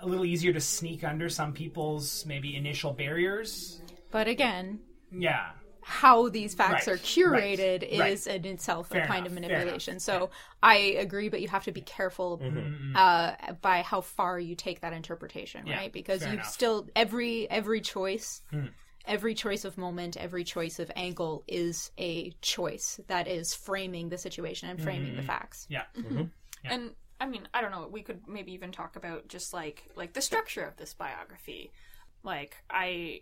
a 0.00 0.06
little 0.06 0.24
easier 0.24 0.52
to 0.52 0.60
sneak 0.60 1.02
under 1.02 1.28
some 1.28 1.52
people's 1.52 2.24
maybe 2.26 2.54
initial 2.54 2.92
barriers. 2.92 3.80
But 4.12 4.28
again, 4.28 4.78
Yeah. 5.10 5.50
how 5.82 6.28
these 6.28 6.54
facts 6.54 6.86
Right, 6.86 6.94
are 6.94 6.98
curated 6.98 7.82
right, 7.82 7.98
right. 7.98 8.12
is 8.12 8.26
in 8.26 8.44
itself 8.44 8.88
Fair 8.88 9.02
a 9.04 9.06
kind 9.06 9.26
of 9.26 9.32
enough, 9.32 9.48
fair 9.48 9.58
manipulation. 9.58 10.00
So 10.00 10.30
I 10.62 10.76
agree, 10.76 11.28
but 11.28 11.40
you 11.40 11.48
have 11.48 11.64
to 11.64 11.72
be 11.72 11.80
careful 11.80 12.40
uh, 12.94 13.32
by 13.62 13.82
how 13.82 14.00
far 14.00 14.38
you 14.38 14.54
take 14.54 14.80
that 14.80 14.92
interpretation, 14.92 15.60
Mm-hmm. 15.60 15.70
Yeah, 15.70 15.76
right? 15.78 15.92
Because 15.92 16.20
fair 16.20 16.28
you 16.28 16.34
enough. 16.34 16.46
Still 16.52 16.88
every 16.96 17.48
every 17.50 17.80
choice. 17.80 18.42
Every 19.06 19.34
choice 19.34 19.64
of 19.64 19.78
moment, 19.78 20.16
every 20.16 20.44
choice 20.44 20.78
of 20.78 20.90
angle 20.96 21.44
is 21.46 21.90
a 21.96 22.30
choice 22.42 23.00
that 23.06 23.28
is 23.28 23.54
framing 23.54 24.08
the 24.08 24.18
situation 24.18 24.68
and 24.68 24.82
framing 24.82 25.08
Mm-hmm. 25.12 25.16
the 25.18 25.22
facts. 25.22 25.66
Yeah. 25.70 25.84
And 26.64 26.90
I 27.20 27.26
mean, 27.26 27.48
I 27.54 27.60
don't 27.60 27.70
know. 27.70 27.88
We 27.90 28.02
could 28.02 28.26
maybe 28.28 28.52
even 28.52 28.72
talk 28.72 28.96
about 28.96 29.28
just 29.28 29.52
like 29.54 29.84
like 29.96 30.12
the 30.12 30.20
structure 30.20 30.64
of 30.64 30.76
this 30.76 30.92
biography. 30.94 31.72
Like 32.22 32.56
I, 32.68 33.20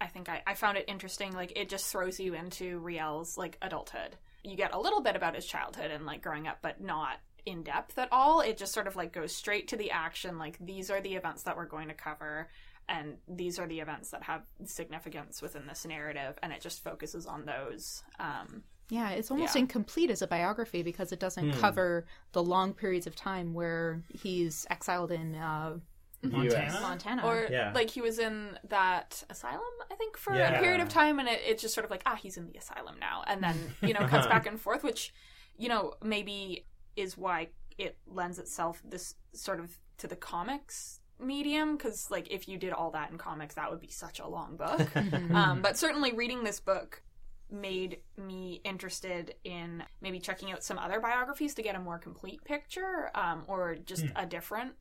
I 0.00 0.06
think 0.06 0.28
I, 0.28 0.42
I 0.46 0.54
found 0.54 0.78
it 0.78 0.86
interesting. 0.88 1.32
Like 1.32 1.52
it 1.56 1.68
just 1.68 1.86
throws 1.92 2.18
you 2.18 2.34
into 2.34 2.78
Riel's 2.78 3.36
like 3.36 3.58
adulthood. 3.60 4.16
You 4.44 4.56
get 4.56 4.72
a 4.74 4.80
little 4.80 5.02
bit 5.02 5.14
about 5.16 5.34
his 5.34 5.44
childhood 5.44 5.90
and 5.90 6.06
like 6.06 6.22
growing 6.22 6.46
up, 6.48 6.58
but 6.62 6.80
not 6.80 7.16
in 7.44 7.62
depth 7.62 7.98
at 7.98 8.08
all. 8.12 8.40
It 8.40 8.56
just 8.56 8.72
sort 8.72 8.86
of 8.86 8.96
like 8.96 9.12
goes 9.12 9.34
straight 9.34 9.68
to 9.68 9.76
the 9.76 9.90
action. 9.90 10.38
Like 10.38 10.56
these 10.60 10.90
are 10.90 11.00
the 11.00 11.14
events 11.14 11.42
that 11.42 11.56
we're 11.56 11.66
going 11.66 11.88
to 11.88 11.94
cover. 11.94 12.48
And 12.88 13.18
these 13.28 13.58
are 13.58 13.66
the 13.66 13.80
events 13.80 14.10
that 14.10 14.22
have 14.22 14.42
significance 14.64 15.42
within 15.42 15.66
this 15.66 15.84
narrative, 15.84 16.38
and 16.42 16.52
it 16.52 16.60
just 16.60 16.82
focuses 16.82 17.26
on 17.26 17.44
those. 17.44 18.02
Um, 18.18 18.62
Yeah, 18.90 19.10
it's 19.10 19.30
almost 19.30 19.54
Yeah. 19.54 19.60
incomplete 19.60 20.10
as 20.10 20.22
a 20.22 20.26
biography 20.26 20.82
because 20.82 21.12
it 21.12 21.20
doesn't 21.20 21.50
Hmm. 21.52 21.60
cover 21.60 22.06
the 22.32 22.42
long 22.42 22.72
periods 22.72 23.06
of 23.06 23.14
time 23.14 23.52
where 23.52 24.02
he's 24.08 24.66
exiled 24.70 25.12
in 25.12 25.34
uh, 25.34 25.78
Montana. 26.22 26.80
Montana. 26.80 27.26
or 27.26 27.46
Yeah. 27.50 27.70
like 27.74 27.90
he 27.90 28.00
was 28.00 28.18
in 28.18 28.58
that 28.64 29.22
asylum 29.30 29.60
i 29.90 29.94
think 29.94 30.16
for 30.16 30.34
Yeah. 30.34 30.58
a 30.58 30.60
period 30.60 30.80
of 30.80 30.88
time 30.88 31.20
and 31.20 31.28
it, 31.28 31.40
it's 31.46 31.62
just 31.62 31.74
sort 31.74 31.84
of 31.84 31.90
like 31.92 32.02
ah 32.06 32.16
he's 32.16 32.36
in 32.36 32.46
the 32.46 32.56
asylum 32.58 32.98
now 32.98 33.22
and 33.28 33.40
then 33.44 33.56
you 33.82 33.92
know 33.92 34.04
cuts 34.08 34.26
back 34.26 34.44
and 34.46 34.60
forth 34.60 34.82
which 34.82 35.12
you 35.56 35.68
know 35.68 35.94
maybe 36.02 36.66
is 36.96 37.16
why 37.16 37.50
it 37.76 37.98
lends 38.06 38.38
itself 38.40 38.82
this 38.84 39.14
sort 39.32 39.60
of 39.60 39.78
to 39.98 40.06
the 40.08 40.16
comics 40.16 40.98
medium 41.20 41.76
because 41.76 42.10
like 42.10 42.30
if 42.30 42.48
you 42.48 42.56
did 42.58 42.72
all 42.72 42.90
that 42.92 43.10
in 43.10 43.18
comics 43.18 43.54
that 43.56 43.70
would 43.70 43.80
be 43.80 43.88
such 43.90 44.20
a 44.20 44.26
long 44.28 44.56
book 44.56 44.88
um, 45.34 45.60
but 45.62 45.76
certainly 45.76 46.12
reading 46.12 46.44
this 46.44 46.60
book 46.60 47.02
made 47.50 47.98
me 48.16 48.60
interested 48.64 49.34
in 49.44 49.82
maybe 50.00 50.20
checking 50.20 50.52
out 50.52 50.62
some 50.62 50.78
other 50.78 51.00
biographies 51.00 51.54
to 51.54 51.62
get 51.62 51.74
a 51.74 51.78
more 51.80 51.98
complete 51.98 52.44
picture 52.44 53.10
um, 53.14 53.42
or 53.48 53.74
just 53.74 54.04
a 54.16 54.26
different 54.26 54.72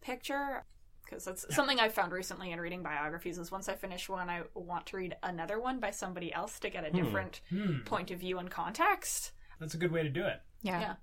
picture 0.00 0.64
because 1.04 1.24
that's 1.26 1.44
something 1.54 1.78
I've 1.78 1.92
found 1.92 2.12
recently 2.12 2.50
in 2.50 2.58
reading 2.58 2.82
biographies 2.82 3.36
is 3.38 3.52
once 3.52 3.68
I 3.68 3.74
finish 3.74 4.08
one, 4.08 4.30
I 4.30 4.44
want 4.54 4.86
to 4.86 4.96
read 4.96 5.14
another 5.22 5.60
one 5.60 5.78
by 5.78 5.90
somebody 5.90 6.32
else 6.32 6.58
to 6.60 6.70
get 6.70 6.82
a 6.86 6.90
different 6.90 7.42
Hmm. 7.50 7.80
point 7.84 8.10
of 8.10 8.18
view 8.20 8.38
and 8.38 8.50
context. 8.50 9.32
That's 9.60 9.74
a 9.74 9.76
good 9.76 9.92
way 9.92 10.02
to 10.02 10.08
do 10.08 10.24
it. 10.24 10.40
yeah. 10.62 10.80
Yeah. 10.80 10.94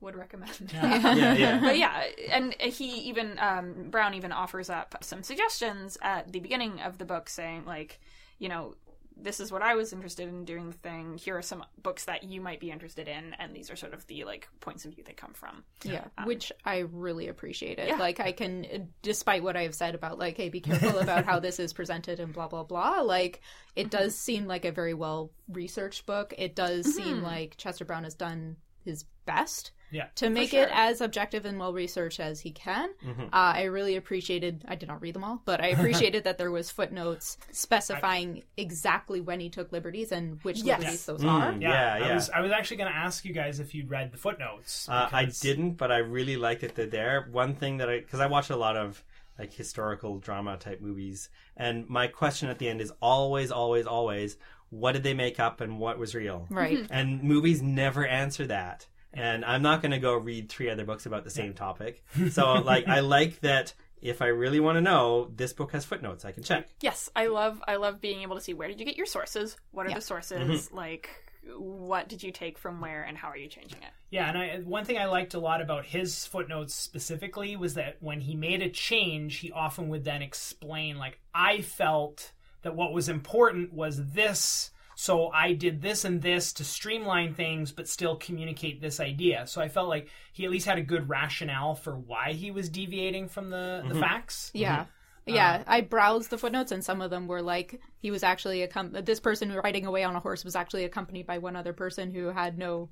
Would 0.00 0.16
recommend. 0.16 0.70
Yeah, 0.72 1.14
yeah. 1.34 1.60
but 1.60 1.76
yeah, 1.76 2.04
and 2.30 2.54
he 2.54 3.08
even 3.08 3.38
um, 3.38 3.90
Brown 3.90 4.14
even 4.14 4.32
offers 4.32 4.70
up 4.70 4.96
some 5.02 5.22
suggestions 5.22 5.98
at 6.00 6.32
the 6.32 6.40
beginning 6.40 6.80
of 6.80 6.98
the 6.98 7.04
book, 7.04 7.28
saying 7.28 7.64
like, 7.64 7.98
you 8.38 8.48
know, 8.48 8.74
this 9.20 9.40
is 9.40 9.50
what 9.50 9.62
I 9.62 9.74
was 9.74 9.92
interested 9.92 10.28
in 10.28 10.44
doing 10.44 10.70
the 10.70 10.76
thing. 10.76 11.18
Here 11.18 11.36
are 11.36 11.42
some 11.42 11.64
books 11.82 12.04
that 12.04 12.22
you 12.22 12.40
might 12.40 12.60
be 12.60 12.70
interested 12.70 13.08
in, 13.08 13.34
and 13.38 13.54
these 13.54 13.70
are 13.70 13.76
sort 13.76 13.92
of 13.92 14.06
the 14.06 14.24
like 14.24 14.48
points 14.60 14.84
of 14.84 14.94
view 14.94 15.02
they 15.04 15.12
come 15.12 15.32
from. 15.32 15.64
Yeah, 15.82 16.04
um, 16.16 16.26
which 16.26 16.52
I 16.64 16.78
really 16.78 17.28
appreciated. 17.28 17.88
Yeah. 17.88 17.96
Like, 17.96 18.20
I 18.20 18.32
can, 18.32 18.88
despite 19.02 19.42
what 19.42 19.56
I 19.56 19.62
have 19.62 19.74
said 19.74 19.94
about, 19.94 20.18
like, 20.18 20.36
hey, 20.36 20.48
be 20.48 20.60
careful 20.60 20.98
about 21.00 21.24
how 21.24 21.40
this 21.40 21.58
is 21.58 21.72
presented 21.72 22.20
and 22.20 22.32
blah, 22.32 22.48
blah, 22.48 22.62
blah, 22.62 23.00
like, 23.00 23.40
it 23.74 23.90
mm-hmm. 23.90 23.98
does 23.98 24.14
seem 24.14 24.46
like 24.46 24.64
a 24.64 24.72
very 24.72 24.94
well 24.94 25.32
researched 25.48 26.06
book. 26.06 26.34
It 26.38 26.54
does 26.54 26.94
seem 26.94 27.16
mm-hmm. 27.16 27.24
like 27.24 27.56
Chester 27.56 27.84
Brown 27.84 28.04
has 28.04 28.14
done 28.14 28.56
his 28.84 29.04
best 29.26 29.72
Yeah, 29.90 30.06
to 30.16 30.28
make 30.30 30.50
sure. 30.50 30.64
it 30.64 30.68
as 30.72 31.00
objective 31.00 31.44
and 31.46 31.58
well 31.58 31.72
researched 31.72 32.20
as 32.20 32.40
he 32.40 32.50
can. 32.50 32.90
Mm-hmm. 33.04 33.22
Uh, 33.24 33.28
I 33.32 33.62
really 33.64 33.96
appreciated. 33.96 34.64
I 34.68 34.74
did 34.74 34.88
not 34.88 35.00
read 35.00 35.14
them 35.14 35.24
all, 35.24 35.40
but 35.44 35.60
I 35.62 35.68
appreciated 35.68 36.24
that 36.24 36.36
there 36.38 36.50
was 36.50 36.70
footnotes 36.70 37.38
specifying 37.50 38.42
exactly 38.56 39.20
when 39.20 39.40
he 39.40 39.48
took 39.48 39.72
liberties 39.72 40.12
and 40.12 40.38
which 40.42 40.58
Yes. 40.62 40.78
liberties 40.80 41.06
those 41.06 41.20
Mm. 41.22 41.28
are. 41.30 41.52
yeah. 41.60 41.98
Yeah, 41.98 42.06
I 42.10 42.14
was 42.14 42.30
I 42.30 42.40
was 42.40 42.52
actually 42.52 42.78
going 42.78 42.90
to 42.92 42.96
ask 42.98 43.24
you 43.24 43.32
guys 43.32 43.60
if 43.60 43.74
you'd 43.74 43.90
read 43.90 44.12
the 44.12 44.18
footnotes. 44.18 44.88
Uh, 44.88 45.08
I 45.12 45.26
didn't, 45.26 45.72
but 45.72 45.90
I 45.92 45.98
really 45.98 46.36
like 46.36 46.60
that 46.60 46.74
they're 46.74 46.86
there. 46.86 47.28
One 47.30 47.54
thing 47.54 47.78
that 47.78 47.88
I, 47.88 48.00
because 48.00 48.20
I 48.20 48.26
watch 48.26 48.50
a 48.50 48.56
lot 48.56 48.76
of 48.76 49.02
like 49.38 49.52
historical 49.52 50.18
drama 50.18 50.56
type 50.56 50.80
movies, 50.80 51.28
and 51.56 51.88
my 51.88 52.08
question 52.08 52.48
at 52.48 52.58
the 52.58 52.68
end 52.68 52.80
is 52.80 52.92
always, 53.00 53.50
always, 53.52 53.86
always, 53.86 54.36
what 54.70 54.92
did 54.92 55.02
they 55.04 55.14
make 55.14 55.38
up 55.38 55.60
and 55.60 55.78
what 55.78 55.98
was 55.98 56.14
real? 56.14 56.46
Right. 56.50 56.86
And 56.90 57.22
movies 57.22 57.62
never 57.62 58.06
answer 58.06 58.46
that. 58.48 58.86
And 59.12 59.44
I'm 59.44 59.62
not 59.62 59.80
going 59.82 59.92
to 59.92 59.98
go 59.98 60.14
read 60.14 60.48
three 60.48 60.68
other 60.70 60.84
books 60.84 61.06
about 61.06 61.24
the 61.24 61.30
same 61.30 61.54
topic. 61.54 62.04
So, 62.30 62.52
like, 62.54 62.86
I 62.88 63.00
like 63.00 63.40
that 63.40 63.74
if 64.02 64.22
I 64.22 64.26
really 64.26 64.60
want 64.60 64.76
to 64.76 64.80
know, 64.80 65.30
this 65.34 65.52
book 65.52 65.72
has 65.72 65.84
footnotes. 65.84 66.24
I 66.24 66.32
can 66.32 66.42
check. 66.42 66.68
Yes, 66.80 67.10
I 67.16 67.26
love 67.26 67.60
I 67.66 67.76
love 67.76 68.00
being 68.00 68.22
able 68.22 68.36
to 68.36 68.42
see 68.42 68.54
where 68.54 68.68
did 68.68 68.78
you 68.78 68.86
get 68.86 68.96
your 68.96 69.06
sources? 69.06 69.56
What 69.72 69.86
are 69.86 69.90
Yeah. 69.90 69.96
the 69.96 70.00
sources? 70.02 70.66
Mm-hmm. 70.68 70.76
Like 70.76 71.10
what 71.56 72.08
did 72.08 72.22
you 72.22 72.30
take 72.30 72.58
from 72.58 72.80
where 72.80 73.02
and 73.02 73.16
how 73.16 73.28
are 73.28 73.36
you 73.36 73.48
changing 73.48 73.82
it? 73.82 73.88
Yeah, 74.10 74.28
and 74.28 74.36
I 74.38 74.58
one 74.58 74.84
thing 74.84 74.98
I 74.98 75.06
liked 75.06 75.34
a 75.34 75.38
lot 75.40 75.60
about 75.62 75.86
his 75.86 76.26
footnotes 76.26 76.74
specifically 76.74 77.56
was 77.56 77.74
that 77.74 77.96
when 78.00 78.20
he 78.20 78.34
made 78.36 78.62
a 78.62 78.68
change, 78.68 79.36
he 79.38 79.50
often 79.50 79.88
would 79.88 80.04
then 80.04 80.20
explain 80.22 80.98
like 80.98 81.18
I 81.34 81.62
felt 81.62 82.32
that 82.62 82.76
what 82.76 82.92
was 82.92 83.08
important 83.08 83.72
was 83.72 84.12
this 84.12 84.70
so 85.00 85.28
I 85.28 85.52
did 85.52 85.80
this 85.80 86.04
and 86.04 86.20
this 86.20 86.52
to 86.54 86.64
streamline 86.64 87.32
things 87.32 87.70
but 87.70 87.86
still 87.86 88.16
communicate 88.16 88.80
this 88.80 88.98
idea. 88.98 89.46
So 89.46 89.60
I 89.60 89.68
felt 89.68 89.88
like 89.88 90.08
he 90.32 90.44
at 90.44 90.50
least 90.50 90.66
had 90.66 90.76
a 90.76 90.82
good 90.82 91.08
rationale 91.08 91.76
for 91.76 91.96
why 91.96 92.32
he 92.32 92.50
was 92.50 92.68
deviating 92.68 93.28
from 93.28 93.48
the, 93.48 93.84
the 93.86 93.90
mm-hmm. 93.90 94.00
facts. 94.00 94.50
Yeah. 94.52 94.78
Mm-hmm. 94.78 95.34
Yeah, 95.34 95.56
um, 95.56 95.64
I 95.68 95.82
browsed 95.82 96.30
the 96.30 96.38
footnotes, 96.38 96.72
and 96.72 96.82
some 96.82 97.00
of 97.00 97.10
them 97.10 97.28
were 97.28 97.42
like 97.42 97.80
he 97.98 98.10
was 98.10 98.24
actually 98.24 98.62
a 98.62 98.66
com- 98.66 98.90
this 98.90 99.20
person 99.20 99.52
riding 99.52 99.86
away 99.86 100.02
on 100.02 100.16
a 100.16 100.20
horse 100.20 100.42
was 100.44 100.56
actually 100.56 100.84
accompanied 100.84 101.26
by 101.26 101.38
one 101.38 101.54
other 101.54 101.74
person 101.74 102.10
who 102.10 102.28
had 102.28 102.58
no 102.58 102.88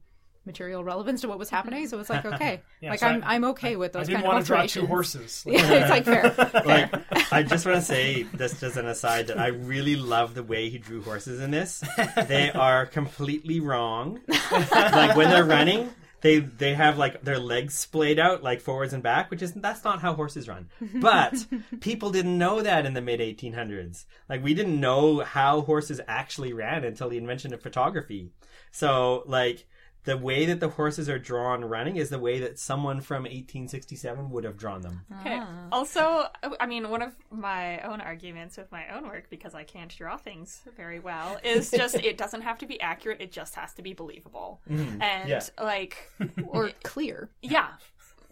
material 0.46 0.82
relevance 0.84 1.20
to 1.22 1.28
what 1.28 1.38
was 1.38 1.50
happening. 1.50 1.86
So 1.88 1.98
it's 1.98 2.08
like 2.10 2.24
okay, 2.34 2.62
Yeah, 2.80 2.90
like 2.90 3.00
so 3.00 3.06
I'm 3.06 3.22
I- 3.24 3.34
I'm 3.34 3.44
okay 3.46 3.76
with 3.76 3.92
those. 3.92 4.02
I 4.02 4.04
didn't 4.12 4.22
kind 4.22 4.26
of 4.26 4.32
want 4.34 4.46
to 4.46 4.52
draw 4.52 4.66
two 4.66 4.86
horses. 4.86 5.44
Yeah, 5.56 5.72
it's 5.72 5.90
like 5.90 6.04
fair. 6.04 6.30
fair. 6.32 6.62
Like, 6.64 7.32
I 7.32 7.42
just 7.42 7.66
want 7.66 7.76
to 7.76 7.82
say 7.82 8.22
this 8.22 8.62
as 8.62 8.76
an 8.76 8.86
aside 8.86 9.26
that 9.28 9.38
I 9.38 9.48
really 9.48 9.96
love 9.96 10.34
the 10.34 10.42
way 10.42 10.68
he 10.70 10.78
drew 10.78 11.02
horses 11.02 11.40
in 11.40 11.50
this. 11.50 11.82
They 12.28 12.50
are 12.52 12.86
completely 12.86 13.60
wrong. 13.60 14.20
like 14.52 15.16
when 15.16 15.28
they're 15.30 15.44
running, 15.44 15.90
they 16.20 16.38
they 16.38 16.74
have 16.74 16.96
like 16.98 17.22
their 17.22 17.38
legs 17.38 17.74
splayed 17.74 18.18
out 18.18 18.42
like 18.42 18.60
forwards 18.60 18.92
and 18.92 19.02
back, 19.02 19.30
which 19.30 19.42
is 19.42 19.52
that's 19.52 19.84
not 19.84 20.00
how 20.00 20.14
horses 20.14 20.48
run. 20.48 20.68
But 20.94 21.46
people 21.80 22.10
didn't 22.10 22.38
know 22.38 22.62
that 22.62 22.86
in 22.86 22.94
the 22.94 23.00
mid 23.02 23.20
1800s. 23.20 24.04
Like 24.28 24.42
we 24.42 24.54
didn't 24.54 24.80
know 24.80 25.20
how 25.20 25.60
horses 25.62 26.00
actually 26.08 26.52
ran 26.52 26.84
until 26.84 27.08
the 27.08 27.18
invention 27.18 27.52
of 27.52 27.60
photography. 27.62 28.30
So 28.72 29.22
like 29.26 29.66
the 30.06 30.16
way 30.16 30.46
that 30.46 30.60
the 30.60 30.68
horses 30.70 31.08
are 31.08 31.18
drawn 31.18 31.64
running 31.64 31.96
is 31.96 32.08
the 32.08 32.18
way 32.18 32.40
that 32.40 32.58
someone 32.58 33.00
from 33.00 33.24
1867 33.24 34.30
would 34.30 34.44
have 34.44 34.56
drawn 34.56 34.80
them. 34.80 35.02
Okay. 35.20 35.40
Also, 35.70 36.24
I 36.58 36.66
mean, 36.66 36.88
one 36.88 37.02
of 37.02 37.12
my 37.30 37.80
own 37.80 38.00
arguments 38.00 38.56
with 38.56 38.72
my 38.72 38.88
own 38.96 39.04
work, 39.08 39.28
because 39.28 39.54
I 39.54 39.64
can't 39.64 39.94
draw 39.94 40.16
things 40.16 40.62
very 40.76 40.98
well, 41.00 41.38
is 41.44 41.70
just 41.70 41.94
it 42.10 42.16
doesn't 42.16 42.42
have 42.42 42.58
to 42.60 42.66
be 42.66 42.80
accurate, 42.80 43.20
it 43.20 43.32
just 43.32 43.54
has 43.56 43.74
to 43.74 43.82
be 43.82 43.92
believable. 43.92 44.60
And, 44.68 45.28
Yeah. 45.28 45.42
like, 45.60 46.10
or 46.48 46.70
clear. 46.82 47.28
yeah, 47.42 47.68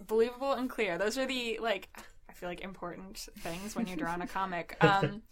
believable 0.07 0.53
and 0.53 0.71
clear. 0.71 0.97
Those 0.97 1.19
are 1.19 1.27
the, 1.27 1.59
like, 1.61 1.89
I 2.29 2.33
feel 2.33 2.49
like 2.49 2.61
important 2.63 3.29
things 3.39 3.77
when 3.77 3.87
you're 3.87 3.97
drawing 3.97 4.23
a 4.23 4.27
comic. 4.27 4.77
Um, 4.81 5.23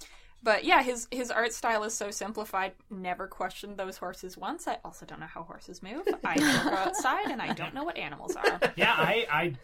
but 0.43 0.64
yeah, 0.64 0.82
his 0.82 1.09
his 1.11 1.30
art 1.30 1.53
style 1.53 1.84
is 1.84 1.95
so 1.95 2.11
simplified. 2.11 2.72
Never 2.90 3.26
questioned 3.26 3.76
those 3.76 3.97
horses 3.97 4.36
once. 4.36 4.66
I 4.66 4.78
also 4.84 5.07
don't 5.07 5.20
know 5.20 5.26
how 5.26 5.43
horses 5.43 5.82
move. 5.82 6.07
I 6.24 6.36
never 6.36 6.70
go 6.70 6.76
outside, 6.76 7.26
and 7.30 7.40
I 7.40 7.53
don't 7.53 7.74
know 7.74 7.84
what 7.84 7.97
animals 7.97 8.36
are. 8.36 8.61
yeah, 8.76 8.95
I 8.97 9.55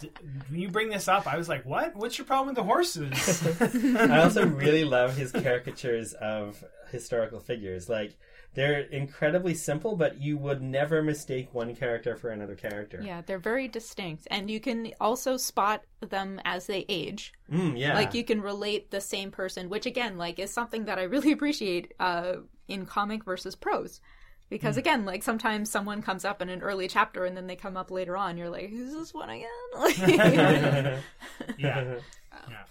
when 0.49 0.61
you 0.61 0.69
bring 0.69 0.91
this 0.91 1.09
up, 1.09 1.27
I 1.27 1.37
was 1.37 1.49
like, 1.49 1.65
"What? 1.65 1.97
What's 1.97 2.19
your 2.19 2.27
problem 2.27 2.49
with 2.49 2.57
the 2.57 2.63
horses?" 2.63 3.43
I 3.97 4.23
also 4.23 4.47
really 4.47 4.85
love 4.85 5.17
his 5.17 5.33
caricatures 5.33 6.13
of 6.15 6.63
historical 6.91 7.41
figures. 7.41 7.89
Like 7.89 8.17
they're 8.55 8.81
incredibly 8.81 9.55
simple, 9.55 9.95
but 9.97 10.21
you 10.21 10.37
would 10.39 10.61
never 10.63 11.03
mistake 11.03 11.55
one 11.55 11.75
character 11.77 12.17
for 12.17 12.31
another 12.31 12.55
character. 12.57 13.01
Yeah, 13.05 13.23
they're 13.25 13.39
very 13.39 13.69
distinct, 13.69 14.27
and 14.31 14.51
you 14.51 14.59
can 14.61 14.93
also 15.01 15.37
spot 15.37 15.83
them 16.01 16.41
as 16.45 16.67
they 16.67 16.85
age. 16.89 17.33
Mm, 17.53 17.79
yeah. 17.79 17.95
Like 17.95 18.15
you 18.15 18.25
can 18.25 18.41
relate 18.41 18.91
the 18.91 19.01
same 19.01 19.31
person, 19.31 19.69
which 19.69 19.87
again, 19.87 20.19
like, 20.19 20.39
is 20.39 20.53
something 20.53 20.87
that 20.87 20.99
I 20.99 21.05
really 21.05 21.33
appreciate 21.37 21.95
uh, 22.01 22.35
in 22.67 22.87
comic 22.87 23.25
versus 23.25 23.55
prose. 23.55 24.01
Because 24.51 24.77
Hmm. 24.77 24.81
again, 24.81 25.05
like 25.05 25.23
sometimes 25.23 25.71
someone 25.71 26.01
comes 26.01 26.25
up 26.25 26.41
in 26.41 26.49
an 26.49 26.63
early 26.63 26.89
chapter 26.89 27.27
and 27.27 27.37
then 27.37 27.47
they 27.47 27.55
come 27.57 27.77
up 27.77 27.91
later 27.91 28.17
on. 28.17 28.39
You're 28.39 28.49
like, 28.49 28.71
who's 28.71 28.95
this 28.95 29.13
one 29.13 29.29
again? 29.31 29.49
Yeah, 31.59 31.95
yeah. 32.49 32.65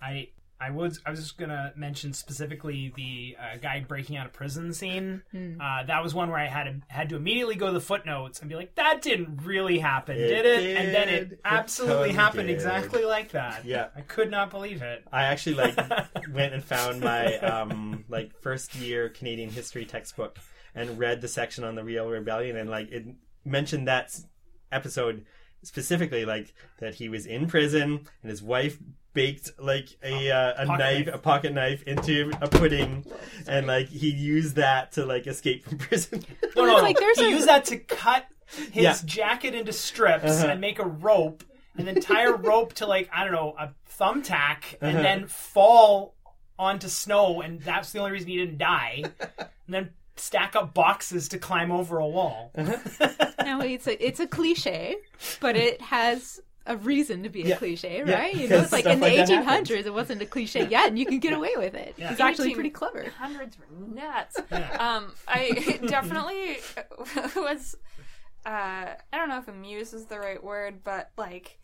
I 0.00 0.28
I 0.60 0.70
was 0.70 1.00
I 1.06 1.10
was 1.10 1.20
just 1.20 1.38
gonna 1.38 1.72
mention 1.76 2.12
specifically 2.12 2.92
the 2.96 3.36
uh, 3.40 3.56
guy 3.58 3.80
breaking 3.86 4.16
out 4.16 4.26
of 4.26 4.32
prison 4.32 4.72
scene. 4.72 5.22
Uh, 5.32 5.84
that 5.84 6.02
was 6.02 6.14
one 6.14 6.30
where 6.30 6.38
I 6.40 6.46
had 6.46 6.64
to, 6.64 6.80
had 6.88 7.08
to 7.10 7.16
immediately 7.16 7.54
go 7.54 7.68
to 7.68 7.72
the 7.72 7.80
footnotes 7.80 8.40
and 8.40 8.48
be 8.48 8.56
like, 8.56 8.74
"That 8.74 9.00
didn't 9.00 9.44
really 9.44 9.78
happen, 9.78 10.16
It 10.16 10.26
did 10.28 10.46
it?" 10.46 10.76
And 10.76 10.94
then 10.94 11.06
did. 11.08 11.14
it 11.22 11.32
It 11.34 11.40
absolutely 11.44 11.94
totally 11.96 12.14
happened 12.14 12.48
did. 12.48 12.54
exactly 12.54 13.04
like 13.04 13.30
that. 13.32 13.64
Yeah. 13.64 13.88
I 13.96 14.00
could 14.00 14.30
not 14.30 14.50
believe 14.50 14.82
it. 14.82 15.04
I 15.12 15.24
actually 15.24 15.54
like 15.56 15.76
went 16.32 16.52
and 16.54 16.64
found 16.64 17.00
my 17.00 17.36
um 17.38 18.04
like 18.08 18.32
first 18.42 18.74
year 18.74 19.08
Canadian 19.10 19.50
history 19.50 19.84
textbook 19.84 20.38
and 20.74 20.98
read 20.98 21.20
the 21.20 21.28
section 21.28 21.62
on 21.64 21.76
the 21.76 21.84
Riel 21.84 22.08
rebellion 22.08 22.56
and 22.56 22.68
like 22.68 22.90
it 22.90 23.04
mentioned 23.44 23.86
that 23.88 24.18
episode 24.72 25.24
specifically 25.62 26.24
like 26.24 26.54
that 26.80 26.94
he 26.94 27.08
was 27.08 27.26
in 27.26 27.46
prison 27.46 28.06
and 28.22 28.30
his 28.30 28.42
wife 28.42 28.78
baked 29.14 29.50
like 29.58 29.88
a 30.02 30.30
uh, 30.30 30.62
a 30.62 30.66
Pocket 30.66 30.78
knife, 30.78 31.06
knife. 31.06 31.14
a 31.14 31.18
pocket 31.18 31.52
knife 31.54 31.82
into 31.84 32.32
a 32.40 32.48
pudding 32.48 33.04
and 33.48 33.66
like 33.66 33.88
he 33.88 34.10
used 34.10 34.56
that 34.56 34.92
to 34.92 35.04
like 35.04 35.26
escape 35.26 35.64
from 35.64 35.78
prison. 35.88 36.24
No, 36.56 36.64
no, 36.64 36.76
no. 36.76 36.82
like 36.82 36.98
there's 36.98 37.18
he 37.18 37.26
a- 37.26 37.30
used 37.30 37.48
that 37.48 37.64
to 37.66 37.78
cut 37.78 38.26
his 38.70 38.84
Yeah. 38.84 38.96
jacket 39.04 39.54
into 39.54 39.72
strips 39.72 40.24
Uh-huh. 40.24 40.46
and 40.48 40.60
make 40.60 40.78
a 40.78 40.86
rope, 40.86 41.42
and 41.76 41.86
then 41.86 42.00
tie 42.00 42.24
a 42.24 42.32
rope 42.50 42.72
to 42.74 42.86
like 42.86 43.08
I 43.12 43.24
don't 43.24 43.32
know 43.32 43.54
a 43.58 43.70
thumbtack, 43.98 44.76
and 44.80 44.94
Uh-huh. 44.96 45.02
then 45.02 45.26
fall 45.26 46.14
onto 46.58 46.88
snow, 46.88 47.40
and 47.40 47.60
that's 47.60 47.92
the 47.92 47.98
only 47.98 48.12
reason 48.12 48.28
he 48.28 48.36
didn't 48.36 48.58
die. 48.58 49.04
And 49.38 49.74
then 49.74 49.90
stack 50.20 50.56
up 50.56 50.74
boxes 50.74 51.28
to 51.28 51.38
climb 51.38 51.70
over 51.70 51.98
a 51.98 52.06
wall. 52.06 52.52
no, 52.56 53.60
it's 53.60 53.86
a 53.86 54.06
it's 54.06 54.20
a 54.20 54.26
cliche, 54.26 54.96
but 55.40 55.56
it 55.56 55.80
has 55.80 56.40
a 56.66 56.76
reason 56.76 57.22
to 57.22 57.30
be 57.30 57.42
a 57.44 57.46
Yeah. 57.48 57.56
cliche, 57.56 58.02
Yeah, 58.06 58.14
right? 58.14 58.34
You 58.34 58.46
know, 58.48 58.58
it's 58.60 58.72
like 58.78 58.84
in 58.84 59.00
the 59.00 59.06
like 59.06 59.16
that 59.26 59.28
1800s, 59.28 59.86
it 59.86 59.94
wasn't 59.94 60.20
a 60.20 60.26
cliche 60.26 60.66
yet, 60.68 60.88
and 60.88 60.98
you 60.98 61.06
can 61.06 61.18
get 61.18 61.32
away 61.32 61.52
with 61.56 61.74
it. 61.74 61.94
Yeah. 61.96 62.10
It's 62.12 62.20
actually 62.20 62.52
pretty 62.54 62.68
clever. 62.70 63.06
Hundreds 63.18 63.56
were 63.58 63.66
nuts. 63.94 64.36
Yeah. 64.50 64.76
Um, 64.96 65.12
I 65.26 65.78
definitely 65.86 66.58
was. 67.36 67.74
Uh, 68.44 68.94
I 69.12 69.16
don't 69.16 69.28
know 69.28 69.38
if 69.38 69.48
amuse 69.48 69.92
is 69.94 70.06
the 70.06 70.18
right 70.18 70.42
word, 70.42 70.84
but 70.84 71.10
like, 71.16 71.58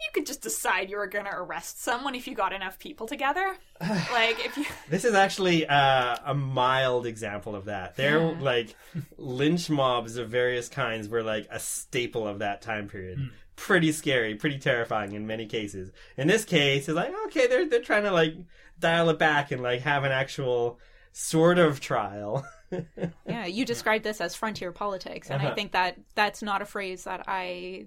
you 0.00 0.08
could 0.14 0.26
just 0.26 0.40
decide 0.42 0.90
you 0.90 0.96
were 0.96 1.06
gonna 1.06 1.30
arrest 1.32 1.82
someone 1.82 2.14
if 2.14 2.26
you 2.28 2.34
got 2.34 2.52
enough 2.52 2.78
people 2.78 3.06
together. 3.06 3.56
like, 3.80 4.44
if 4.44 4.56
you. 4.56 4.64
This 4.90 5.04
is 5.04 5.14
actually 5.14 5.66
uh, 5.66 6.16
a 6.24 6.34
mild 6.34 7.06
example 7.06 7.54
of 7.54 7.66
that. 7.66 7.96
They're 7.96 8.20
like 8.20 8.74
lynch 9.18 9.68
mobs 9.70 10.16
of 10.16 10.28
various 10.30 10.68
kinds 10.68 11.08
were 11.08 11.22
like 11.22 11.46
a 11.50 11.58
staple 11.60 12.26
of 12.28 12.38
that 12.40 12.62
time 12.62 12.88
period. 12.88 13.30
Pretty 13.56 13.90
scary, 13.92 14.34
pretty 14.36 14.58
terrifying 14.58 15.12
in 15.12 15.26
many 15.26 15.46
cases. 15.46 15.90
In 16.16 16.28
this 16.28 16.44
case, 16.44 16.88
it's 16.88 16.96
like 16.96 17.12
okay, 17.26 17.46
they're 17.48 17.68
they're 17.68 17.82
trying 17.82 18.04
to 18.04 18.12
like 18.12 18.34
dial 18.78 19.10
it 19.10 19.18
back 19.18 19.50
and 19.50 19.62
like 19.62 19.80
have 19.80 20.04
an 20.04 20.12
actual 20.12 20.78
sort 21.12 21.58
of 21.58 21.80
trial. 21.80 22.46
Yeah, 23.26 23.46
you 23.46 23.64
described 23.64 24.04
this 24.04 24.20
as 24.20 24.34
frontier 24.34 24.72
politics, 24.72 25.30
and 25.30 25.40
I 25.40 25.46
Uh-huh. 25.46 25.54
think 25.54 25.72
that 25.72 25.96
that's 26.14 26.42
not 26.42 26.60
a 26.60 26.66
phrase 26.66 27.04
that 27.04 27.24
I 27.26 27.86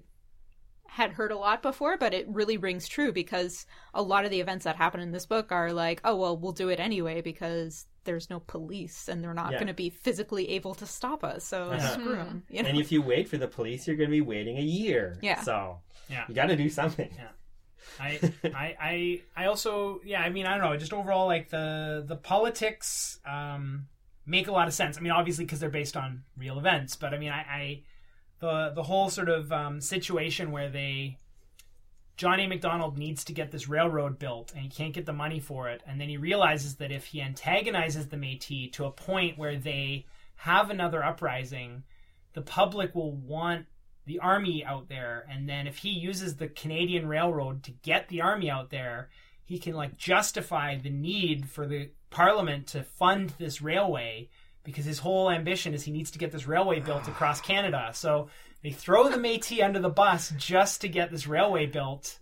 had 0.96 1.12
heard 1.12 1.32
a 1.32 1.36
lot 1.38 1.62
before, 1.62 1.96
but 1.96 2.12
it 2.12 2.26
really 2.28 2.56
rings 2.58 2.86
true 2.86 3.12
because 3.12 3.64
a 3.94 4.02
lot 4.02 4.24
of 4.26 4.30
the 4.30 4.40
events 4.40 4.64
that 4.64 4.76
happen 4.76 5.00
in 5.00 5.10
this 5.12 5.24
book 5.26 5.50
are 5.50 5.72
like, 5.72 6.00
oh 6.04 6.16
well, 6.16 6.36
we'll 6.36 6.52
do 6.52 6.68
it 6.68 6.78
anyway 6.80 7.20
because 7.22 7.86
there's 8.04 8.28
no 8.28 8.40
police 8.40 9.08
and 9.08 9.22
they're 9.22 9.32
not 9.32 9.52
Yeah. 9.52 9.58
going 9.58 9.68
to 9.68 9.74
be 9.74 9.88
physically 9.88 10.50
able 10.50 10.74
to 10.74 10.86
stop 10.86 11.24
us. 11.24 11.44
So 11.44 11.70
Uh-huh. 11.70 11.94
screw 11.94 12.18
'em, 12.20 12.42
You 12.50 12.62
know? 12.62 12.68
and 12.68 12.78
if 12.78 12.92
you 12.92 13.00
wait 13.00 13.28
for 13.28 13.38
the 13.38 13.48
police, 13.48 13.86
you're 13.86 13.96
going 13.96 14.10
to 14.10 14.16
be 14.16 14.20
waiting 14.20 14.58
a 14.58 14.62
year. 14.62 15.18
Yeah. 15.22 15.40
So 15.42 15.78
Yeah. 16.08 16.24
you 16.28 16.34
got 16.34 16.46
to 16.46 16.56
do 16.56 16.68
something. 16.68 17.10
I, 18.00 18.20
I, 18.44 18.76
I, 18.80 19.20
I 19.36 19.44
also, 19.46 20.00
yeah. 20.04 20.20
I 20.22 20.30
mean, 20.30 20.46
I 20.46 20.56
don't 20.56 20.64
know. 20.70 20.76
Just 20.76 20.92
overall, 20.92 21.26
like 21.26 21.50
the 21.50 22.04
the 22.06 22.16
politics 22.16 23.18
um, 23.26 23.86
make 24.26 24.48
a 24.48 24.52
lot 24.52 24.66
of 24.68 24.74
sense. 24.74 24.96
I 24.96 25.00
mean, 25.00 25.12
obviously 25.12 25.44
because 25.44 25.60
they're 25.60 25.68
based 25.70 25.96
on 25.96 26.24
real 26.36 26.58
events, 26.58 26.96
but 26.96 27.12
I 27.14 27.18
mean, 27.18 27.30
I, 27.30 27.40
I 27.40 27.82
the 28.42 28.72
the 28.74 28.82
whole 28.82 29.08
sort 29.08 29.30
of 29.30 29.50
um, 29.52 29.80
situation 29.80 30.50
where 30.50 30.68
they 30.68 31.16
Johnny 32.16 32.46
Macdonald 32.46 32.98
needs 32.98 33.24
to 33.24 33.32
get 33.32 33.52
this 33.52 33.68
railroad 33.68 34.18
built 34.18 34.52
and 34.52 34.62
he 34.62 34.68
can't 34.68 34.92
get 34.92 35.06
the 35.06 35.12
money 35.12 35.40
for 35.40 35.70
it. 35.70 35.82
And 35.86 36.00
then 36.00 36.08
he 36.08 36.18
realizes 36.18 36.76
that 36.76 36.92
if 36.92 37.06
he 37.06 37.22
antagonizes 37.22 38.08
the 38.08 38.16
Métis 38.16 38.72
to 38.72 38.84
a 38.84 38.90
point 38.90 39.38
where 39.38 39.56
they 39.56 40.06
have 40.36 40.68
another 40.68 41.02
uprising, 41.02 41.84
the 42.34 42.42
public 42.42 42.94
will 42.94 43.12
want 43.12 43.66
the 44.06 44.18
army 44.18 44.64
out 44.64 44.88
there. 44.88 45.24
And 45.30 45.48
then 45.48 45.66
if 45.66 45.78
he 45.78 45.90
uses 45.90 46.36
the 46.36 46.48
Canadian 46.48 47.08
Railroad 47.08 47.62
to 47.62 47.70
get 47.70 48.08
the 48.08 48.20
army 48.20 48.50
out 48.50 48.70
there, 48.70 49.08
he 49.44 49.58
can 49.58 49.74
like 49.74 49.96
justify 49.96 50.76
the 50.76 50.90
need 50.90 51.48
for 51.48 51.66
the 51.66 51.90
parliament 52.10 52.66
to 52.68 52.82
fund 52.82 53.34
this 53.38 53.62
railway 53.62 54.28
because 54.64 54.84
his 54.84 54.98
whole 54.98 55.30
ambition 55.30 55.74
is 55.74 55.82
he 55.84 55.90
needs 55.92 56.10
to 56.12 56.18
get 56.18 56.32
this 56.32 56.46
railway 56.46 56.80
built 56.80 57.08
across 57.08 57.40
Canada. 57.40 57.90
So 57.94 58.28
they 58.62 58.70
throw 58.70 59.08
the 59.08 59.16
Métis 59.16 59.62
under 59.64 59.80
the 59.80 59.88
bus 59.90 60.32
just 60.36 60.80
to 60.82 60.88
get 60.88 61.10
this 61.10 61.26
railway 61.26 61.66
built, 61.66 62.18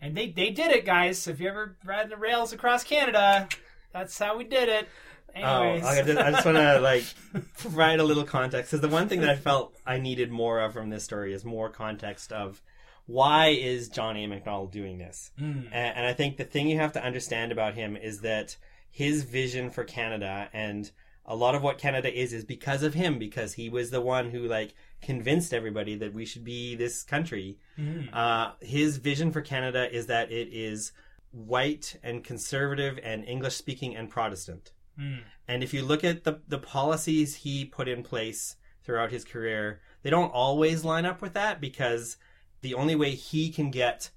and 0.00 0.16
they 0.16 0.30
they 0.30 0.50
did 0.50 0.70
it, 0.70 0.84
guys. 0.86 1.18
So 1.18 1.30
if 1.32 1.40
you 1.40 1.48
ever 1.48 1.76
ride 1.84 2.08
the 2.10 2.16
rails 2.16 2.52
across 2.52 2.84
Canada, 2.84 3.48
that's 3.92 4.18
how 4.18 4.36
we 4.36 4.44
did 4.44 4.68
it. 4.68 4.88
Anyways, 5.34 5.84
Oh, 5.84 5.86
I 5.86 6.02
just, 6.02 6.18
I 6.18 6.30
just 6.32 6.44
want 6.44 6.56
to 6.56 6.80
like 6.80 7.04
provide 7.58 8.00
a 8.00 8.04
little 8.04 8.24
context 8.24 8.70
because 8.72 8.80
the 8.80 8.88
one 8.92 9.08
thing 9.08 9.20
that 9.20 9.30
I 9.30 9.36
felt 9.36 9.76
I 9.86 9.98
needed 9.98 10.30
more 10.30 10.60
of 10.60 10.72
from 10.72 10.90
this 10.90 11.04
story 11.04 11.32
is 11.32 11.44
more 11.44 11.68
context 11.68 12.32
of 12.32 12.60
why 13.06 13.48
is 13.48 13.88
Johnny 13.88 14.26
Macdonald 14.26 14.70
doing 14.72 14.98
this, 14.98 15.30
Mm. 15.40 15.66
and, 15.72 15.96
and 15.98 16.06
I 16.06 16.12
think 16.14 16.36
the 16.36 16.44
thing 16.44 16.68
you 16.68 16.76
have 16.78 16.92
to 16.92 17.04
understand 17.04 17.50
about 17.52 17.74
him 17.74 17.96
is 17.96 18.20
that 18.22 18.56
his 18.90 19.22
vision 19.24 19.70
for 19.70 19.84
Canada 19.84 20.48
and 20.52 20.90
a 21.24 21.36
lot 21.36 21.54
of 21.54 21.62
what 21.62 21.78
Canada 21.78 22.12
is 22.12 22.32
is 22.32 22.44
because 22.44 22.82
of 22.82 22.94
him 22.94 23.18
because 23.18 23.54
he 23.54 23.68
was 23.68 23.90
the 23.90 24.00
one 24.00 24.30
who 24.30 24.40
like 24.40 24.74
convinced 25.00 25.54
everybody 25.54 25.96
that 25.96 26.12
we 26.12 26.24
should 26.24 26.44
be 26.44 26.74
this 26.74 27.02
country. 27.02 27.58
Mm. 27.78 28.12
Uh, 28.12 28.52
his 28.60 28.96
vision 28.96 29.30
for 29.32 29.40
Canada 29.40 29.92
is 29.94 30.06
that 30.06 30.32
it 30.32 30.48
is 30.52 30.92
white 31.32 31.96
and 32.02 32.24
conservative 32.24 32.98
and 33.02 33.24
English 33.24 33.54
speaking 33.54 33.94
and 33.94 34.10
Protestant. 34.10 34.72
Mm. 34.98 35.20
And 35.46 35.62
if 35.62 35.72
you 35.72 35.82
look 35.82 36.04
at 36.04 36.24
the 36.24 36.40
the 36.48 36.58
policies 36.58 37.36
he 37.36 37.64
put 37.64 37.88
in 37.88 38.02
place 38.02 38.56
throughout 38.82 39.12
his 39.12 39.24
career, 39.24 39.80
they 40.02 40.10
don't 40.10 40.32
always 40.32 40.84
line 40.84 41.06
up 41.06 41.22
with 41.22 41.34
that 41.34 41.60
because 41.60 42.16
the 42.62 42.74
only 42.74 42.96
way 42.96 43.10
he 43.10 43.50
can 43.50 43.70
get 43.70 44.10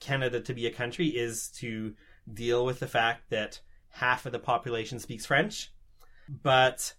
Canada 0.00 0.40
to 0.40 0.54
be 0.54 0.66
a 0.66 0.72
country 0.72 1.08
is 1.08 1.48
to 1.48 1.94
deal 2.32 2.64
with 2.64 2.78
the 2.78 2.86
fact 2.86 3.30
that 3.30 3.60
half 3.90 4.26
of 4.26 4.32
the 4.32 4.38
population 4.38 4.98
speaks 4.98 5.26
French. 5.26 5.72
But 6.28 6.94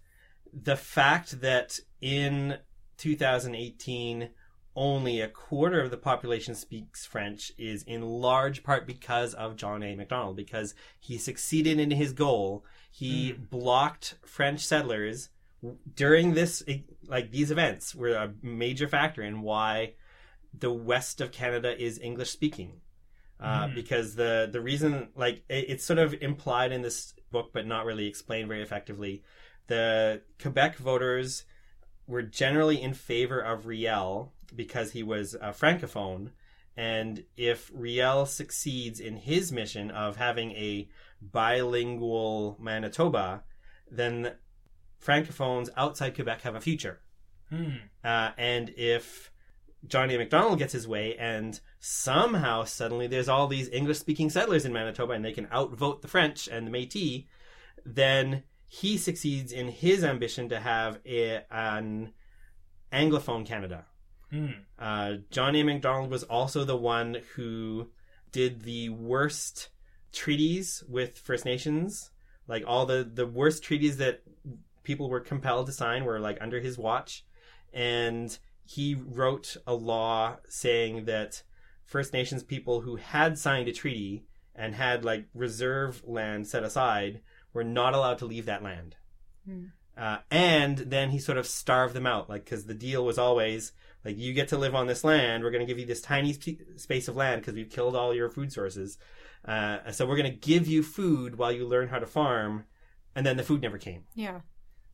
the 0.52 0.76
fact 0.76 1.40
that 1.40 1.78
in 2.00 2.58
2018 2.98 4.30
only 4.76 5.20
a 5.20 5.28
quarter 5.28 5.80
of 5.80 5.90
the 5.90 5.96
population 5.96 6.54
speaks 6.54 7.04
French 7.04 7.50
is 7.58 7.82
in 7.82 8.02
large 8.02 8.62
part 8.62 8.86
because 8.86 9.34
of 9.34 9.56
John 9.56 9.82
A. 9.82 9.96
Macdonald, 9.96 10.36
because 10.36 10.74
he 11.00 11.18
succeeded 11.18 11.80
in 11.80 11.90
his 11.90 12.12
goal. 12.12 12.64
He 12.90 13.32
blocked 13.32 14.14
French 14.24 14.60
settlers 14.60 15.28
during 15.96 16.34
this, 16.34 16.62
like 17.06 17.30
these 17.30 17.50
events 17.50 17.94
were 17.94 18.14
a 18.14 18.32
major 18.42 18.88
factor 18.88 19.22
in 19.22 19.42
why 19.42 19.94
the 20.58 20.72
west 20.72 21.20
of 21.20 21.32
Canada 21.32 21.76
is 21.80 21.98
English 21.98 22.30
speaking. 22.30 22.80
Uh, 23.40 23.66
Mhm. 23.66 23.74
Because 23.74 24.14
the 24.16 24.48
the 24.50 24.60
reason, 24.60 25.08
like, 25.16 25.42
it, 25.48 25.70
it's 25.70 25.84
sort 25.84 25.98
of 25.98 26.14
implied 26.20 26.72
in 26.72 26.82
this 26.82 27.14
book, 27.30 27.50
but 27.52 27.66
not 27.66 27.84
really 27.84 28.06
explained 28.06 28.48
very 28.48 28.62
effectively. 28.62 29.22
The 29.66 30.22
Quebec 30.40 30.76
voters 30.76 31.44
were 32.06 32.22
generally 32.22 32.82
in 32.82 32.94
favor 32.94 33.40
of 33.40 33.66
Riel 33.66 34.32
because 34.54 34.92
he 34.92 35.02
was 35.02 35.34
a 35.34 35.50
francophone, 35.52 36.30
and 36.76 37.24
if 37.36 37.70
Riel 37.72 38.26
succeeds 38.26 39.00
in 39.00 39.16
his 39.16 39.52
mission 39.52 39.90
of 39.90 40.16
having 40.16 40.52
a 40.52 40.88
bilingual 41.20 42.56
Manitoba, 42.58 43.44
then 43.90 44.32
francophones 45.04 45.68
outside 45.76 46.14
Quebec 46.14 46.42
have 46.42 46.54
a 46.54 46.60
future. 46.60 47.00
Mm. 47.52 47.80
Uh, 48.04 48.30
and 48.38 48.70
if 48.76 49.30
Johnny 49.86 50.16
Macdonald 50.16 50.58
gets 50.58 50.72
his 50.72 50.86
way, 50.86 51.16
and 51.16 51.58
somehow 51.78 52.64
suddenly 52.64 53.06
there's 53.06 53.28
all 53.28 53.46
these 53.46 53.68
English 53.70 53.98
speaking 53.98 54.30
settlers 54.30 54.64
in 54.64 54.72
Manitoba 54.72 55.12
and 55.12 55.24
they 55.24 55.32
can 55.32 55.48
outvote 55.52 56.02
the 56.02 56.08
French 56.08 56.48
and 56.48 56.66
the 56.66 56.70
Métis, 56.70 57.26
then 57.84 58.42
he 58.66 58.96
succeeds 58.96 59.52
in 59.52 59.68
his 59.68 60.04
ambition 60.04 60.48
to 60.48 60.60
have 60.60 61.00
a, 61.06 61.42
an 61.50 62.12
Anglophone 62.92 63.46
Canada. 63.46 63.86
Mm. 64.32 64.54
Uh, 64.78 65.14
Johnny 65.30 65.62
Macdonald 65.62 66.10
was 66.10 66.22
also 66.24 66.64
the 66.64 66.76
one 66.76 67.18
who 67.34 67.90
did 68.30 68.62
the 68.62 68.90
worst 68.90 69.70
treaties 70.12 70.84
with 70.88 71.18
First 71.18 71.44
Nations. 71.44 72.10
Like 72.46 72.64
all 72.66 72.86
the, 72.86 73.08
the 73.12 73.26
worst 73.26 73.62
treaties 73.62 73.96
that 73.96 74.22
people 74.82 75.08
were 75.08 75.20
compelled 75.20 75.66
to 75.66 75.72
sign 75.72 76.04
were 76.04 76.20
like 76.20 76.38
under 76.40 76.60
his 76.60 76.78
watch. 76.78 77.24
And 77.72 78.36
he 78.74 78.94
wrote 78.94 79.56
a 79.66 79.74
law 79.74 80.36
saying 80.48 81.04
that 81.06 81.42
First 81.84 82.12
Nations 82.12 82.44
people 82.44 82.82
who 82.82 82.94
had 82.96 83.36
signed 83.36 83.68
a 83.68 83.72
treaty 83.72 84.26
and 84.54 84.76
had 84.76 85.04
like 85.04 85.26
reserve 85.34 86.02
land 86.06 86.46
set 86.46 86.62
aside 86.62 87.20
were 87.52 87.64
not 87.64 87.94
allowed 87.94 88.18
to 88.18 88.26
leave 88.26 88.46
that 88.46 88.62
land. 88.62 88.94
Hmm. 89.44 89.64
Uh, 89.98 90.18
and 90.30 90.78
then 90.78 91.10
he 91.10 91.18
sort 91.18 91.36
of 91.36 91.48
starved 91.48 91.94
them 91.94 92.06
out, 92.06 92.30
like 92.30 92.44
because 92.44 92.66
the 92.66 92.74
deal 92.74 93.04
was 93.04 93.18
always 93.18 93.72
like 94.04 94.16
you 94.16 94.32
get 94.32 94.46
to 94.48 94.56
live 94.56 94.76
on 94.76 94.86
this 94.86 95.02
land. 95.02 95.42
We're 95.42 95.50
going 95.50 95.66
to 95.66 95.70
give 95.70 95.80
you 95.80 95.86
this 95.86 96.00
tiny 96.00 96.32
sp- 96.32 96.62
space 96.76 97.08
of 97.08 97.16
land 97.16 97.40
because 97.40 97.54
we've 97.54 97.68
killed 97.70 97.96
all 97.96 98.14
your 98.14 98.30
food 98.30 98.52
sources. 98.52 98.98
Uh, 99.44 99.90
so 99.90 100.06
we're 100.06 100.16
going 100.16 100.30
to 100.30 100.38
give 100.48 100.68
you 100.68 100.84
food 100.84 101.36
while 101.38 101.50
you 101.50 101.66
learn 101.66 101.88
how 101.88 101.98
to 101.98 102.06
farm, 102.06 102.66
and 103.16 103.26
then 103.26 103.36
the 103.36 103.42
food 103.42 103.62
never 103.62 103.78
came. 103.78 104.04
Yeah. 104.14 104.42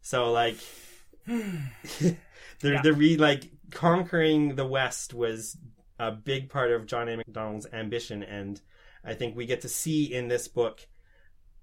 So 0.01 0.33
like, 0.33 0.57
the 1.27 2.17
Yeah. 2.63 2.83
the 2.83 2.93
re 2.95 3.17
like 3.17 3.51
conquering 3.71 4.55
the 4.55 4.67
West 4.67 5.15
was 5.15 5.57
a 5.99 6.13
big 6.13 6.51
part 6.51 6.71
of 6.71 6.87
John 6.87 7.09
A. 7.09 7.17
Macdonald's 7.17 7.67
ambition, 7.73 8.23
and 8.23 8.61
I 9.05 9.15
think 9.15 9.37
we 9.37 9.47
get 9.47 9.63
to 9.63 9.69
see 9.69 10.13
in 10.13 10.29
this 10.29 10.49
book 10.49 10.87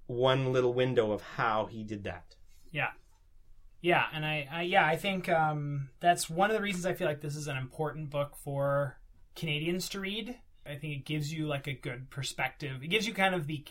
one 0.08 0.52
little 0.52 0.74
window 0.74 1.12
of 1.12 1.22
how 1.22 1.66
he 1.66 1.84
did 1.84 2.04
that. 2.06 2.36
Yeah. 2.72 2.90
Yeah, 3.82 4.06
and 4.14 4.26
I, 4.26 4.48
I 4.50 4.62
yeah, 4.62 4.86
I 4.86 4.96
think 4.96 5.28
um, 5.28 5.90
that's 6.00 6.30
one 6.30 6.50
of 6.50 6.56
the 6.56 6.62
reasons 6.62 6.86
I 6.86 6.94
feel 6.94 7.08
like 7.08 7.20
this 7.20 7.36
is 7.36 7.50
an 7.50 7.58
important 7.58 8.10
book 8.10 8.38
for 8.38 8.98
Canadians 9.36 9.90
to 9.90 10.00
read. 10.00 10.38
I 10.66 10.76
think 10.76 10.94
it 10.94 11.06
gives 11.06 11.34
you 11.34 11.48
like 11.48 11.68
a 11.68 11.74
good 11.74 12.10
perspective. 12.10 12.82
It 12.82 12.88
gives 12.88 13.06
you 13.06 13.14
kind 13.14 13.36
of 13.36 13.46
the 13.46 13.66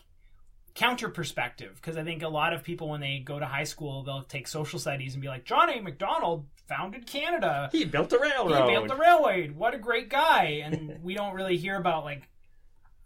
counter 0.74 1.08
perspective 1.08 1.72
because 1.76 1.96
I 1.96 2.04
think 2.04 2.22
a 2.22 2.28
lot 2.28 2.52
of 2.52 2.62
people 2.62 2.88
when 2.90 3.00
they 3.00 3.22
go 3.24 3.38
to 3.38 3.44
high 3.44 3.64
school 3.64 4.04
they'll 4.04 4.22
take 4.22 4.48
social 4.48 4.78
studies 4.78 5.14
and 5.14 5.20
be 5.20 5.28
like 5.28 5.44
John 5.44 5.70
A. 5.70 5.80
Macdonald 5.80 6.46
founded 6.68 7.06
Canada. 7.06 7.68
He 7.72 7.84
built 7.84 8.12
a 8.12 8.16
He 8.16 8.22
railroad. 8.22 8.66
built 8.68 8.88
the 8.88 8.96
railway. 8.96 9.48
What 9.48 9.74
a 9.74 9.78
great 9.78 10.08
guy! 10.08 10.62
And 10.64 10.98
we 11.02 11.14
don't 11.14 11.34
really 11.34 11.56
hear 11.56 11.76
about 11.76 12.04
like 12.04 12.28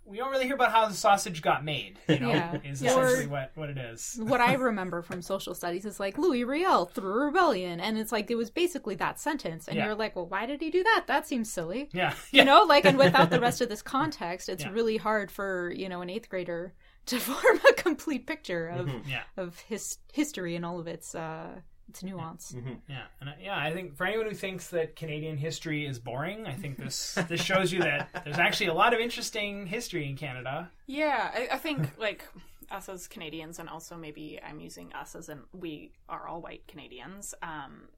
we 0.08 0.18
don't 0.18 0.30
really 0.30 0.44
hear 0.44 0.54
about 0.54 0.70
how 0.70 0.86
the 0.86 0.94
sausage 0.94 1.42
got 1.42 1.64
made. 1.64 1.98
You 2.08 2.20
know, 2.20 2.28
Yeah. 2.28 2.58
is 2.62 2.80
Yeah. 2.80 2.90
essentially 2.92 3.24
Or- 3.26 3.28
what 3.28 3.50
what 3.56 3.70
it 3.70 3.76
is. 3.78 4.16
what 4.22 4.40
I 4.40 4.52
remember 4.70 5.02
from 5.02 5.20
social 5.20 5.52
studies 5.52 5.84
is 5.84 5.98
like 5.98 6.16
Louis 6.16 6.44
Riel 6.44 6.86
threw 6.86 7.10
a 7.22 7.24
rebellion, 7.26 7.80
and 7.80 7.98
it's 7.98 8.12
like 8.12 8.30
it 8.30 8.36
was 8.36 8.48
basically 8.50 8.94
that 8.96 9.18
sentence, 9.18 9.66
and 9.66 9.76
Yeah. 9.76 9.86
you're 9.86 9.94
like, 9.96 10.14
well, 10.14 10.28
why 10.28 10.46
did 10.46 10.60
he 10.60 10.70
do 10.70 10.84
that? 10.84 11.04
That 11.08 11.26
seems 11.26 11.52
silly, 11.52 11.88
Yeah, 11.92 12.14
you 12.30 12.44
know. 12.44 12.62
Like, 12.62 12.84
and 12.84 12.96
without 12.96 13.30
the 13.30 13.40
rest 13.40 13.60
of 13.60 13.68
this 13.68 13.82
context, 13.82 14.48
it's 14.48 14.62
Yeah. 14.62 14.70
really 14.70 14.96
hard 14.96 15.32
for 15.32 15.72
you 15.74 15.88
know 15.88 16.02
an 16.02 16.10
eighth 16.10 16.28
grader 16.28 16.72
to 17.06 17.18
form 17.18 17.60
a 17.68 17.72
complete 17.74 18.28
picture 18.28 18.68
of 18.68 18.86
Mhm. 18.86 19.08
Yeah. 19.08 19.22
of 19.36 19.58
his 19.62 19.98
history 20.12 20.54
and 20.54 20.64
all 20.64 20.78
of 20.78 20.86
its 20.86 21.16
uh 21.16 21.62
its 21.88 22.02
nuance. 22.02 22.54
Yeah, 22.88 23.02
and 23.20 23.30
I, 23.30 23.34
yeah, 23.42 23.58
I 23.58 23.72
think 23.72 23.96
for 23.96 24.06
anyone 24.06 24.26
who 24.26 24.34
thinks 24.34 24.68
that 24.70 24.96
Canadian 24.96 25.36
history 25.36 25.86
is 25.86 25.98
boring, 25.98 26.46
I 26.46 26.54
think 26.54 26.76
this 26.76 27.14
this 27.28 27.42
shows 27.42 27.72
you 27.72 27.80
that 27.80 28.08
there's 28.24 28.38
actually 28.38 28.66
a 28.66 28.74
lot 28.74 28.94
of 28.94 29.00
interesting 29.00 29.66
history 29.66 30.08
in 30.08 30.16
Canada. 30.16 30.70
Yeah, 30.86 31.30
I, 31.34 31.48
I 31.52 31.58
think 31.58 31.98
like 31.98 32.24
us 32.70 32.88
as 32.88 33.06
Canadians, 33.06 33.58
and 33.58 33.68
also 33.68 33.96
maybe 33.96 34.40
I'm 34.46 34.60
using 34.60 34.92
us 34.92 35.14
as 35.14 35.28
in 35.28 35.40
we 35.52 35.92
are 36.08 36.26
all 36.26 36.40
white 36.40 36.66
Canadians. 36.66 37.34
Um, 37.42 37.88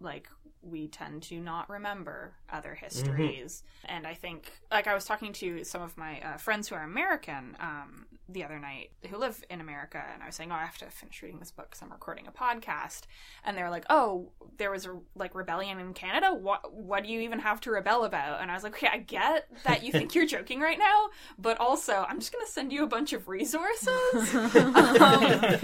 like 0.00 0.28
we 0.64 0.88
tend 0.88 1.22
to 1.22 1.38
not 1.40 1.68
remember 1.68 2.32
other 2.50 2.74
histories, 2.74 3.62
and 3.84 4.06
I 4.06 4.14
think 4.14 4.50
like 4.70 4.86
I 4.86 4.94
was 4.94 5.04
talking 5.04 5.32
to 5.34 5.64
some 5.64 5.82
of 5.82 5.96
my 5.96 6.20
uh, 6.20 6.36
friends 6.36 6.68
who 6.68 6.74
are 6.74 6.82
American 6.82 7.56
um, 7.60 8.06
the 8.28 8.44
other 8.44 8.58
night 8.58 8.90
who 9.10 9.18
live 9.18 9.44
in 9.50 9.60
America, 9.60 10.02
and 10.12 10.22
I 10.22 10.26
was 10.26 10.34
saying, 10.34 10.50
oh, 10.50 10.54
I 10.54 10.64
have 10.64 10.78
to 10.78 10.86
finish 10.86 11.22
reading 11.22 11.38
this 11.38 11.50
book 11.50 11.70
because 11.70 11.82
I'm 11.82 11.90
recording 11.90 12.26
a 12.26 12.32
podcast, 12.32 13.02
and 13.44 13.56
they're 13.56 13.70
like, 13.70 13.84
oh, 13.90 14.32
there 14.56 14.70
was 14.70 14.86
a 14.86 14.96
like 15.14 15.34
rebellion 15.34 15.78
in 15.78 15.92
Canada. 15.92 16.32
What 16.34 16.72
what 16.72 17.04
do 17.04 17.10
you 17.10 17.20
even 17.20 17.40
have 17.40 17.60
to 17.62 17.70
rebel 17.70 18.04
about? 18.04 18.40
And 18.40 18.50
I 18.50 18.54
was 18.54 18.62
like, 18.62 18.74
okay, 18.74 18.88
I 18.90 18.98
get 18.98 19.48
that 19.64 19.84
you 19.84 19.92
think 19.92 20.14
you're 20.14 20.26
joking 20.34 20.60
right 20.60 20.78
now, 20.78 21.08
but 21.38 21.60
also 21.60 22.06
I'm 22.08 22.18
just 22.18 22.32
gonna 22.32 22.46
send 22.46 22.72
you 22.72 22.84
a 22.84 22.88
bunch 22.88 23.12
of 23.12 23.28
resources 23.28 23.88
um, 24.34 25.20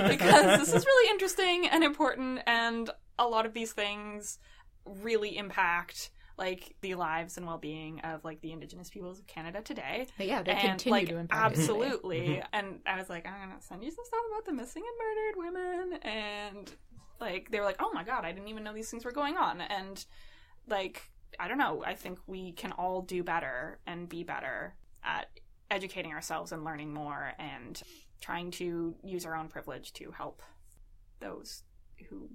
because 0.08 0.60
this 0.60 0.74
is 0.74 0.84
really 0.84 1.10
interesting 1.10 1.68
and 1.68 1.82
important, 1.82 2.40
and 2.46 2.90
a 3.20 3.28
lot 3.28 3.46
of 3.46 3.54
these 3.54 3.72
things 3.72 4.38
really 4.84 5.36
impact 5.36 6.10
like 6.38 6.74
the 6.80 6.94
lives 6.94 7.36
and 7.36 7.46
well-being 7.46 8.00
of 8.00 8.24
like 8.24 8.40
the 8.40 8.50
indigenous 8.50 8.88
peoples 8.88 9.18
of 9.18 9.26
Canada 9.26 9.60
today. 9.60 10.06
But 10.16 10.26
yeah, 10.26 10.42
to 10.42 10.50
and 10.50 10.60
continue 10.70 10.90
like 10.90 11.08
to 11.08 11.18
impact 11.18 11.52
it 11.52 11.60
today. 11.60 11.62
absolutely. 11.62 12.20
Mm-hmm. 12.20 12.40
And 12.54 12.80
I 12.86 12.96
was 12.96 13.10
like, 13.10 13.26
I'm 13.26 13.48
gonna 13.48 13.60
send 13.60 13.84
you 13.84 13.90
some 13.90 14.04
stuff 14.04 14.20
about 14.32 14.46
the 14.46 14.52
missing 14.54 14.82
and 14.82 14.98
murdered 14.98 15.54
women, 15.54 16.00
and 16.02 16.72
like 17.20 17.50
they 17.50 17.60
were 17.60 17.66
like, 17.66 17.76
oh 17.78 17.92
my 17.92 18.02
god, 18.02 18.24
I 18.24 18.32
didn't 18.32 18.48
even 18.48 18.64
know 18.64 18.72
these 18.72 18.90
things 18.90 19.04
were 19.04 19.12
going 19.12 19.36
on, 19.36 19.60
and 19.60 20.04
like 20.66 21.10
I 21.38 21.46
don't 21.46 21.58
know, 21.58 21.84
I 21.86 21.94
think 21.94 22.18
we 22.26 22.52
can 22.52 22.72
all 22.72 23.02
do 23.02 23.22
better 23.22 23.78
and 23.86 24.08
be 24.08 24.24
better 24.24 24.74
at 25.04 25.28
educating 25.70 26.12
ourselves 26.12 26.52
and 26.52 26.64
learning 26.64 26.92
more 26.92 27.32
and 27.38 27.80
trying 28.20 28.50
to 28.50 28.94
use 29.04 29.24
our 29.24 29.36
own 29.36 29.48
privilege 29.48 29.92
to 29.94 30.10
help 30.10 30.42
those 31.20 31.62
who 32.08 32.30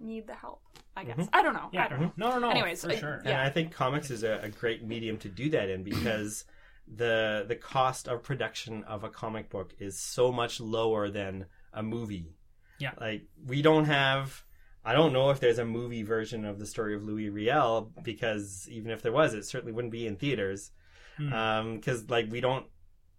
need 0.00 0.26
the 0.26 0.34
help. 0.34 0.62
I 0.96 1.04
guess 1.04 1.28
I 1.32 1.42
don't 1.42 1.54
know. 1.54 1.68
Yeah. 1.72 1.84
I 1.84 1.88
don't 1.88 2.00
know. 2.00 2.12
No, 2.16 2.30
no, 2.30 2.38
no. 2.40 2.50
Anyways, 2.50 2.84
for 2.84 2.90
I- 2.90 2.96
sure. 2.96 3.22
And 3.24 3.36
I 3.36 3.48
think 3.50 3.72
comics 3.72 4.10
is 4.10 4.22
a, 4.22 4.40
a 4.42 4.48
great 4.48 4.82
medium 4.84 5.18
to 5.18 5.28
do 5.28 5.50
that 5.50 5.68
in 5.68 5.82
because 5.82 6.44
the 6.92 7.44
the 7.46 7.56
cost 7.56 8.08
of 8.08 8.22
production 8.22 8.82
of 8.84 9.04
a 9.04 9.08
comic 9.08 9.48
book 9.50 9.72
is 9.78 9.98
so 9.98 10.32
much 10.32 10.60
lower 10.60 11.08
than 11.10 11.46
a 11.72 11.82
movie. 11.82 12.34
Yeah. 12.78 12.92
Like 13.00 13.22
we 13.46 13.62
don't 13.62 13.84
have 13.84 14.42
I 14.84 14.92
don't 14.94 15.12
know 15.12 15.30
if 15.30 15.40
there's 15.40 15.58
a 15.58 15.64
movie 15.64 16.02
version 16.02 16.44
of 16.44 16.58
the 16.58 16.66
story 16.66 16.94
of 16.94 17.04
Louis 17.04 17.28
Riel 17.28 17.92
because 18.02 18.66
even 18.70 18.90
if 18.90 19.02
there 19.02 19.12
was, 19.12 19.34
it 19.34 19.44
certainly 19.44 19.72
wouldn't 19.72 19.92
be 19.92 20.06
in 20.06 20.16
theaters. 20.16 20.70
Hmm. 21.18 21.32
Um, 21.32 21.74
because 21.76 22.08
like 22.10 22.30
we 22.30 22.40
don't 22.40 22.66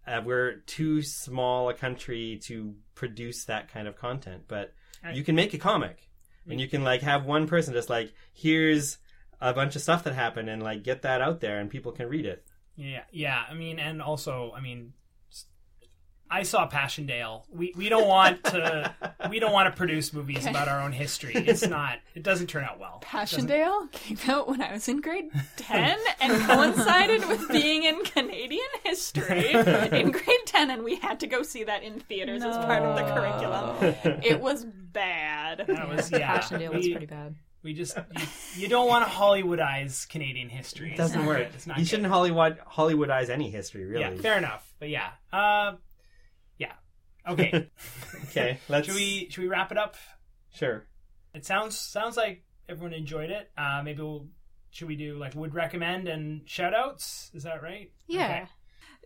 uh, 0.06 0.20
we're 0.24 0.56
too 0.66 1.00
small 1.02 1.68
a 1.68 1.74
country 1.74 2.40
to 2.44 2.74
produce 2.96 3.44
that 3.44 3.72
kind 3.72 3.86
of 3.88 3.96
content, 3.96 4.44
but 4.48 4.74
Right. 5.04 5.16
you 5.16 5.24
can 5.24 5.34
make 5.34 5.52
a 5.52 5.58
comic 5.58 6.08
and 6.48 6.60
you 6.60 6.68
can 6.68 6.84
like 6.84 7.02
have 7.02 7.24
one 7.24 7.46
person 7.46 7.74
just 7.74 7.90
like 7.90 8.12
here's 8.32 8.98
a 9.40 9.52
bunch 9.52 9.76
of 9.76 9.82
stuff 9.82 10.04
that 10.04 10.14
happened 10.14 10.48
and 10.48 10.62
like 10.62 10.82
get 10.82 11.02
that 11.02 11.20
out 11.20 11.40
there 11.40 11.58
and 11.58 11.70
people 11.70 11.92
can 11.92 12.08
read 12.08 12.26
it. 12.26 12.44
Yeah, 12.76 13.02
yeah. 13.10 13.42
I 13.48 13.54
mean, 13.54 13.78
and 13.78 14.00
also, 14.00 14.52
I 14.56 14.60
mean, 14.60 14.92
I 16.34 16.44
saw 16.44 16.66
Passchendaele. 16.66 17.44
We 17.52 17.74
we 17.76 17.88
don't 17.90 18.08
want 18.08 18.42
to 18.44 18.94
we 19.28 19.38
don't 19.38 19.52
want 19.52 19.70
to 19.72 19.76
produce 19.76 20.12
movies 20.14 20.46
about 20.46 20.66
our 20.66 20.80
own 20.80 20.92
history. 20.92 21.34
It's 21.34 21.66
not. 21.66 21.98
It 22.14 22.22
doesn't 22.22 22.46
turn 22.46 22.64
out 22.64 22.78
well. 22.80 23.00
It 23.02 23.04
doesn't- 23.12 23.48
Passchendaele 23.48 23.88
came 23.92 24.16
out 24.28 24.48
when 24.48 24.62
I 24.62 24.72
was 24.72 24.88
in 24.88 25.00
grade 25.02 25.30
10 25.56 25.98
and 26.22 26.42
coincided 26.44 27.28
with 27.28 27.48
being 27.50 27.84
in 27.84 28.02
Canadian 28.04 28.64
history 28.84 29.50
in 29.52 30.10
grade 30.10 30.46
10, 30.46 30.70
and 30.70 30.82
we 30.84 30.96
had 30.96 31.20
to 31.20 31.26
go 31.26 31.42
see 31.42 31.64
that 31.64 31.82
in 31.82 32.00
theaters 32.00 32.42
as 32.42 32.56
part 32.56 32.82
of 32.82 32.96
the 32.96 33.02
curriculum. 33.12 34.22
It 34.24 34.40
was 34.40 34.64
bad. 34.64 35.64
That 35.66 35.88
was 35.88 36.10
yeah. 36.10 36.38
Passchendaele 36.38 36.72
was 36.74 36.88
pretty 36.88 37.06
bad. 37.06 37.34
we 37.62 37.74
just 37.74 37.96
you, 37.96 38.62
you 38.62 38.68
don't 38.68 38.88
want 38.88 39.04
to 39.06 39.10
Hollywoodize 39.10 40.08
Canadian 40.08 40.48
history. 40.48 40.92
It 40.92 40.96
doesn't 40.96 41.18
not 41.20 41.28
work. 41.28 41.38
good. 41.38 41.54
It's 41.54 41.66
not 41.66 41.76
You 41.76 41.84
good. 41.84 41.88
shouldn't 41.90 42.08
Hollywood 42.08 42.58
Hollywoodize 42.70 43.28
any 43.28 43.50
history, 43.50 43.84
really. 43.84 44.00
Yeah, 44.00 44.14
fair 44.16 44.38
enough. 44.38 44.72
But 44.78 44.88
yeah, 44.88 45.10
uh, 45.32 45.36
yeah. 45.38 45.72
Okay. 47.28 47.70
Okay, 48.32 48.58
let's. 48.70 48.86
should 48.86 48.94
we 48.96 49.28
should 49.28 49.42
we 49.42 49.48
wrap 49.48 49.70
it 49.72 49.76
up? 49.76 49.94
Sure. 50.54 50.86
It 51.34 51.44
sounds 51.44 51.78
sounds 51.78 52.16
like 52.16 52.42
everyone 52.66 52.94
enjoyed 52.94 53.28
it. 53.28 53.50
Uh, 53.58 53.82
maybe 53.84 54.00
we'll 54.00 54.26
should 54.70 54.88
we 54.88 54.96
do 54.96 55.18
like 55.18 55.34
would 55.34 55.54
recommend 55.54 56.08
and 56.08 56.48
shout 56.48 56.72
outs? 56.72 57.30
Is 57.34 57.42
that 57.42 57.62
right? 57.62 57.90
Yeah. 58.06 58.24
Okay. 58.24 58.44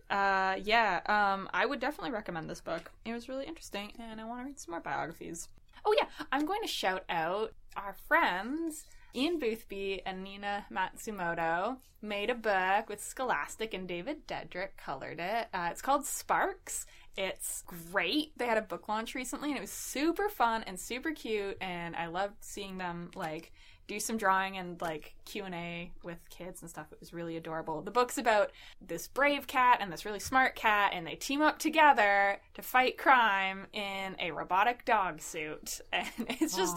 Uh, 0.09 0.57
yeah, 0.63 1.01
um, 1.07 1.49
I 1.53 1.67
would 1.67 1.81
definitely 1.81 2.13
recommend 2.13 2.49
this 2.49 2.61
book. 2.61 2.93
It 3.05 3.13
was 3.13 3.29
really 3.29 3.47
interesting, 3.47 3.93
and 3.99 4.21
I 4.21 4.25
want 4.25 4.41
to 4.41 4.45
read 4.47 4.61
some 4.61 4.73
more 4.73 4.81
biographies. 4.81 5.49
Oh, 5.85 5.95
yeah, 5.99 6.07
I'm 6.31 6.47
going 6.47 6.63
to 6.63 6.69
shout 6.69 7.05
out 7.09 7.53
our 7.77 7.97
friends. 8.07 8.85
Ian 9.15 9.39
Boothby 9.39 10.03
and 10.07 10.23
Nina 10.23 10.67
Matsumoto 10.71 11.79
made 12.03 12.31
a 12.31 12.35
book 12.35 12.89
with 12.89 13.03
Scholastic, 13.03 13.75
and 13.75 13.89
David 13.89 14.29
Dedrick 14.29 14.77
colored 14.77 15.19
it. 15.19 15.49
Uh, 15.53 15.69
it's 15.73 15.83
called 15.83 16.05
Sparks. 16.05 16.87
It's 17.17 17.65
great. 17.67 18.37
They 18.37 18.47
had 18.47 18.59
a 18.59 18.63
book 18.63 18.89
launch 18.89 19.15
recently, 19.15 19.49
and 19.49 19.57
it 19.57 19.63
was 19.63 19.71
super 19.71 20.29
fun 20.29 20.63
and 20.65 20.79
super 20.79 21.13
cute. 21.13 21.57
And 21.61 21.97
I 21.97 22.07
loved 22.07 22.37
seeing 22.41 22.79
them 22.79 23.11
like 23.15 23.53
do 23.87 24.01
some 24.01 24.17
drawing 24.17 24.59
and 24.59 24.81
like 24.81 25.15
q&a 25.25 25.93
with 26.03 26.19
kids 26.29 26.61
and 26.61 26.69
stuff. 26.69 26.87
It 26.93 27.01
was 27.01 27.13
really 27.13 27.37
adorable. 27.37 27.83
The 27.83 27.91
book's 27.91 28.19
about 28.19 28.51
this 28.85 29.07
brave 29.07 29.47
cat 29.47 29.79
and 29.81 29.93
this 29.93 30.05
really 30.05 30.19
smart 30.19 30.57
cat 30.57 30.93
and 30.95 31.07
they 31.07 31.15
team 31.15 31.41
up 31.41 31.59
together 31.59 32.41
to 32.55 32.63
fight 32.63 32.99
crime 32.99 33.67
in 33.73 34.17
a 34.19 34.33
robotic 34.33 34.85
dog 34.85 35.21
suit 35.21 35.81
and 35.93 36.09
it's 36.19 36.57
just 36.57 36.77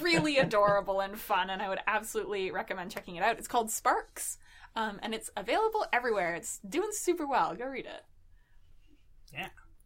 really 0.00 0.38
adorable 0.38 1.00
and 1.00 1.18
fun 1.18 1.48
and 1.50 1.62
i 1.62 1.68
would 1.68 1.80
absolutely 1.86 2.50
recommend 2.50 2.90
checking 2.90 3.16
it 3.16 3.22
out. 3.22 3.38
It's 3.38 3.48
called 3.48 3.70
sparks 3.70 4.38
um, 4.76 4.98
and 5.02 5.14
it's 5.14 5.30
available 5.36 5.86
everywhere. 5.92 6.34
It's 6.34 6.58
doing 6.68 6.90
super 6.92 7.26
well. 7.26 7.54
Go 7.54 7.66
read 7.66 7.86
it 7.86 8.04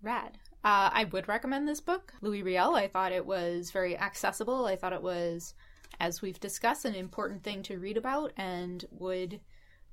Rad. 0.03 0.39
Uh, 0.65 0.91
I 0.93 1.05
would 1.05 1.29
recommend 1.29 1.69
this 1.69 1.81
book, 1.81 2.13
Louis 2.21 2.43
Riel. 2.43 2.75
I 2.75 2.89
thought 2.89 3.13
it 3.13 3.27
was 3.27 3.71
very 3.71 3.97
accessible. 3.97 4.67
I 4.67 4.77
thought 4.77 4.93
it 4.93 5.03
was, 5.03 5.55
as 6.01 6.23
we've 6.23 6.41
discussed, 6.41 6.85
an 6.85 6.95
important 6.95 7.43
thing 7.43 7.63
to 7.65 7.79
read 7.79 7.97
about 7.97 8.33
and 8.37 8.85
would 8.91 9.41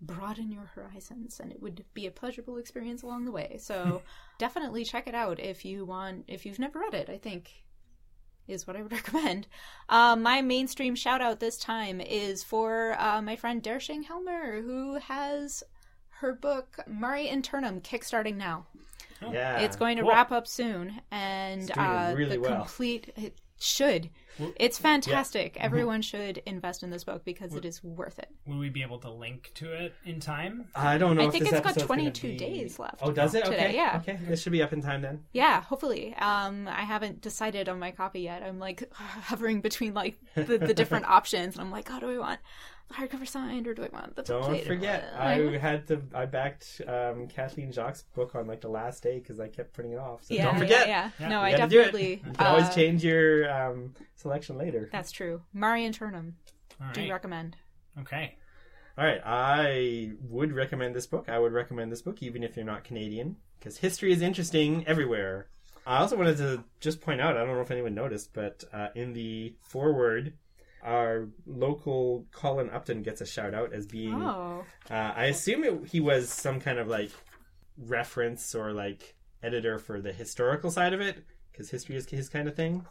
broaden 0.01 0.51
your 0.51 0.65
horizons 0.75 1.39
and 1.39 1.51
it 1.51 1.61
would 1.61 1.85
be 1.93 2.05
a 2.05 2.11
pleasurable 2.11 2.57
experience 2.57 3.03
along 3.03 3.25
the 3.25 3.31
way. 3.31 3.57
So 3.59 4.01
definitely 4.37 4.83
check 4.83 5.07
it 5.07 5.15
out 5.15 5.39
if 5.39 5.63
you 5.63 5.85
want 5.85 6.25
if 6.27 6.45
you've 6.45 6.59
never 6.59 6.79
read 6.79 6.93
it, 6.93 7.09
I 7.09 7.17
think 7.17 7.63
is 8.47 8.67
what 8.67 8.75
I 8.75 8.81
would 8.81 8.91
recommend. 8.99 9.47
Uh, 9.89 10.15
my 10.15 10.41
mainstream 10.41 10.95
shout 10.95 11.21
out 11.21 11.39
this 11.39 11.57
time 11.57 12.01
is 12.01 12.43
for 12.43 12.95
uh, 12.99 13.21
my 13.21 13.35
friend 13.35 13.63
Dershing 13.63 14.03
Helmer, 14.03 14.61
who 14.61 14.95
has 14.95 15.63
her 16.19 16.33
book 16.33 16.79
Mare 16.87 17.27
Internum 17.27 17.81
kickstarting 17.81 18.35
now. 18.35 18.67
Yeah. 19.31 19.59
It's 19.59 19.75
going 19.75 19.97
to 19.97 20.03
cool. 20.03 20.11
wrap 20.11 20.31
up 20.31 20.47
soon, 20.47 20.99
and 21.11 21.61
It's 21.63 21.71
doing 21.73 21.85
uh, 21.87 22.13
really 22.17 22.35
the 22.37 22.41
well. 22.41 22.55
complete 22.61 23.11
it 23.15 23.37
should. 23.59 24.09
It's 24.57 24.77
Mm-hmm. 24.79 24.83
fantastic. 24.83 25.57
Everyone 25.59 26.01
should 26.01 26.39
invest 26.47 26.81
in 26.81 26.89
this 26.89 27.03
book 27.03 27.23
because 27.23 27.53
it 27.53 27.65
is 27.65 27.83
worth 27.83 28.17
it. 28.17 28.29
Will 28.47 28.57
we 28.57 28.69
be 28.69 28.81
able 28.81 28.97
to 29.01 29.11
link 29.11 29.51
to 29.55 29.71
it 29.71 29.93
in 30.05 30.19
time? 30.19 30.65
I 30.75 30.97
don't 30.97 31.15
know. 31.17 31.21
I 31.21 31.25
if 31.27 31.31
think 31.33 31.43
this 31.43 31.53
it's 31.53 31.61
got 31.77 31.77
22 31.85 32.29
be- 32.29 32.37
days 32.37 32.79
left 32.79 32.95
Oh, 33.03 33.11
does 33.11 33.35
it? 33.35 33.45
today, 33.45 33.65
Okay. 33.67 33.75
yeah. 33.75 33.97
Okay. 34.01 34.17
This 34.27 34.41
should 34.41 34.51
be 34.53 34.63
up 34.63 34.73
in 34.73 34.81
time 34.81 35.03
then. 35.03 35.23
Yeah, 35.33 35.61
hopefully. 35.61 36.15
Um, 36.15 36.67
I 36.67 36.81
haven't 36.81 37.21
decided 37.21 37.69
on 37.69 37.77
my 37.77 37.91
copy 37.91 38.21
yet. 38.21 38.41
I'm 38.41 38.57
like 38.57 38.91
hovering 38.93 39.61
between 39.61 39.93
like 39.93 40.17
the, 40.33 40.57
the 40.57 40.73
different 40.73 41.05
options, 41.07 41.53
and 41.55 41.61
I'm 41.63 41.71
like, 41.71 41.89
oh, 41.91 41.99
do 41.99 42.09
I 42.09 42.17
want 42.17 42.39
the 42.89 42.93
hardcover 42.95 43.27
signed 43.27 43.67
or 43.67 43.73
do 43.73 43.83
I 43.83 43.89
want 43.91 44.15
the 44.15 44.23
Don't 44.23 44.43
plate? 44.43 44.65
forget, 44.65 45.13
I 45.17 45.33
had 45.57 45.87
to. 45.87 46.01
I 46.13 46.25
backed 46.25 46.81
um, 46.87 47.27
Kathleen 47.27 47.71
Jacques' 47.71 48.03
book 48.13 48.35
on 48.35 48.47
like 48.47 48.61
the 48.61 48.69
last 48.69 49.01
day 49.03 49.19
because 49.19 49.39
I 49.39 49.47
kept 49.47 49.73
putting 49.73 49.91
it 49.93 49.99
off. 49.99 50.23
So 50.23 50.33
yeah, 50.33 50.43
don't 50.45 50.57
forget. 50.59 50.87
Yeah, 50.87 51.09
Yeah. 51.19 51.29
No, 51.29 51.39
You 51.39 51.45
I 51.47 51.51
gotta 51.51 51.67
do 51.69 51.79
it. 51.79 51.83
definitely. 51.85 52.21
You 52.25 52.33
can 52.33 52.47
always 52.47 52.65
uh, 52.65 52.73
change 52.73 53.03
your 53.03 53.51
um, 53.51 53.93
selection 54.15 54.57
later. 54.57 54.89
That's 54.91 55.11
true. 55.11 55.41
Mare 55.53 55.77
Internum 55.77 56.33
All 56.81 56.87
do 56.93 57.01
right. 57.01 57.11
recommend. 57.11 57.57
Okay. 57.99 58.35
All 58.95 59.03
right, 59.05 59.21
I 59.25 60.11
would 60.29 60.53
recommend 60.53 60.95
this 60.95 61.07
book. 61.07 61.27
I 61.27 61.39
would 61.39 61.51
recommend 61.51 61.91
this 61.91 62.03
book 62.03 62.21
even 62.21 62.43
if 62.43 62.55
you're 62.55 62.63
not 62.65 62.83
Canadian 62.83 63.37
because 63.57 63.77
history 63.77 64.11
is 64.11 64.21
interesting 64.21 64.85
everywhere. 64.85 65.47
I 65.87 65.97
also 65.97 66.15
wanted 66.15 66.37
to 66.37 66.63
just 66.79 67.01
point 67.01 67.19
out, 67.19 67.35
I 67.35 67.39
don't 67.43 67.55
know 67.55 67.61
if 67.61 67.71
anyone 67.71 67.95
noticed, 67.95 68.33
but 68.33 68.63
uh, 68.71 68.89
in 68.93 69.13
the 69.13 69.55
foreword, 69.63 70.33
our 70.83 71.27
local 71.45 72.25
Colin 72.31 72.69
Upton 72.69 73.01
gets 73.03 73.21
a 73.21 73.25
shout 73.25 73.53
out 73.53 73.73
as 73.73 73.85
being. 73.85 74.13
Oh, 74.21 74.63
Uh, 74.89 75.13
I 75.15 75.25
assume 75.25 75.63
it, 75.63 75.87
he 75.87 75.99
was 75.99 76.29
some 76.29 76.59
kind 76.59 76.77
of 76.79 76.87
like 76.87 77.11
reference 77.77 78.53
or 78.55 78.71
like 78.73 79.15
editor 79.41 79.79
for 79.79 80.01
the 80.01 80.13
historical 80.13 80.71
side 80.71 80.93
of 80.93 81.01
it 81.01 81.23
because 81.51 81.69
history 81.69 81.95
is 81.95 82.07
his 82.09 82.29
kind 82.29 82.47
of 82.47 82.55
thing. 82.55 82.85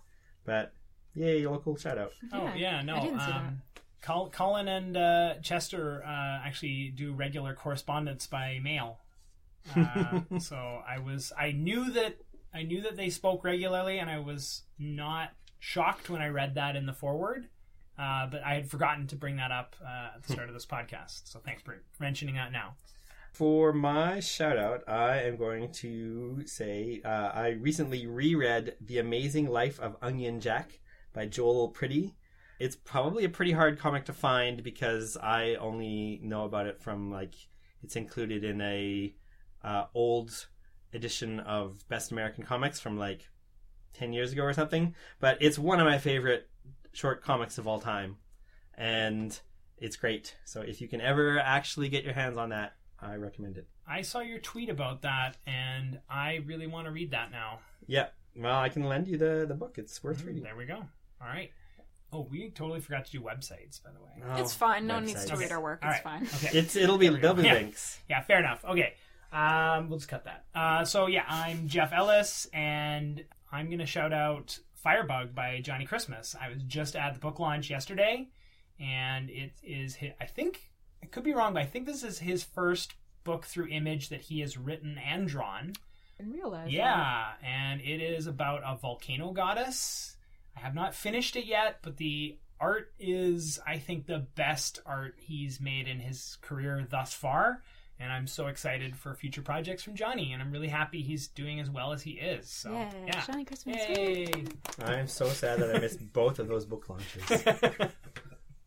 But 0.45 0.73
yay, 1.15 1.47
local 1.47 1.77
shout 1.77 1.99
out. 1.99 2.13
Oh 2.33 2.45
Yeah, 2.45 2.55
yeah, 2.57 2.83
no. 2.83 2.97
I 2.97 3.01
didn't 3.01 3.21
see 3.21 3.33
um, 3.33 3.63
Col- 4.01 4.31
Colin 4.31 4.69
and 4.69 4.97
uh, 4.97 5.35
Chester 5.43 6.03
uh, 6.05 6.41
actually 6.47 6.93
do 6.95 7.13
regular 7.13 7.55
correspondence 7.55 8.27
by 8.27 8.59
mail. 8.63 8.99
Uh, 9.77 10.21
so 10.41 10.83
I 10.87 10.99
was 10.99 11.33
I 11.39 11.53
knew 11.53 11.91
that 11.93 12.17
I 12.55 12.63
knew 12.65 12.83
that 12.83 12.97
they 12.97 13.09
spoke 13.11 13.45
regularly, 13.45 13.99
and 13.99 14.11
I 14.11 14.19
was 14.19 14.63
not 14.79 15.31
shocked 15.59 16.11
when 16.11 16.21
I 16.21 16.29
read 16.29 16.57
that 16.57 16.77
in 16.77 16.87
the 16.87 16.93
foreword. 16.93 17.49
Uh, 18.03 18.27
but 18.27 18.43
I 18.43 18.55
had 18.55 18.69
forgotten 18.69 19.07
to 19.09 19.17
bring 19.17 19.37
that 19.37 19.53
up 19.53 19.77
uh, 19.81 20.17
at 20.17 20.25
the 20.25 20.33
start 20.33 20.49
of 20.49 20.55
this 20.55 20.67
podcast. 20.67 21.21
So 21.31 21.39
thanks 21.39 21.63
for 21.63 21.81
mentioning 22.01 22.35
that 22.35 22.51
now. 22.51 22.75
For 23.31 23.73
my 23.73 24.19
shout 24.19 24.59
out, 24.59 24.83
I 24.89 25.21
am 25.21 25.37
going 25.37 25.71
to 25.75 26.43
say 26.45 27.01
uh, 27.05 27.31
I 27.33 27.51
recently 27.51 28.09
reread 28.09 28.75
The 28.81 28.99
Amazing 28.99 29.49
Life 29.49 29.79
of 29.79 29.97
Onion 30.03 30.41
Jack 30.41 30.81
by 31.13 31.27
Joel 31.27 31.73
Priddy. 31.73 32.15
It's 32.59 32.75
probably 32.75 33.25
a 33.25 33.29
pretty 33.29 33.53
hard 33.53 33.79
comic 33.79 34.05
to 34.07 34.13
find 34.13 34.65
because 34.65 35.17
I 35.17 35.55
only 35.55 36.19
know 36.25 36.45
about 36.45 36.67
it 36.67 36.83
from 36.83 37.11
like 37.13 37.37
it's 37.85 37.95
included 37.95 38.43
in 38.43 38.61
a 38.61 39.15
uh, 39.63 39.85
old 39.95 40.49
edition 40.93 41.39
of 41.39 41.89
Best 41.89 42.11
American 42.11 42.43
Comics 42.43 42.81
from 42.81 42.99
like 42.99 43.29
10 43.95 44.13
years 44.13 44.33
ago 44.33 44.43
or 44.43 44.53
something. 44.53 44.97
But 45.21 45.39
it's 45.41 45.59
one 45.59 45.79
of 45.79 45.87
my 45.87 45.99
favorite 45.99 46.49
short 46.93 47.23
comics 47.23 47.59
of 47.59 47.67
all 47.67 47.81
time. 47.81 48.17
And 48.77 49.39
it's 49.79 49.97
great. 49.97 50.35
So 50.45 50.61
if 50.63 50.81
you 50.81 50.89
can 50.89 51.01
ever 51.01 51.39
actually 51.39 51.89
get 51.89 52.05
your 52.05 52.15
hands 52.15 52.37
on 52.37 52.51
that, 52.51 52.75
I 53.01 53.17
recommend 53.17 53.59
it. 53.59 53.67
I 53.87 54.03
saw 54.03 54.21
your 54.21 54.39
tweet 54.39 54.69
about 54.69 55.03
that, 55.03 55.37
and 55.47 55.99
I 56.09 56.37
really 56.47 56.67
want 56.69 56.87
to 56.87 56.93
read 56.93 57.11
that 57.11 57.31
now. 57.33 57.59
Yeah. 57.87 58.09
Well, 58.37 58.59
I 58.59 58.69
can 58.69 58.85
lend 58.85 59.09
you 59.09 59.19
the 59.19 59.45
the 59.47 59.55
book. 59.55 59.77
It's 59.77 60.03
worth 60.03 60.25
reading. 60.25 60.43
There 60.45 60.57
we 60.57 60.65
go. 60.67 60.77
All 60.77 61.27
right. 61.29 61.51
Oh, 62.13 62.27
we 62.31 62.51
totally 62.51 62.81
forgot 62.81 63.07
to 63.07 63.11
do 63.11 63.21
websites, 63.21 63.83
by 63.83 63.91
the 63.91 64.01
way. 64.01 64.11
Oh, 64.37 64.41
It's 64.41 64.55
fine. 64.55 64.87
No 64.87 64.95
one 64.95 65.07
needs 65.07 65.25
to 65.25 65.33
websites. 65.35 65.39
read 65.39 65.53
our 65.53 65.61
work. 65.61 65.81
All 65.83 65.91
It's 65.91 66.05
right. 66.05 66.21
fine. 66.29 66.29
Okay. 66.47 66.59
It's 66.59 66.77
it'll 66.77 66.99
be 66.99 67.07
There 67.09 67.15
we 67.15 67.21
there'll 67.21 67.37
go. 67.37 67.43
be 67.43 67.49
Yeah. 67.49 67.55
links. 67.55 67.99
Yeah, 68.09 68.21
fair 68.23 68.39
enough. 68.39 68.65
Okay. 68.65 68.95
Um, 69.33 69.89
we'll 69.89 69.99
just 69.99 70.11
cut 70.11 70.25
that. 70.25 70.45
Uh, 70.55 70.85
so 70.85 71.07
yeah, 71.07 71.25
I'm 71.27 71.67
Jeff 71.69 71.93
Ellis, 71.93 72.47
and 72.53 73.25
I'm 73.51 73.69
gonna 73.71 73.87
shout 73.87 74.13
out 74.13 74.59
Firebug 74.83 75.35
by 75.35 75.61
Johnny 75.61 75.85
Christmas. 75.85 76.35
I 76.41 76.49
was 76.49 76.63
just 76.65 76.97
at 76.97 77.15
the 77.15 77.21
book 77.21 77.39
launch 77.39 77.71
yesterday, 77.71 78.29
and 78.81 79.31
it 79.31 79.53
is. 79.63 79.95
His, 79.95 80.13
I 80.21 80.27
think 80.27 80.71
I 81.03 81.07
could 81.07 81.23
be 81.25 81.33
wrong, 81.35 81.55
but 81.55 81.63
I 81.63 81.67
think 81.67 81.87
this 81.87 82.03
is 82.03 82.19
his 82.19 82.43
first 82.43 82.95
book 83.25 83.45
through 83.45 83.69
image 83.69 84.09
that 84.09 84.23
he 84.23 84.41
has 84.41 84.59
written 84.59 84.99
and 84.99 85.29
drawn. 85.29 85.73
I 86.19 86.23
didn't 86.23 86.33
realize. 86.33 86.67
that. 86.67 86.73
Yeah, 86.73 87.27
and 87.45 87.81
it 87.81 88.03
is 88.03 88.27
about 88.27 88.63
a 88.67 88.77
volcano 88.77 89.31
goddess. 89.31 90.17
I 90.57 90.61
have 90.61 90.75
not 90.75 90.95
finished 90.95 91.37
it 91.37 91.47
yet, 91.47 91.79
but 91.83 91.97
the 91.97 92.37
art 92.61 92.93
is, 92.99 93.61
I 93.67 93.79
think, 93.79 94.07
the 94.07 94.27
best 94.35 94.81
art 94.85 95.15
he's 95.19 95.61
made 95.61 95.87
in 95.87 96.01
his 96.01 96.39
career 96.43 96.87
thus 96.89 97.13
far. 97.13 97.63
And 98.03 98.13
I'm 98.13 98.27
so 98.27 98.49
excited 98.49 98.97
for 98.97 99.15
future 99.15 99.43
projects 99.43 99.85
from 99.85 99.95
Johnny, 99.95 100.33
and 100.33 100.43
I'm 100.43 100.51
really 100.51 100.69
happy 100.69 101.03
he's 101.03 101.29
doing 101.29 101.61
as 101.61 101.71
well 101.71 101.93
as 101.93 102.03
he 102.03 102.13
is. 102.13 102.49
So, 102.49 102.73
Yeah, 102.73 102.91
yeah. 103.07 103.25
Johnny 103.25 103.45
Christmas. 103.45 103.77
Yay! 103.77 104.27
I'm 104.81 105.07
so 105.07 105.29
sad 105.29 105.61
that 105.61 105.75
I 105.75 105.79
missed 105.79 106.01
both 106.13 106.41
of 106.41 106.49
those 106.49 106.65
book 106.65 106.89
launches. 106.89 107.45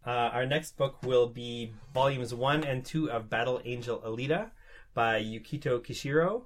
Uh, 0.05 0.29
our 0.33 0.45
next 0.45 0.77
book 0.77 1.01
will 1.01 1.25
be 1.25 1.73
volumes 1.91 2.31
one 2.31 2.63
and 2.63 2.85
two 2.85 3.09
of 3.09 3.27
Battle 3.27 3.59
Angel 3.65 3.99
Alita 4.05 4.51
by 4.93 5.19
Yukito 5.19 5.79
Kishiro. 5.83 6.43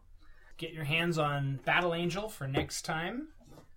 Get 0.57 0.71
your 0.71 0.85
hands 0.85 1.17
on 1.17 1.59
Battle 1.65 1.93
Angel 1.93 2.29
for 2.29 2.47
next 2.47 2.83
time. 2.83 3.27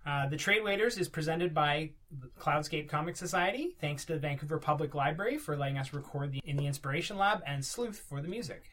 Uh, 0.05 0.27
the 0.29 0.37
Trade 0.37 0.63
Waiters 0.63 0.97
is 0.97 1.09
presented 1.09 1.53
by 1.53 1.91
the 2.17 2.27
Cloudscape 2.39 2.87
Comic 2.87 3.17
Society. 3.17 3.75
Thanks 3.81 4.05
to 4.05 4.13
the 4.13 4.19
Vancouver 4.19 4.57
Public 4.57 4.95
Library 4.95 5.37
for 5.37 5.57
letting 5.57 5.77
us 5.77 5.93
record 5.93 6.31
the, 6.31 6.41
in 6.45 6.55
the 6.55 6.65
Inspiration 6.65 7.17
Lab 7.17 7.41
and 7.45 7.63
Sleuth 7.63 8.03
for 8.07 8.21
the 8.21 8.27
music. 8.29 8.63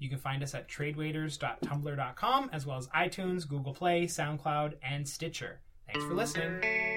You 0.00 0.08
can 0.08 0.18
find 0.18 0.42
us 0.42 0.54
at 0.54 0.68
tradewaiters.tumblr.com 0.68 2.50
as 2.52 2.66
well 2.66 2.78
as 2.78 2.88
iTunes, 2.88 3.46
Google 3.46 3.74
Play, 3.74 4.06
SoundCloud, 4.06 4.74
and 4.82 5.08
Stitcher. 5.08 5.60
Thanks 5.86 6.04
for 6.04 6.14
listening. 6.14 6.89